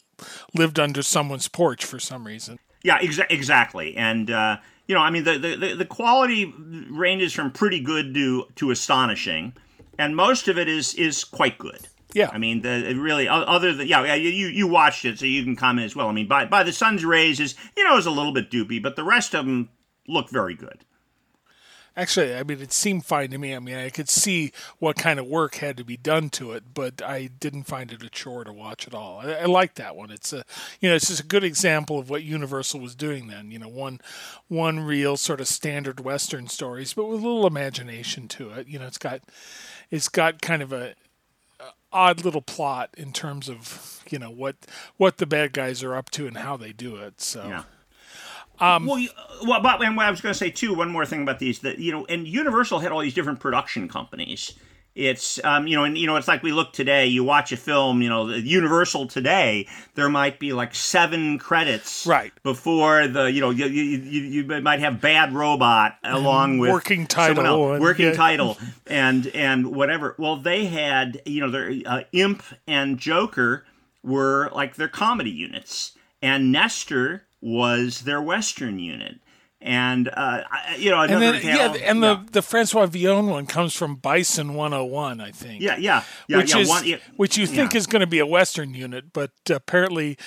[0.56, 2.58] lived under someone's porch for some reason.
[2.82, 3.96] Yeah, exa- exactly.
[3.96, 4.58] And uh,
[4.88, 6.52] you know, I mean, the, the the quality
[6.90, 9.54] ranges from pretty good to to astonishing,
[10.00, 11.88] and most of it is is quite good.
[12.14, 15.44] Yeah, I mean, the really other than yeah, yeah, you you watched it, so you
[15.44, 16.08] can comment as well.
[16.08, 18.82] I mean, by by the sun's rays is you know is a little bit doopy,
[18.82, 19.70] but the rest of them
[20.08, 20.86] look very good.
[22.00, 23.54] Actually, I mean, it seemed fine to me.
[23.54, 26.64] I mean, I could see what kind of work had to be done to it,
[26.74, 29.20] but I didn't find it a chore to watch at all.
[29.20, 30.10] I, I like that one.
[30.10, 30.46] It's a,
[30.80, 33.52] you know, it's just a good example of what Universal was doing then.
[33.52, 34.00] You know, one,
[34.48, 38.68] one real sort of standard Western stories, but with a little imagination to it.
[38.68, 39.22] You know, it's got,
[39.92, 40.94] it's got kind of a,
[41.92, 44.56] odd little plot in terms of you know what
[44.98, 47.22] what the bad guys are up to and how they do it.
[47.22, 47.48] So.
[47.48, 47.64] Yeah.
[48.62, 49.06] Um, well,
[49.48, 51.60] well, but and what I was going to say too, one more thing about these
[51.60, 54.54] that you know, and Universal had all these different production companies.
[55.00, 57.06] It's um, you know, and you know, it's like we look today.
[57.08, 59.66] You watch a film, you know, Universal today.
[59.96, 64.62] There might be like seven credits, right, before the you know you you, you, you
[64.62, 68.14] might have Bad Robot along with working title, and, working yeah.
[68.14, 68.58] title,
[68.88, 70.16] and and whatever.
[70.18, 73.64] Well, they had you know their uh, Imp and Joker
[74.04, 79.20] were like their comedy units, and Nestor was their Western unit.
[79.62, 80.44] And uh,
[80.78, 82.24] you know, and then, yeah, and yeah.
[82.24, 85.62] the the Francois Villon one comes from Bison 101, I think.
[85.62, 86.86] Yeah, yeah, yeah which yeah, is one,
[87.18, 90.18] which you think is going to be a Western unit, but apparently,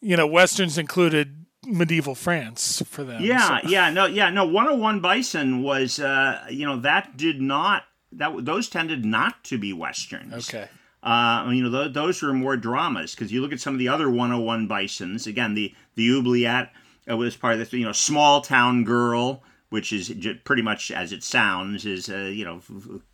[0.00, 3.22] you know, Westerns included medieval France for them.
[3.22, 3.68] Yeah, so.
[3.68, 4.44] yeah, no, yeah, no.
[4.44, 7.82] 101 Bison was, uh, you know, that did not
[8.12, 10.48] that those tended not to be westerns.
[10.48, 10.68] Okay.
[11.02, 13.88] Uh, you know, th- those were more dramas because you look at some of the
[13.88, 15.26] other 101 Bisons.
[15.26, 16.72] Again, the the oubliette
[17.10, 20.12] uh, was part of this, you know, small town girl, which is
[20.44, 22.60] pretty much as it sounds, is uh, you know,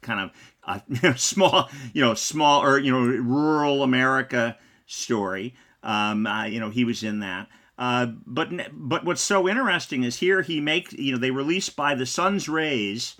[0.00, 0.30] kind
[0.66, 4.56] of a small, you know, small or you know, rural America
[4.86, 5.54] story.
[5.82, 7.48] Um, uh, you know, he was in that.
[7.78, 11.94] Uh, but but what's so interesting is here he make you know they released by
[11.94, 13.16] the sun's rays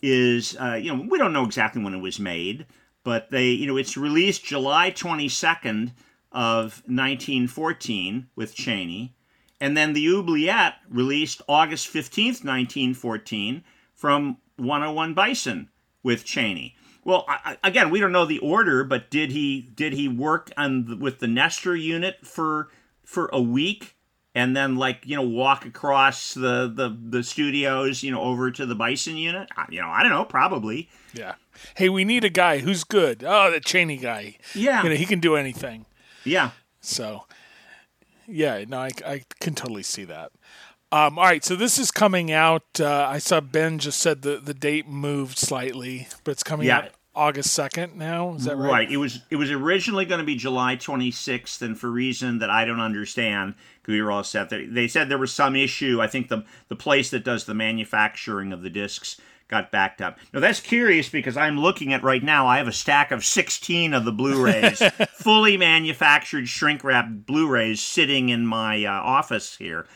[0.00, 2.64] is uh, you know we don't know exactly when it was made
[3.06, 5.92] but they, you know, it's released July 22nd
[6.32, 9.14] of 1914 with Chaney,
[9.60, 13.64] and then the Oubliette released August 15th, 1914
[13.94, 15.68] from 101 Bison
[16.02, 16.76] with Chaney.
[17.04, 20.86] Well, I, again, we don't know the order, but did he did he work on
[20.86, 22.68] the, with the Nestor unit for
[23.04, 23.96] for a week
[24.34, 28.66] and then like you know walk across the the the studios you know over to
[28.66, 29.48] the Bison unit?
[29.70, 30.90] You know, I don't know, probably.
[31.14, 31.36] Yeah.
[31.76, 33.24] Hey, we need a guy who's good.
[33.24, 34.38] Oh, the Chaney guy.
[34.54, 34.82] Yeah.
[34.82, 35.86] You know, he can do anything.
[36.24, 36.50] Yeah.
[36.80, 37.24] So,
[38.28, 40.32] yeah, no, I, I can totally see that.
[40.92, 42.80] Um, all right, so this is coming out.
[42.80, 46.78] Uh, I saw Ben just said the, the date moved slightly, but it's coming Yeah.
[46.78, 48.34] out August second now.
[48.34, 48.70] Is that right?
[48.70, 48.90] Right.
[48.92, 52.64] It was it was originally going to be July 26th, and for reason that I
[52.66, 54.50] don't understand, because we were all set.
[54.50, 56.00] They, they said there was some issue.
[56.00, 60.18] I think the the place that does the manufacturing of the discs got backed up.
[60.32, 62.46] Now that's curious because I'm looking at right now.
[62.46, 64.82] I have a stack of 16 of the Blu-rays,
[65.14, 69.86] fully manufactured shrink wrapped Blu-rays, sitting in my uh, office here.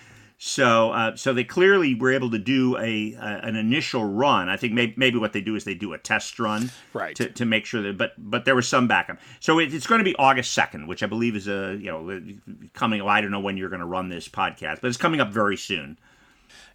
[0.42, 4.48] So, uh, so they clearly were able to do a, a an initial run.
[4.48, 7.14] I think maybe, maybe what they do is they do a test run, Right.
[7.16, 7.98] to, to make sure that.
[7.98, 9.18] But but there was some backup.
[9.40, 12.22] So it, it's going to be August second, which I believe is a you know
[12.72, 13.02] coming.
[13.02, 15.58] I don't know when you're going to run this podcast, but it's coming up very
[15.58, 15.98] soon.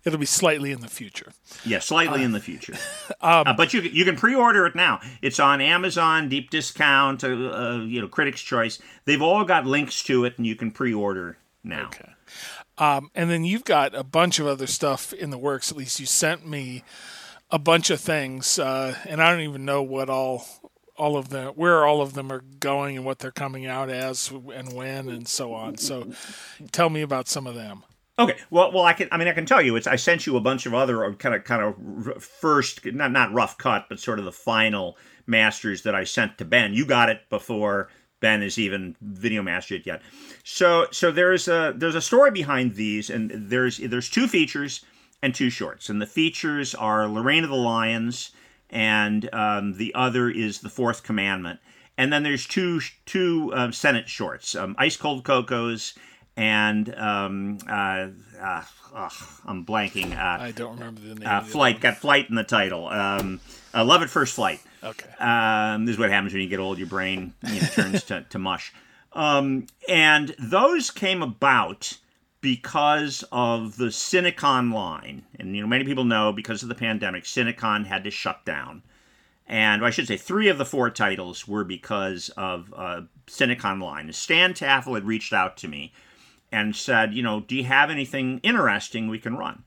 [0.06, 1.32] It'll be slightly in the future.
[1.66, 2.76] Yeah, slightly in the future.
[3.22, 5.00] Uh, but you you can pre-order it now.
[5.22, 8.80] It's on Amazon, deep discount, uh, uh, you know, Critics' Choice.
[9.06, 11.88] They've all got links to it, and you can pre-order now.
[11.88, 12.12] Okay.
[12.78, 15.72] Um, and then you've got a bunch of other stuff in the works.
[15.72, 16.84] At least you sent me
[17.50, 20.46] a bunch of things, uh, and I don't even know what all
[20.98, 24.30] all of them where all of them are going and what they're coming out as
[24.30, 25.78] and when and so on.
[25.78, 26.12] So
[26.72, 27.84] tell me about some of them.
[28.18, 28.38] Okay.
[28.50, 29.10] Well, well, I can.
[29.12, 29.76] I mean, I can tell you.
[29.76, 29.88] It's.
[29.88, 33.58] I sent you a bunch of other kind of, kind of first, not not rough
[33.58, 34.98] cut, but sort of the final
[35.28, 36.74] masters that I sent to Ben.
[36.74, 37.90] You got it before
[38.22, 40.02] Ben has even video mastered it yet.
[40.44, 44.86] So, so there's a there's a story behind these, and there's there's two features
[45.22, 48.32] and two shorts, and the features are Lorraine of the Lions,
[48.70, 51.60] and um, the other is the Fourth Commandment,
[51.98, 55.96] and then there's two two um, Sennett shorts, um, Ice Cold Cocos
[56.38, 58.08] and um, uh,
[58.42, 58.64] uh,
[58.94, 59.14] ugh,
[59.46, 60.12] I'm blanking.
[60.18, 61.28] Uh, I don't remember the name.
[61.28, 62.88] uh, flight got flight in the title.
[62.88, 63.40] Um,
[63.74, 64.60] uh, Love at first flight.
[64.84, 65.10] Okay.
[65.20, 66.78] Um, this is what happens when you get old.
[66.78, 68.74] Your brain you know, turns to, to mush.
[69.14, 71.98] Um, and those came about
[72.42, 75.24] because of the Cinecon line.
[75.40, 78.84] And you know, many people know because of the pandemic, Cinecon had to shut down.
[79.48, 84.12] And I should say, three of the four titles were because of uh, Cinecon line.
[84.12, 85.94] Stan Taffel had reached out to me
[86.56, 89.64] and said, you know, do you have anything interesting we can run?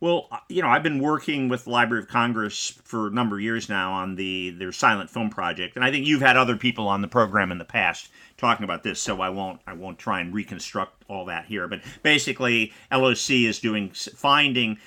[0.00, 3.36] Well, uh, you know, I've been working with the Library of Congress for a number
[3.36, 6.56] of years now on the their silent film project, and I think you've had other
[6.56, 10.00] people on the program in the past talking about this, so I won't I won't
[10.00, 11.68] try and reconstruct all that here.
[11.68, 14.78] But basically, LOC is doing finding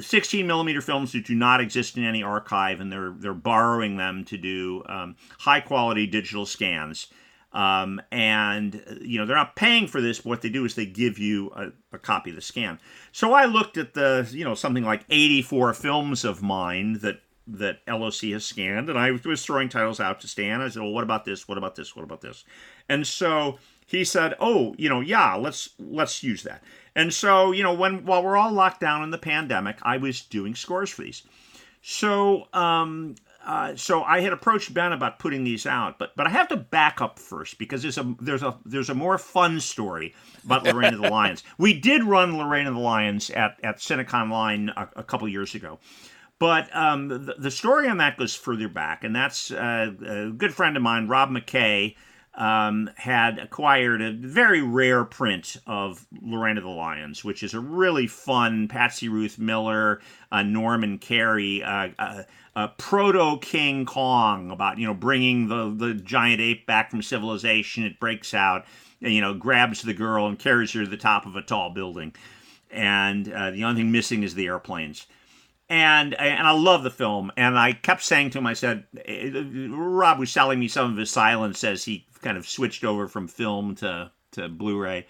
[0.00, 4.24] 16 millimeter films that do not exist in any archive, and they're they're borrowing them
[4.24, 7.08] to do um, high quality digital scans.
[7.52, 10.18] Um, and you know they're not paying for this.
[10.18, 12.78] But what they do is they give you a, a copy of the scan.
[13.12, 17.80] So I looked at the you know something like 84 films of mine that that
[17.88, 20.60] LOC has scanned, and I was throwing titles out to Stan.
[20.60, 21.48] I said, "Well, what about this?
[21.48, 21.94] What about this?
[21.94, 22.44] What about this?"
[22.88, 26.62] And so he said, "Oh, you know, yeah, let's let's use that."
[26.94, 30.22] And so you know, when while we're all locked down in the pandemic, I was
[30.22, 31.22] doing scores for these.
[31.82, 36.30] So um, uh, so I had approached Ben about putting these out, but but I
[36.30, 40.14] have to back up first because there's a there's a there's a more fun story
[40.44, 41.42] about Lorraine of the Lions.
[41.58, 45.54] We did run Lorraine of the Lions at at Cinecon Line a, a couple years
[45.54, 45.80] ago.
[46.38, 50.52] But um, the, the story on that goes further back, and that's uh, a good
[50.52, 51.94] friend of mine, Rob McKay,
[52.34, 57.60] um, had acquired a very rare print of Lorraine of the Lions, which is a
[57.60, 60.00] really fun Patsy Ruth Miller,
[60.32, 61.62] uh, Norman Kerry,
[62.54, 67.84] uh, proto King Kong about you know bringing the the giant ape back from civilization.
[67.84, 68.64] It breaks out,
[69.00, 71.70] and, you know, grabs the girl and carries her to the top of a tall
[71.70, 72.14] building,
[72.70, 75.06] and uh, the only thing missing is the airplanes
[75.72, 77.32] and and I love the film.
[77.36, 79.30] And I kept saying to him, I said, eh,
[79.70, 83.26] Rob was selling me some of his silents as he kind of switched over from
[83.26, 85.06] film to to Blu-ray.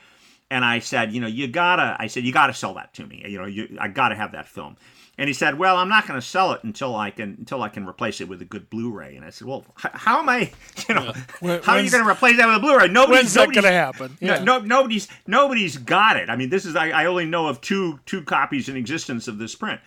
[0.51, 1.97] And I said, you know, you gotta.
[1.99, 3.25] I said, you gotta sell that to me.
[3.27, 4.77] You know, you, I gotta have that film.
[5.19, 7.69] And he said, well, I'm not going to sell it until I can until I
[7.69, 9.15] can replace it with a good Blu-ray.
[9.15, 10.51] And I said, well, h- how am I?
[10.89, 12.89] You know, When- how are you going to replace that with a Blu-ray?
[12.89, 14.17] Nobody's When's that nobody's- going to happen?
[14.23, 16.31] no, no, nobody's nobody's got it.
[16.31, 19.37] I mean, this is I, I only know of two two copies in existence of
[19.39, 19.81] this print.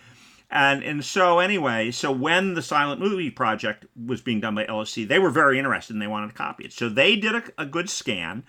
[0.48, 5.08] And and so anyway, so when the silent movie project was being done by LSC,
[5.08, 6.72] they were very interested and they wanted to copy it.
[6.72, 8.44] So they did a, a good scan.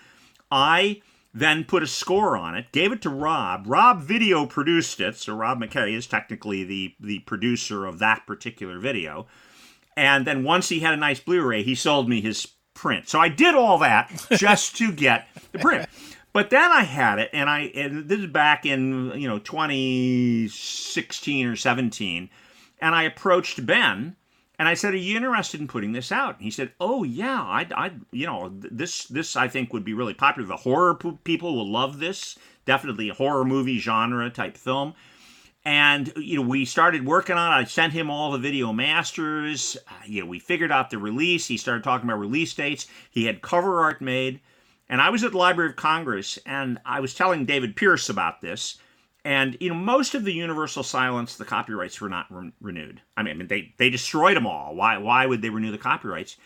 [0.52, 1.02] I
[1.40, 3.66] then put a score on it, gave it to Rob.
[3.68, 8.80] Rob video produced it, so Rob McKay is technically the the producer of that particular
[8.80, 9.28] video.
[9.96, 13.10] And then once he had a nice Blu-ray, he sold me his print.
[13.10, 15.90] So I did all that just to get the print.
[16.34, 21.48] But then I had it, and I and this is back in you know 2016
[21.48, 22.30] or 17,
[22.80, 24.16] and I approached Ben,
[24.60, 27.42] and I said, "Are you interested in putting this out?" And he said, "Oh yeah,
[27.42, 30.48] I, I, you know, this this I think would be really popular.
[30.48, 32.38] The horror people will love this.
[32.66, 34.94] Definitely a horror movie genre type film."
[35.66, 37.62] And you know, we started working on it.
[37.62, 39.76] I sent him all the video masters.
[39.86, 41.48] Uh, you know, we figured out the release.
[41.48, 42.88] He started talking about release dates.
[43.12, 44.40] He had cover art made.
[44.90, 48.40] And I was at the Library of Congress and I was telling David Pierce about
[48.40, 48.78] this.
[49.28, 53.02] And, you know, most of the Universal Silents, the copyrights were not re- renewed.
[53.18, 54.74] I mean, they, they destroyed them all.
[54.74, 56.38] Why, why would they renew the copyrights?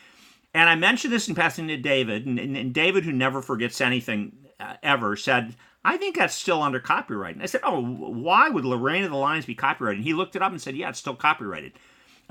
[0.56, 3.82] And I mentioned this in passing to David, and, and, and David, who never forgets
[3.82, 5.56] anything uh, ever, said,
[5.86, 7.36] I think that's still under copyright.
[7.36, 10.00] And I said, Oh, why would Lorraine of the Lions be copyrighted?
[10.00, 11.74] And he looked it up and said, Yeah, it's still copyrighted.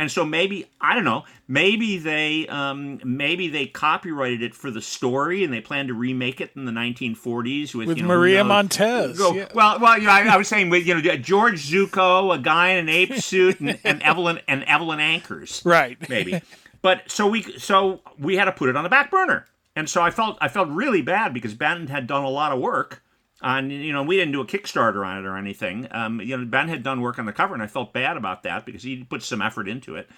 [0.01, 1.24] And so maybe I don't know.
[1.47, 6.40] Maybe they um, maybe they copyrighted it for the story, and they plan to remake
[6.40, 9.18] it in the 1940s with, with you know, Maria you know, Montez.
[9.18, 9.48] Go, yeah.
[9.55, 12.70] Well, well, you know, I, I, was saying with you know George Zucco, a guy
[12.70, 15.98] in an ape suit, and, and Evelyn and Evelyn Ankers, right?
[16.09, 16.40] Maybe.
[16.81, 19.44] But so we so we had to put it on the back burner,
[19.77, 22.59] and so I felt I felt really bad because Ben had done a lot of
[22.59, 23.02] work
[23.43, 25.89] and you know we didn't do a Kickstarter on it or anything.
[25.91, 28.43] Um, you know Ben had done work on the cover, and I felt bad about
[28.45, 30.09] that because he put some effort into it.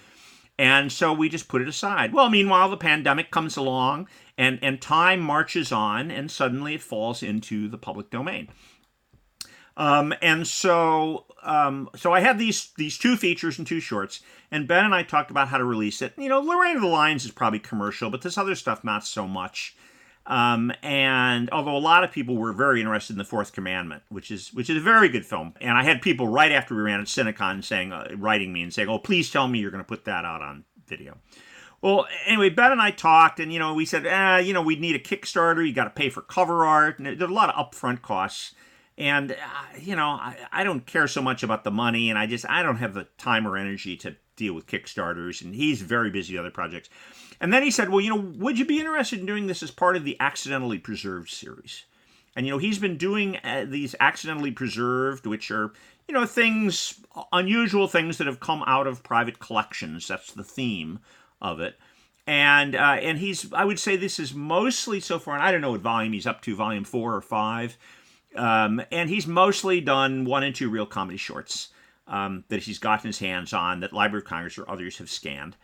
[0.57, 2.13] And so we just put it aside.
[2.13, 7.23] Well, meanwhile, the pandemic comes along and, and time marches on, and suddenly it falls
[7.23, 8.49] into the public domain.
[9.75, 14.21] Um, and so, um, so I had these these two features and two shorts,
[14.51, 16.13] and Ben and I talked about how to release it.
[16.17, 19.27] You know, Lorraine of the Lions is probably commercial, but this other stuff not so
[19.27, 19.75] much.
[20.25, 24.31] Um, and although a lot of people were very interested in the Fourth Commandment, which
[24.31, 27.01] is which is a very good film, and I had people right after we ran
[27.01, 29.87] at Cinecon saying, uh, writing me and saying, "Oh, please tell me you're going to
[29.87, 31.17] put that out on video."
[31.81, 34.79] Well, anyway, Ben and I talked, and you know, we said, eh, you know, we'd
[34.79, 35.67] need a Kickstarter.
[35.67, 38.55] You got to pay for cover art, and there's a lot of upfront costs.
[38.97, 39.35] And uh,
[39.77, 42.63] you know, I, I don't care so much about the money, and I just I
[42.63, 46.41] don't have the time or energy to deal with Kickstarters, and he's very busy with
[46.41, 46.89] other projects.
[47.39, 49.71] And then he said, Well, you know, would you be interested in doing this as
[49.71, 51.85] part of the Accidentally Preserved series?
[52.35, 55.71] And, you know, he's been doing uh, these accidentally preserved, which are,
[56.07, 56.99] you know, things,
[57.31, 60.07] unusual things that have come out of private collections.
[60.07, 60.99] That's the theme
[61.41, 61.77] of it.
[62.25, 65.61] And uh, and he's, I would say this is mostly so far, and I don't
[65.61, 67.77] know what volume he's up to, volume four or five.
[68.35, 71.69] Um, and he's mostly done one and two real comedy shorts
[72.07, 75.55] um, that he's gotten his hands on that Library of Congress or others have scanned.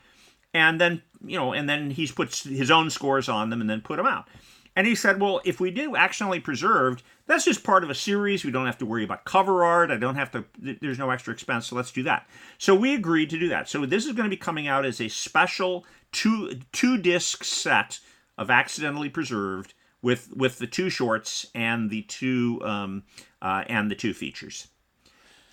[0.54, 3.82] And then you know and then he's put his own scores on them and then
[3.82, 4.28] put them out.
[4.76, 8.44] And he said well if we do accidentally preserved that's just part of a series.
[8.44, 9.92] We don't have to worry about cover art.
[9.92, 12.28] I don't have to there's no extra expense so let's do that.
[12.58, 13.70] So we agreed to do that.
[13.70, 18.00] So this is going to be coming out as a special two two disc set
[18.38, 23.04] of accidentally preserved with with the two shorts and the two um,
[23.42, 24.68] uh, and the two features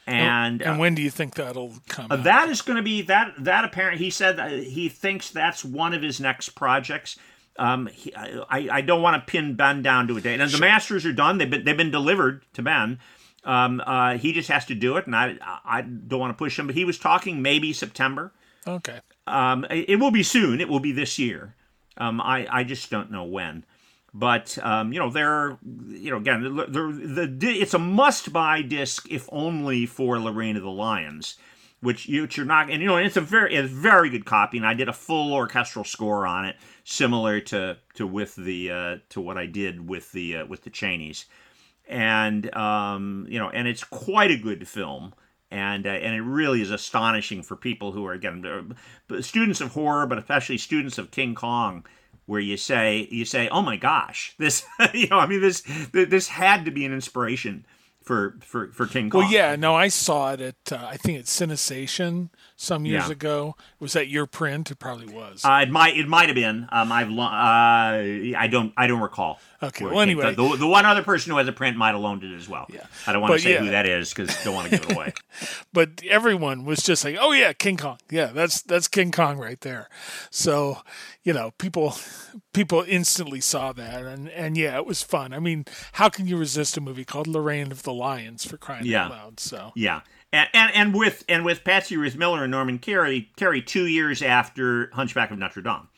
[0.07, 2.07] and and when do you think that'll come?
[2.11, 3.99] Uh, that is going to be that that apparent.
[3.99, 7.19] He said he thinks that's one of his next projects.
[7.59, 10.41] Um, he, I I don't want to pin Ben down to a date.
[10.41, 10.61] And sure.
[10.61, 11.39] the masters are done.
[11.39, 13.01] They've been they've been delivered to Ben.
[13.45, 16.59] Um, uh, he just has to do it, and I I don't want to push
[16.59, 16.67] him.
[16.67, 18.33] But he was talking maybe September.
[18.67, 19.01] Okay.
[19.27, 20.61] Um, it, it will be soon.
[20.61, 21.57] It will be this year.
[21.97, 23.65] Um, I I just don't know when.
[24.19, 29.29] But um, you know, they're you know again, the, the it's a must-buy disc if
[29.31, 31.37] only for Lorraine of the Lions,
[31.81, 34.25] which you which you're not, and you know, it's a very it's a very good
[34.25, 38.71] copy, and I did a full orchestral score on it, similar to to with the
[38.71, 41.27] uh, to what I did with the uh, with the Chaneys,
[41.87, 45.13] and um, you know, and it's quite a good film
[45.51, 48.75] and uh, and it really is astonishing for people who are again
[49.21, 51.85] students of horror, but especially students of King Kong
[52.27, 55.63] where you say you say, "Oh my gosh, this you know, I mean this
[55.93, 57.65] this had to be an inspiration
[58.03, 61.19] for for for King Kong." Well, yeah, no, I saw it at uh, I think
[61.19, 63.13] at Cinesation some years Yeah.
[63.13, 63.57] ago.
[63.79, 64.71] Was that your print?
[64.71, 65.45] It probably was.
[65.45, 66.67] Uh, it might it might have been.
[66.73, 67.29] Um, I've lo- uh,
[68.37, 69.39] I don't I don't recall.
[69.63, 70.35] Okay, well, anyway.
[70.35, 72.67] the, the one other person who has a print might have loaned it as well.
[72.69, 72.85] Yeah.
[73.07, 73.61] I don't want to say yeah.
[73.61, 75.15] who that is because don't want to give it away.
[75.73, 77.99] but everyone was just like, "Oh yeah, King Kong.
[78.11, 79.89] Yeah, that's that's King Kong right there."
[80.31, 80.79] So,
[81.23, 81.97] you know, people
[82.53, 85.33] people instantly saw that, and and yeah, it was fun.
[85.33, 88.85] I mean, how can you resist a movie called Lorraine of the Lions for crying
[88.87, 89.07] Yeah.
[89.07, 89.41] out loud?
[89.41, 90.01] So Yeah,
[90.33, 94.23] and, and and with and with Patsy Ruth Miller and Norman Kerry, Kerry two years
[94.23, 95.89] after Hunchback of Notre Dame.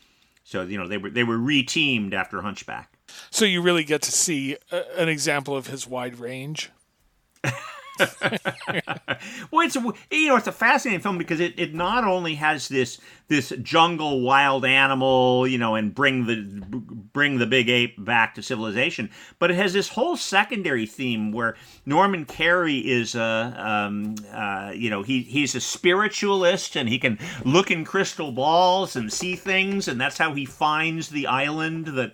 [0.44, 2.92] So you know they were they were reteamed after Hunchback.
[3.30, 6.70] So you really get to see a, an example of his wide range.
[9.50, 12.68] well, it's a, you know it's a fascinating film because it, it not only has
[12.68, 12.98] this
[13.28, 16.36] this jungle wild animal you know and bring the
[17.12, 21.56] bring the big ape back to civilization, but it has this whole secondary theme where
[21.84, 27.18] Norman Kerry is a um, uh, you know he he's a spiritualist and he can
[27.44, 32.12] look in crystal balls and see things and that's how he finds the island that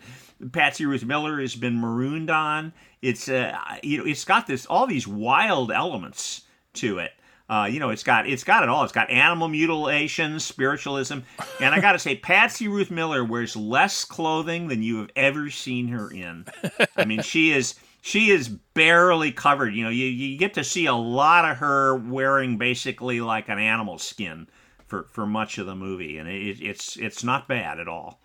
[0.52, 2.72] Patsy Ruth Miller has been marooned on.
[3.04, 6.42] It's uh, you know it's got this all these wild elements
[6.74, 7.12] to it.
[7.50, 8.82] Uh, you know, it's got it's got it all.
[8.82, 11.18] It's got animal mutilation, spiritualism,
[11.60, 15.50] and I got to say, Patsy Ruth Miller wears less clothing than you have ever
[15.50, 16.46] seen her in.
[16.96, 19.74] I mean, she is she is barely covered.
[19.74, 23.58] You know, you, you get to see a lot of her wearing basically like an
[23.58, 24.48] animal skin
[24.86, 28.22] for for much of the movie, and it, it's it's not bad at all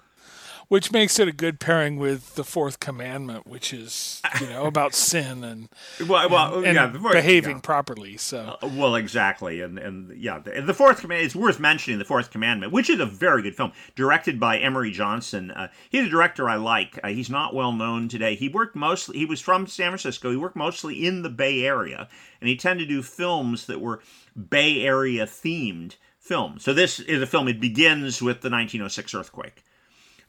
[0.70, 4.94] which makes it a good pairing with the fourth commandment, which is you know about
[5.10, 5.68] sin and
[6.08, 7.62] well, well and, yeah, and fourth, behaving yeah.
[7.62, 8.16] properly.
[8.18, 11.26] So uh, well, exactly, and and yeah, the, the fourth commandment.
[11.26, 14.92] It's worth mentioning the fourth commandment, which is a very good film, directed by Emory
[14.92, 15.52] Johnson.
[15.52, 17.00] Uh, he's a director I like.
[17.04, 18.36] Uh, he's not well known today.
[18.36, 19.18] He worked mostly.
[19.18, 20.32] He was from San Francisco.
[20.32, 22.08] He worked mostly in the Bay Area,
[22.40, 24.02] and he tended to do films that were
[24.50, 26.64] Bay Area themed films.
[26.64, 27.48] So this is a film.
[27.48, 29.64] It begins with the 1906 earthquake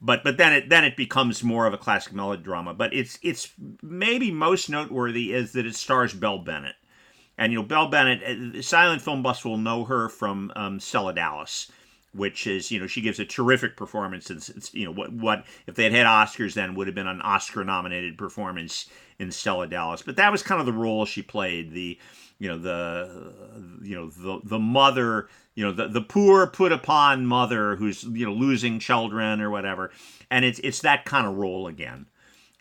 [0.00, 2.74] but but then it then it becomes more of a classic melodrama.
[2.74, 3.52] But it's it's
[3.82, 6.76] maybe most noteworthy is that it stars Belle Bennett,
[7.36, 11.12] and you know Belle Bennett, uh, silent film buffs will know her from um, Stella
[11.12, 11.70] Dallas,
[12.14, 14.30] which is you know she gives a terrific performance.
[14.30, 17.06] It's, it's you know what what if they had had Oscars then would have been
[17.06, 18.86] an Oscar nominated performance
[19.18, 20.02] in Stella Dallas.
[20.02, 21.98] But that was kind of the role she played the
[22.40, 23.32] you know the
[23.82, 28.26] you know the the mother you know the, the poor put upon mother who's you
[28.26, 29.92] know losing children or whatever.
[30.30, 32.06] And it's it's that kind of role again.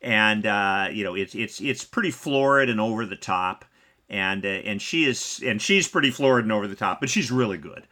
[0.01, 3.65] And uh, you know it's it's it's pretty florid and over the top.
[4.09, 7.31] And uh, and she is and she's pretty florid and over the top but she's
[7.31, 7.87] really good.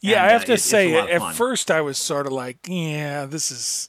[0.00, 2.58] Yeah and, i have uh, to it, say at first i was sort of like
[2.68, 3.88] yeah this is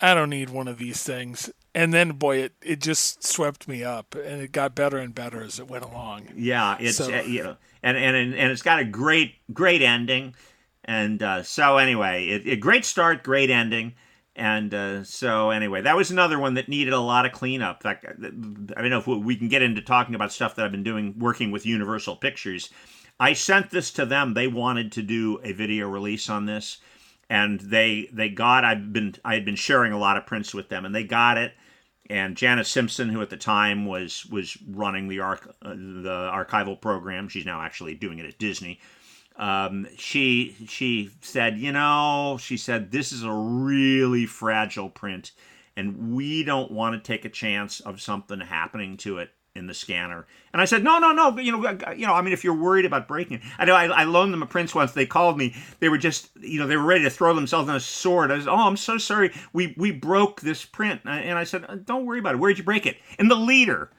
[0.00, 3.82] i don't need one of these things and then boy it, it just swept me
[3.84, 6.28] up and it got better and better as it went along.
[6.36, 10.34] Yeah it's so, uh, you know and and and it's got a great great ending.
[10.84, 13.94] And uh, so anyway it, it, great start great ending.
[14.34, 17.82] And uh, so anyway that was another one that needed a lot of cleanup.
[17.82, 20.82] Fact i don't know if we can get into talking about stuff that i've been
[20.82, 22.70] doing working with universal pictures.
[23.20, 24.34] I sent this to them.
[24.34, 26.78] They wanted to do a video release on this.
[27.30, 30.68] And they they got i've been i had been sharing a lot of prints with
[30.68, 31.54] them and they got it
[32.10, 36.80] and Janice Simpson, who at the time was was running the arch, uh, the archival
[36.80, 38.80] program, she's now actually doing it at Disney.
[39.36, 45.32] Um, she she said, you know, she said this is a really fragile print,
[45.76, 49.74] and we don't want to take a chance of something happening to it in the
[49.74, 50.26] scanner.
[50.52, 51.38] And I said, no, no, no.
[51.38, 52.14] You know, you know.
[52.14, 53.74] I mean, if you're worried about breaking it, I know.
[53.74, 54.92] I, I loaned them a prince once.
[54.92, 55.54] They called me.
[55.80, 58.30] They were just, you know, they were ready to throw themselves on a sword.
[58.30, 59.32] I was, oh, I'm so sorry.
[59.52, 61.02] We we broke this print.
[61.04, 62.38] And I said, uh, don't worry about it.
[62.38, 62.96] Where'd you break it?
[63.18, 63.90] In the leader.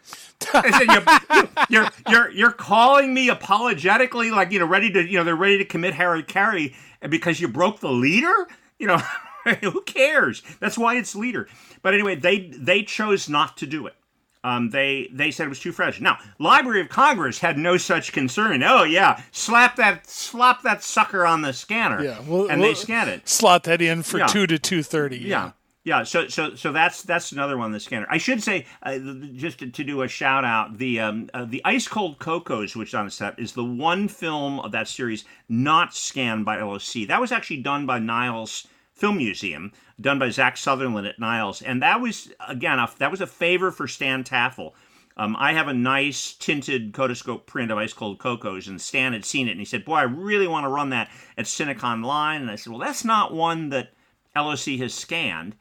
[0.53, 5.17] I said, you're, you're you're you're calling me apologetically, like you know, ready to, you
[5.17, 6.75] know, they're ready to commit Harry Carey
[7.07, 8.47] because you broke the leader.
[8.80, 8.97] You know,
[9.61, 10.41] who cares?
[10.59, 11.47] That's why it's leader.
[11.84, 13.95] But anyway, they they chose not to do it
[14.44, 16.02] um, they they said it was too fresh.
[16.02, 18.61] Now, Library of Congress had no such concern.
[18.64, 22.03] Oh yeah, slap that slap that sucker on the scanner.
[22.03, 23.28] Yeah, well, and we'll they scan it.
[23.28, 24.28] Slot that in for yeah.
[24.28, 25.18] two to two thirty.
[25.18, 25.28] Yeah.
[25.28, 25.52] yeah.
[25.86, 27.74] Yeah, so so so that's that's another one.
[27.74, 28.07] The scanner.
[28.10, 28.99] I should say, uh,
[29.34, 32.90] just to, to, do a shout out, the um, uh, the Ice Cold Cocos, which
[32.90, 37.07] is on the set, is the one film of that series not scanned by LOC.
[37.10, 41.81] That was actually done by Niles Film Museum done by Zach Sutherland at Niles, and
[41.81, 44.75] that was again a, that was a favor for Stan Taffel.
[45.15, 49.25] Um, I have a nice tinted Kodascope print of Ice Cold Cocos, and Stan had
[49.25, 52.41] seen it, and he said, "Boy, I really want to run that at Cinecon Line."
[52.41, 53.93] And I said, "Well, that's not one that
[54.35, 55.55] LOC has scanned."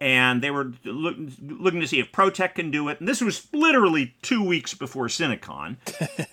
[0.00, 3.00] And they were look, looking to see if Protek can do it.
[3.00, 5.76] And this was literally two weeks before Cinecon,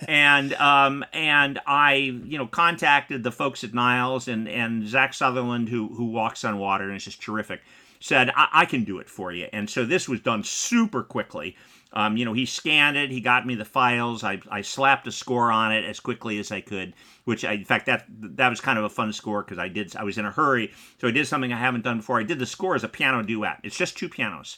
[0.08, 5.70] and um, and I you know contacted the folks at Niles and and Zach Sutherland
[5.70, 7.62] who who walks on water and is just terrific.
[8.00, 11.56] Said I, I can do it for you, and so this was done super quickly.
[11.96, 15.14] Um, you know, he scanned it, he got me the files, I, I slapped a
[15.14, 16.94] score on it as quickly as I could,
[17.24, 19.96] which I, in fact, that that was kind of a fun score because I did,
[19.96, 20.74] I was in a hurry.
[21.00, 22.20] So I did something I haven't done before.
[22.20, 23.62] I did the score as a piano duet.
[23.64, 24.58] It's just two pianos.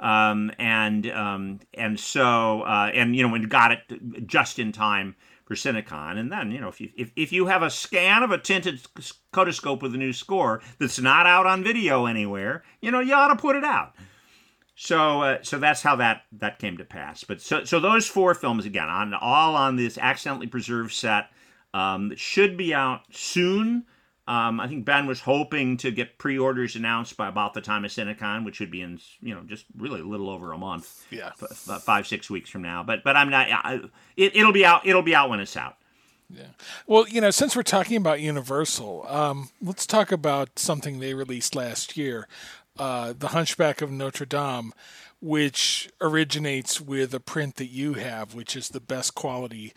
[0.00, 5.14] Um, and, um, and so, uh, and, you know, and got it just in time
[5.44, 6.16] for Cinecon.
[6.16, 8.80] And then, you know, if you if, if you have a scan of a tinted
[9.32, 13.28] Kodascope with a new score that's not out on video anywhere, you know, you ought
[13.28, 13.94] to put it out.
[14.74, 17.24] So uh, so that's how that that came to pass.
[17.24, 21.28] But so so those four films again on all on this accidentally preserved set
[21.74, 23.84] um, should be out soon.
[24.28, 27.90] Um, I think Ben was hoping to get pre-orders announced by about the time of
[27.90, 31.32] Cinecon, which would be in you know just really a little over a month, yeah,
[31.40, 32.82] f- five six weeks from now.
[32.82, 33.48] But but I'm not.
[33.50, 33.80] I,
[34.16, 34.86] it, it'll be out.
[34.86, 35.76] It'll be out when it's out.
[36.30, 36.46] Yeah.
[36.86, 41.54] Well, you know, since we're talking about Universal, um, let's talk about something they released
[41.54, 42.26] last year,
[42.78, 44.72] uh, The Hunchback of Notre Dame,
[45.20, 49.72] which originates with a print that you have, which is the best quality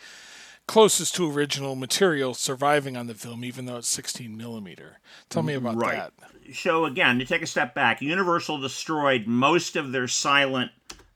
[0.68, 5.00] closest to original material surviving on the film, even though it's 16 millimeter.
[5.30, 5.96] Tell me about right.
[5.96, 6.14] that.
[6.54, 10.72] So again, to take a step back, Universal destroyed most of their silent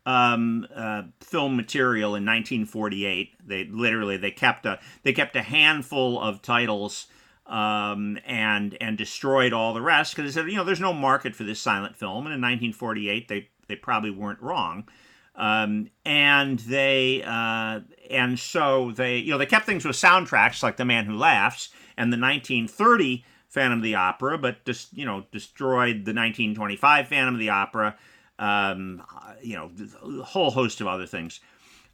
[0.06, 3.48] um, uh, film material in 1948.
[3.48, 7.08] They literally they kept a they kept a handful of titles.
[7.50, 11.36] Um, and and destroyed all the rest because they said, you know, there's no market
[11.36, 12.28] for this silent film.
[12.28, 14.88] And in 1948, they they probably weren't wrong.
[15.36, 20.78] Um, and they uh, and so they you know they kept things with soundtracks like
[20.78, 25.26] The Man Who Laughs and the 1930 Phantom of the Opera, but just you know
[25.32, 27.96] destroyed the 1925 Phantom of the Opera.
[28.38, 29.02] Um,
[29.42, 29.72] you know,
[30.04, 31.40] a whole host of other things.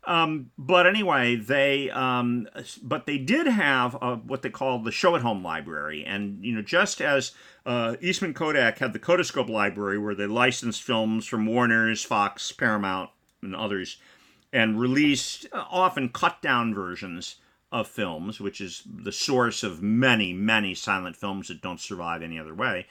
[0.06, 2.48] Um, but anyway, they um,
[2.84, 6.54] but they did have a, what they call the show at home library, and you
[6.54, 7.32] know just as
[7.66, 13.10] uh, Eastman Kodak had the Kodascope library where they licensed films from Warner's, Fox, Paramount,
[13.42, 13.98] and others,
[14.54, 17.38] and released uh, often cut down versions
[17.72, 22.40] of films, which is the source of many, many silent films that don't survive any
[22.40, 22.86] other way.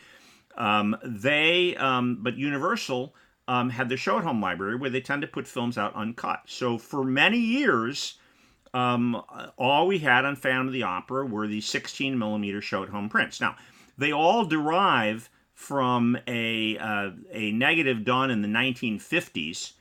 [0.57, 3.15] Um, they, um, but Universal
[3.49, 6.43] um, had the show at home library where they tend to put films out uncut.
[6.47, 8.19] So for many years,
[8.73, 9.23] um,
[9.57, 13.09] all we had on Phantom of the Opera were the 16 millimeter show at home
[13.09, 13.41] prints.
[13.41, 13.57] Now,
[13.97, 19.73] they all derive from a, uh, a negative done in the 1950s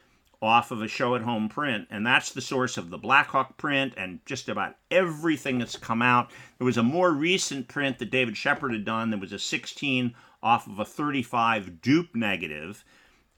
[0.43, 3.93] off of a show at home print, and that's the source of the Blackhawk print
[3.95, 6.29] and just about everything that's come out.
[6.57, 10.13] There was a more recent print that David Shepard had done that was a 16
[10.43, 12.83] off of a 35 dupe negative,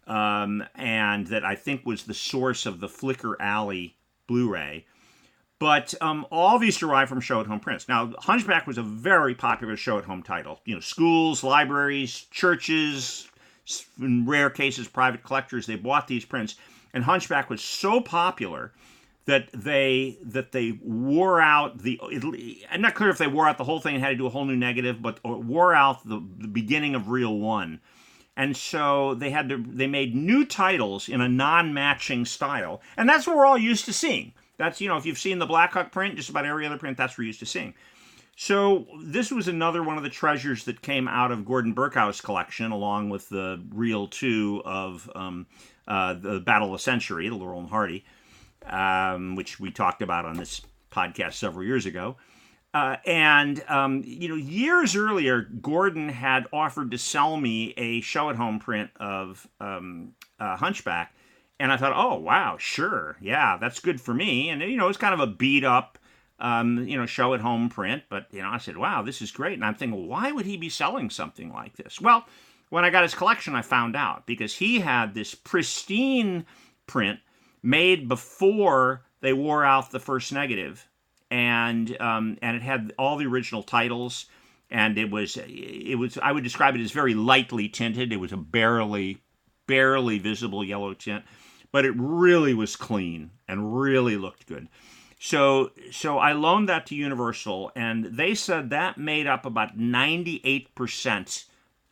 [0.07, 3.95] um, and that I think was the source of the Flicker Alley
[4.27, 4.85] Blu ray.
[5.57, 7.87] But um, all these derive from show at home prints.
[7.87, 10.59] Now, Hunchback was a very popular show at home title.
[10.65, 13.29] You know, schools, libraries, churches,
[13.99, 16.55] in rare cases, private collectors, they bought these prints
[16.95, 18.71] and Hunchback was so popular
[19.25, 21.99] that they that they wore out the.
[22.71, 24.29] I'm not clear if they wore out the whole thing and had to do a
[24.29, 27.81] whole new negative, but wore out the, the beginning of Reel One,
[28.37, 33.25] and so they had to they made new titles in a non-matching style, and that's
[33.25, 34.33] what we're all used to seeing.
[34.57, 37.13] That's you know if you've seen the Blackhawk print, just about every other print, that's
[37.13, 37.73] what we're used to seeing.
[38.37, 42.71] So this was another one of the treasures that came out of Gordon Berkow's collection,
[42.71, 45.47] along with the Reel Two of um,
[45.87, 48.03] uh, the Battle of Century, the Laurel and Hardy,
[48.65, 52.17] um, which we talked about on this podcast several years ago.
[52.75, 58.59] Uh, and um, you know, years earlier, Gordon had offered to sell me a show-at-home
[58.59, 60.11] print of um,
[60.41, 61.15] uh, Hunchback,
[61.57, 64.49] and I thought, oh wow, sure, yeah, that's good for me.
[64.49, 65.97] And you know, it's kind of a beat-up,
[66.37, 68.03] um, you know, show-at-home print.
[68.09, 69.53] But you know, I said, wow, this is great.
[69.53, 72.01] And I'm thinking, why would he be selling something like this?
[72.01, 72.25] Well,
[72.71, 76.45] when I got his collection, I found out because he had this pristine
[76.87, 77.21] print
[77.63, 80.89] made before they wore out the first negative,
[81.31, 84.25] and um, and it had all the original titles,
[84.69, 88.13] and it was it was I would describe it as very lightly tinted.
[88.13, 89.21] It was a barely
[89.67, 91.23] barely visible yellow tint,
[91.71, 94.67] but it really was clean and really looked good.
[95.19, 100.41] So so I loaned that to Universal, and they said that made up about ninety
[100.43, 101.45] eight percent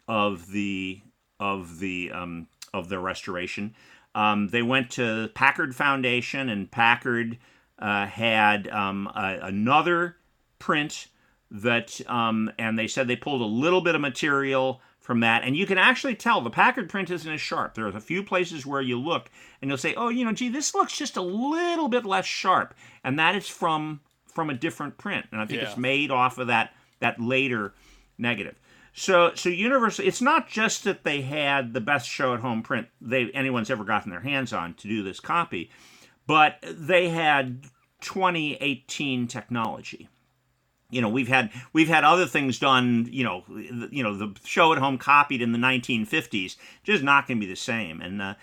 [0.08, 1.02] of the
[1.40, 3.76] of the um, of the restoration.
[4.16, 7.40] Um, they went to the Packard Foundation, and Packard
[7.84, 10.16] uh, had um, a, another
[10.58, 11.08] print
[11.52, 15.58] that, um, and they said they pulled a little bit of material from that, and
[15.58, 17.76] you can actually tell the Packard print isn't as sharp.
[17.76, 19.30] There's a few places where you look
[19.62, 22.74] and you'll say, "Oh, you know, gee, this looks just a little bit less sharp,"
[23.04, 25.68] and that is from from a different print, and I think yeah.
[25.68, 27.74] it's made off of that that later
[28.18, 28.58] negative.
[28.94, 32.88] So so Universal, it's not just that they had the best show at home print
[33.02, 35.70] they anyone's ever gotten their hands on to do this copy,
[36.26, 37.66] but they had
[38.04, 40.10] 2018 technology.
[40.92, 43.44] you know we've had we've had other things done you know
[43.92, 47.50] you know the show at home copied in the 1950s just not going to be
[47.50, 48.00] the same.
[48.02, 48.36] And uh,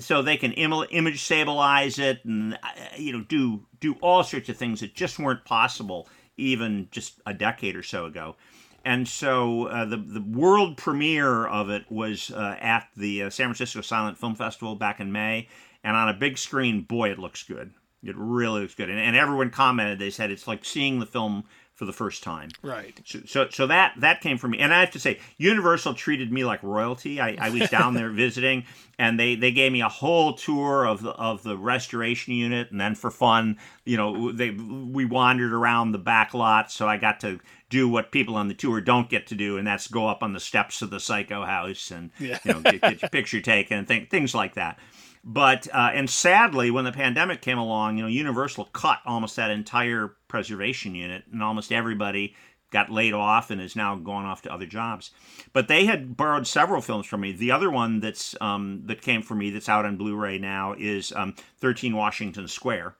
[0.00, 2.58] so they can Im- image stabilize it and uh,
[2.96, 7.34] you know do do all sorts of things that just weren't possible even just a
[7.34, 8.36] decade or so ago.
[8.84, 13.48] And so uh, the the world premiere of it was uh, at the uh, San
[13.48, 15.48] Francisco Silent Film Festival back in May.
[15.84, 17.72] And on a big screen boy it looks good
[18.02, 21.44] it really looks good and, and everyone commented they said it's like seeing the film
[21.78, 22.48] for the first time.
[22.60, 23.00] Right.
[23.04, 26.32] So, so, so that that came from me, and I have to say, Universal treated
[26.32, 27.20] me like royalty.
[27.20, 28.64] I, I was down there visiting,
[28.98, 32.80] and they, they gave me a whole tour of the of the restoration unit, and
[32.80, 37.20] then for fun, you know, they we wandered around the back lot, so I got
[37.20, 37.38] to
[37.70, 40.32] do what people on the tour don't get to do, and that's go up on
[40.32, 42.40] the steps of the Psycho House and yeah.
[42.44, 44.80] you know get, get your picture taken and th- things like that.
[45.30, 49.50] But uh, and sadly, when the pandemic came along, you know, Universal cut almost that
[49.50, 52.34] entire preservation unit, and almost everybody
[52.70, 55.10] got laid off and is now gone off to other jobs.
[55.52, 57.32] But they had borrowed several films from me.
[57.32, 61.12] The other one that's um, that came from me that's out on Blu-ray now is
[61.12, 62.94] um, 13 Washington Square.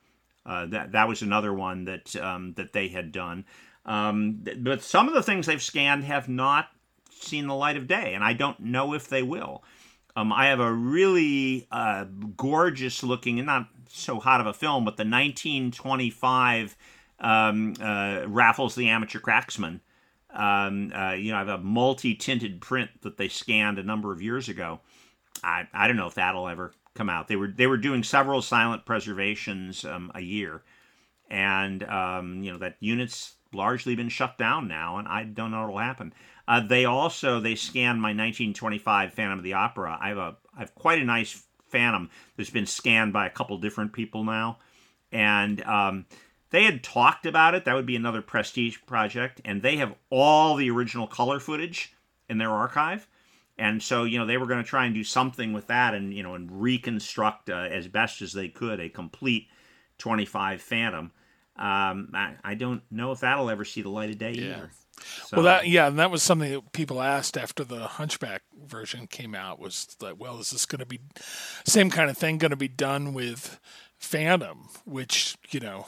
[0.44, 3.46] Uh, that that was another one that um, that they had done.
[3.86, 6.68] Um, but some of the things they've scanned have not
[7.10, 9.64] seen the light of day, and I don't know if they will.
[10.18, 14.84] Um, I have a really uh, gorgeous looking, and not so hot of a film,
[14.84, 16.76] but the 1925
[17.20, 19.78] um, uh, Raffles the Amateur Cracksman.
[20.30, 24.12] Um, uh, you know, I have a multi tinted print that they scanned a number
[24.12, 24.80] of years ago.
[25.44, 27.28] I, I don't know if that'll ever come out.
[27.28, 30.62] They were they were doing several silent preservations um, a year,
[31.30, 35.60] and um, you know that unit's largely been shut down now, and I don't know
[35.60, 36.12] what'll happen.
[36.48, 39.98] Uh, they also they scanned my 1925 Phantom of the Opera.
[40.00, 43.58] I have a I have quite a nice Phantom that's been scanned by a couple
[43.58, 44.58] different people now,
[45.12, 46.06] and um,
[46.50, 47.66] they had talked about it.
[47.66, 51.92] That would be another prestige project, and they have all the original color footage
[52.30, 53.06] in their archive.
[53.58, 56.14] And so, you know, they were going to try and do something with that, and
[56.14, 59.48] you know, and reconstruct uh, as best as they could a complete
[59.98, 61.12] 25 Phantom.
[61.56, 64.44] Um, I, I, don't know if that'll ever see the light of day yeah.
[64.44, 64.70] either.
[65.26, 65.36] So.
[65.36, 69.34] Well, that yeah, and that was something that people asked after the Hunchback version came
[69.34, 69.58] out.
[69.58, 71.00] Was like, well, is this going to be
[71.64, 73.58] same kind of thing going to be done with
[73.98, 75.86] Phantom, which you know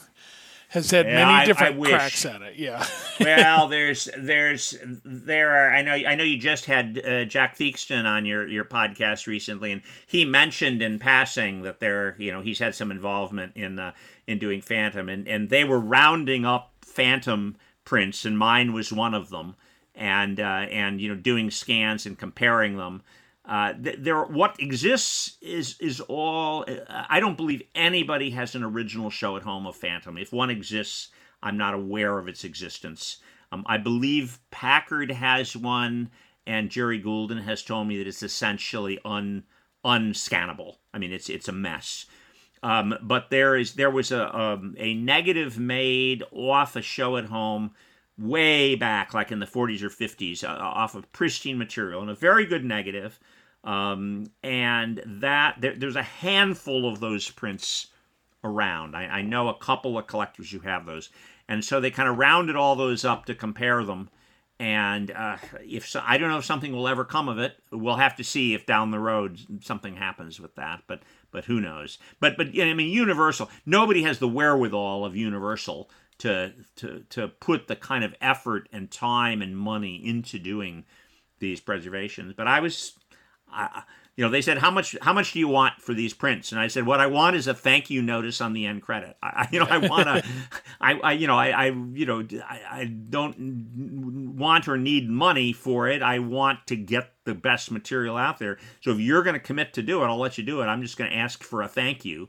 [0.71, 2.55] has had yeah, many different I cracks at it.
[2.57, 2.87] Yeah.
[3.21, 8.05] well, there's there's there are I know I know you just had uh, Jack Theakston
[8.07, 12.61] on your your podcast recently, and he mentioned in passing that there you know he's
[12.61, 13.93] had some involvement in uh,
[14.29, 19.15] in doing Phantom, and and they were rounding up Phantom prints, and mine was one
[19.15, 19.57] of them.
[19.95, 23.03] And uh, and you know doing scans and comparing them.
[23.45, 26.65] Uh, there, what exists is is all.
[26.89, 30.17] I don't believe anybody has an original show at home of Phantom.
[30.17, 31.09] If one exists,
[31.43, 33.19] I'm not aware of its existence.
[33.53, 36.11] Um, I believe Packard has one,
[36.47, 39.45] and Jerry Goulden has told me that it's essentially un
[39.85, 40.77] unscannable.
[40.95, 42.07] I mean, it's it's a mess.
[42.63, 47.27] Um, but there is there was a um, a negative made off a show at
[47.27, 47.73] home
[48.19, 52.15] way back, like in the 40s or 50s, uh, off of pristine material, and a
[52.15, 53.19] very good negative.
[53.65, 57.89] Um, and that there, there's a handful of those prints
[58.43, 58.97] around.
[58.97, 61.11] I, I, know a couple of collectors who have those,
[61.47, 64.09] and so they kind of rounded all those up to compare them.
[64.59, 67.57] And uh, if so, I don't know if something will ever come of it.
[67.71, 70.83] We'll have to see if down the road something happens with that.
[70.87, 71.99] But but who knows?
[72.19, 73.51] But but I mean, Universal.
[73.67, 78.91] Nobody has the wherewithal of Universal to to to put the kind of effort and
[78.91, 80.85] time and money into doing
[81.39, 82.35] these preservations.
[82.37, 82.93] But I was,
[83.51, 83.83] I,
[84.17, 86.53] you know, they said how much how much do you want for these prints?
[86.53, 89.17] And I said what I want is a thank you notice on the end credit.
[89.23, 90.25] I, you know, I want to,
[90.81, 95.53] I, I, you know, I, I you know, I, I don't want or need money
[95.53, 96.03] for it.
[96.03, 98.59] I want to get the best material out there.
[98.81, 100.67] So if you're going to commit to do it, I'll let you do it.
[100.67, 102.29] I'm just going to ask for a thank you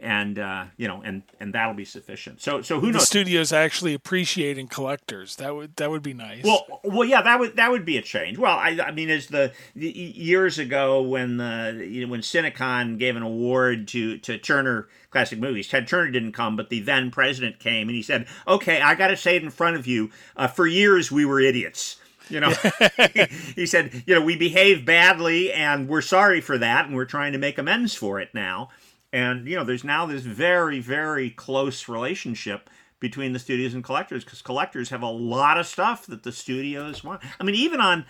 [0.00, 2.40] and uh, you know, and and that'll be sufficient.
[2.40, 3.02] So so who knows?
[3.02, 5.36] The studios actually appreciating collectors.
[5.36, 6.44] That would that would be nice.
[6.44, 8.36] Well, well, yeah, that would that would be a change.
[8.36, 12.98] Well, I, I mean, as the, the years ago when the you know, when Cinecon
[12.98, 17.10] gave an award to to Turner Classic Movies, Ted Turner didn't come, but the then
[17.10, 20.10] president came and he said, "Okay, I got to say it in front of you.
[20.36, 21.96] Uh, for years we were idiots."
[22.28, 22.52] You know,
[23.54, 27.32] he said, you know, we behaved badly and we're sorry for that and we're trying
[27.32, 28.70] to make amends for it now.
[29.14, 32.68] And, you know, there's now this very, very close relationship
[32.98, 37.04] between the studios and collectors because collectors have a lot of stuff that the studios
[37.04, 37.22] want.
[37.38, 38.06] I mean, even on,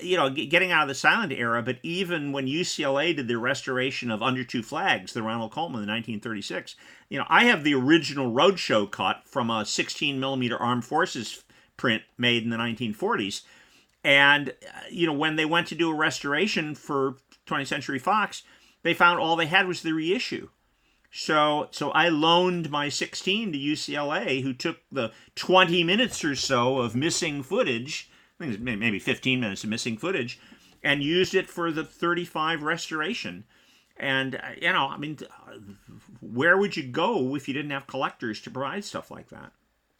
[0.00, 4.10] you know, getting out of the silent era, but even when UCLA did the restoration
[4.10, 6.74] of Under Two Flags, the Ronald Colman in 1936,
[7.08, 11.44] you know, I have the original Roadshow cut from a 16 millimeter Armed Forces
[11.76, 13.42] print made in the 1940s.
[14.02, 17.14] And, uh, you know, when they went to do a restoration for
[17.46, 18.42] 20th Century Fox,
[18.86, 20.48] they found all they had was the reissue.
[21.10, 26.78] So so I loaned my 16 to UCLA, who took the 20 minutes or so
[26.78, 30.38] of missing footage, I think maybe 15 minutes of missing footage,
[30.82, 33.44] and used it for the 35 restoration.
[33.96, 35.18] And uh, you know, I mean,
[36.20, 39.52] where would you go if you didn't have collectors to provide stuff like that?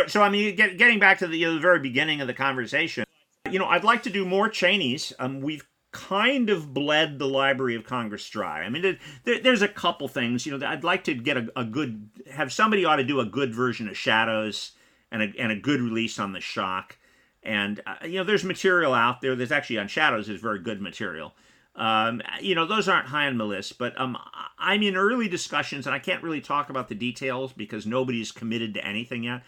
[0.09, 2.35] So I mean, get, getting back to the, you know, the very beginning of the
[2.35, 3.05] conversation,
[3.51, 5.13] you know, I'd like to do more Chaneys.
[5.19, 5.67] Um, we've
[5.97, 8.63] kind of bled the Library of Congress dry.
[8.63, 10.45] I mean, there, there's a couple things.
[10.45, 13.25] You know, I'd like to get a, a, good, have somebody ought to do a
[13.25, 14.73] good version of Shadows
[15.11, 16.99] and a, and a good release on the Shock.
[17.43, 19.35] And, uh, you know, there's material out there.
[19.35, 21.33] There's actually on Shadows, is very good material.
[21.75, 24.19] Um, you know, those aren't high on the list, but um,
[24.59, 28.75] I'm in early discussions, and I can't really talk about the details because nobody's committed
[28.75, 29.43] to anything yet.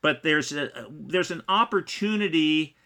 [0.00, 2.76] But there's a there's an opportunity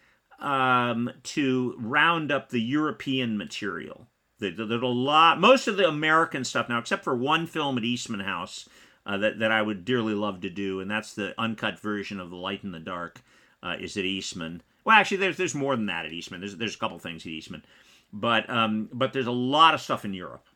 [0.42, 4.08] um, to round up the European material.
[4.38, 8.20] There's a lot, most of the American stuff now, except for one film at Eastman
[8.20, 8.68] House
[9.06, 12.30] uh, that that I would dearly love to do, and that's the uncut version of
[12.30, 13.20] The Light in the Dark.
[13.62, 14.60] Uh, is at Eastman.
[14.84, 16.40] Well, actually, there's there's more than that at Eastman.
[16.40, 17.64] There's there's a couple things at Eastman,
[18.12, 20.46] but um, but there's a lot of stuff in Europe.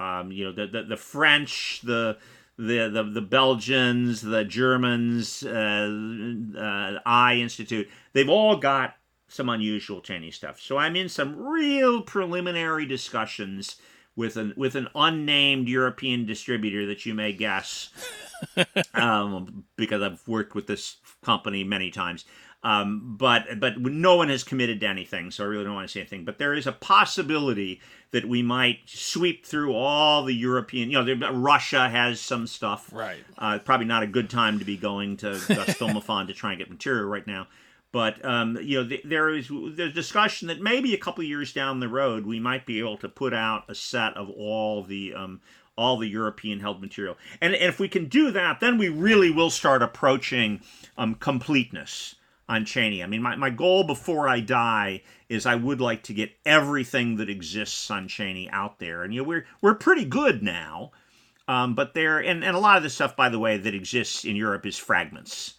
[0.00, 2.18] Um, you know, the, the the French, the
[2.56, 5.88] the the, the Belgians, the Germans, uh,
[6.58, 7.88] uh, Eye Institute.
[8.12, 8.96] They've all got
[9.28, 10.60] some unusual Chaney's stuff.
[10.60, 13.76] So I'm in some real preliminary discussions
[14.16, 17.90] with an with an unnamed European distributor that you may guess,
[18.94, 22.24] um, because I've worked with this company many times.
[22.64, 25.92] Um, but but no one has committed to anything, so I really don't want to
[25.92, 26.24] say anything.
[26.24, 27.80] But there is a possibility
[28.10, 30.90] that we might sweep through all the European.
[30.90, 32.90] You know, Russia has some stuff.
[32.92, 33.20] Right.
[33.36, 36.68] Uh, probably not a good time to be going to Gosfilmofond to try and get
[36.68, 37.46] material right now.
[37.90, 41.88] But um, you know, there is there's discussion that maybe a couple years down the
[41.88, 45.40] road we might be able to put out a set of all the um,
[45.76, 49.30] all the European held material, and, and if we can do that, then we really
[49.30, 50.60] will start approaching
[50.98, 52.16] um, completeness
[52.46, 53.02] on Chaney.
[53.02, 57.16] I mean, my, my goal before I die is I would like to get everything
[57.16, 60.90] that exists on Chaney out there, and you know we're we're pretty good now,
[61.46, 64.26] um, but there and, and a lot of the stuff, by the way, that exists
[64.26, 65.54] in Europe is fragments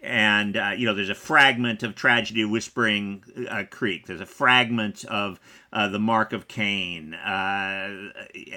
[0.00, 4.06] and uh, you know there's a fragment of tragedy whispering uh, creek.
[4.06, 5.40] There's a fragment of
[5.72, 7.14] uh, the mark of cain.
[7.14, 8.10] Uh,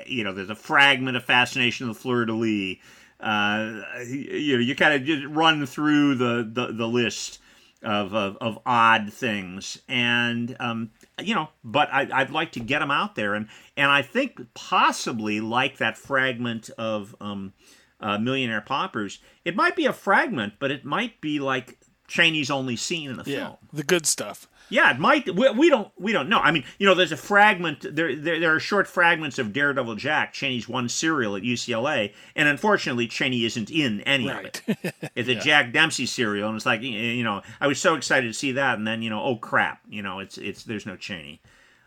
[0.05, 2.77] you know there's a fragment of fascination of the fleur-de-lis
[3.19, 7.39] uh, you know you kind of just run through the, the, the list
[7.83, 9.81] of, of, of, odd things.
[9.89, 10.91] And um,
[11.21, 13.33] you know but I, would like to get them out there.
[13.33, 17.53] And and i think possibly like that fragment of um,
[17.99, 22.75] uh, Millionaire Paupers, it might be a fragment, but it might be like Chaney's only
[22.75, 23.57] scene in the yeah, film.
[23.71, 24.47] The good stuff.
[24.69, 25.33] Yeah, it might.
[25.33, 25.91] We, we, don't.
[25.97, 26.39] We don't know.
[26.39, 27.85] I mean, you know, there's a fragment.
[27.95, 32.47] There, there, there are short fragments of Daredevil Jack, Chaney's one serial at UCLA, and
[32.47, 34.61] unfortunately, Chaney isn't in any right.
[34.67, 34.95] of it.
[35.15, 35.39] It's a yeah.
[35.39, 38.77] Jack Dempsey serial, and it's like, you know, I was so excited to see that,
[38.77, 41.41] and then, you know, oh crap, you know, it's it's there's no Chaney.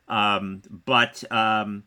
[0.09, 1.85] Um, but um,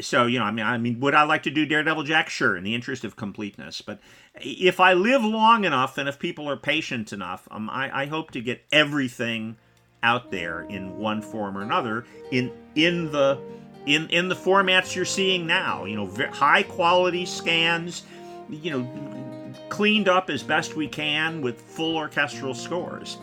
[0.00, 2.28] so you know, I mean, I mean, would I like to do Daredevil Jack?
[2.28, 3.80] Sure, in the interest of completeness.
[3.80, 4.00] But
[4.40, 8.30] if I live long enough, and if people are patient enough, um, I, I hope
[8.32, 9.56] to get everything
[10.02, 13.38] out there in one form or another in in the
[13.86, 15.84] in in the formats you're seeing now.
[15.84, 18.02] You know, high quality scans.
[18.50, 23.18] You know, cleaned up as best we can with full orchestral scores,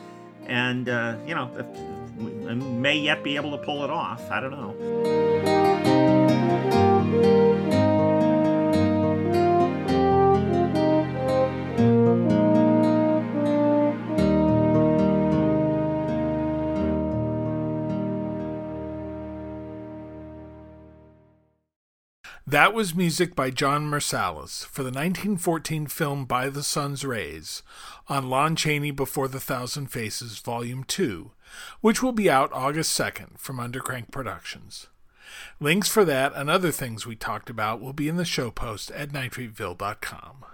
[0.48, 1.48] and uh, you know,
[2.56, 4.32] may yet be able to pull it off.
[4.32, 5.49] I don't know.
[22.50, 27.62] That was music by Jon Mirsalis for the 1914 film By the Sun's Rays
[28.08, 31.30] on Lon Chaney Before the Thousand Faces, Volume 2,
[31.82, 34.88] which will be out August 2nd from Undercrank Productions.
[35.60, 38.92] Links for that and other things we talked about will be in the show post
[38.92, 40.46] at nitrateville.com.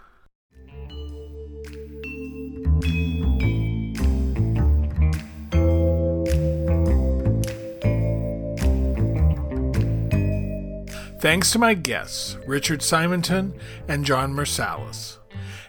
[11.25, 15.17] Thanks to my guests, Richard Simonton and Jon Mirsalis.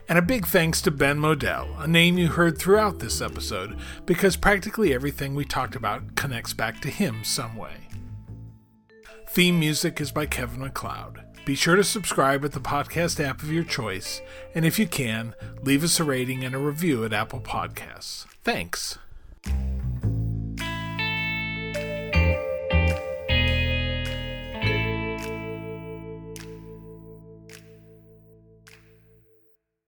[0.06, 4.36] And a big thanks to Ben Model, a name you heard throughout this episode, because
[4.36, 7.85] practically everything we talked about connects back to him some way.
[9.36, 11.20] Theme music is by Kevin MacLeod.
[11.44, 14.22] Be sure to subscribe at the podcast app of your choice,
[14.54, 18.24] and if you can, leave us a rating and a review at Apple Podcasts.
[18.44, 18.96] Thanks.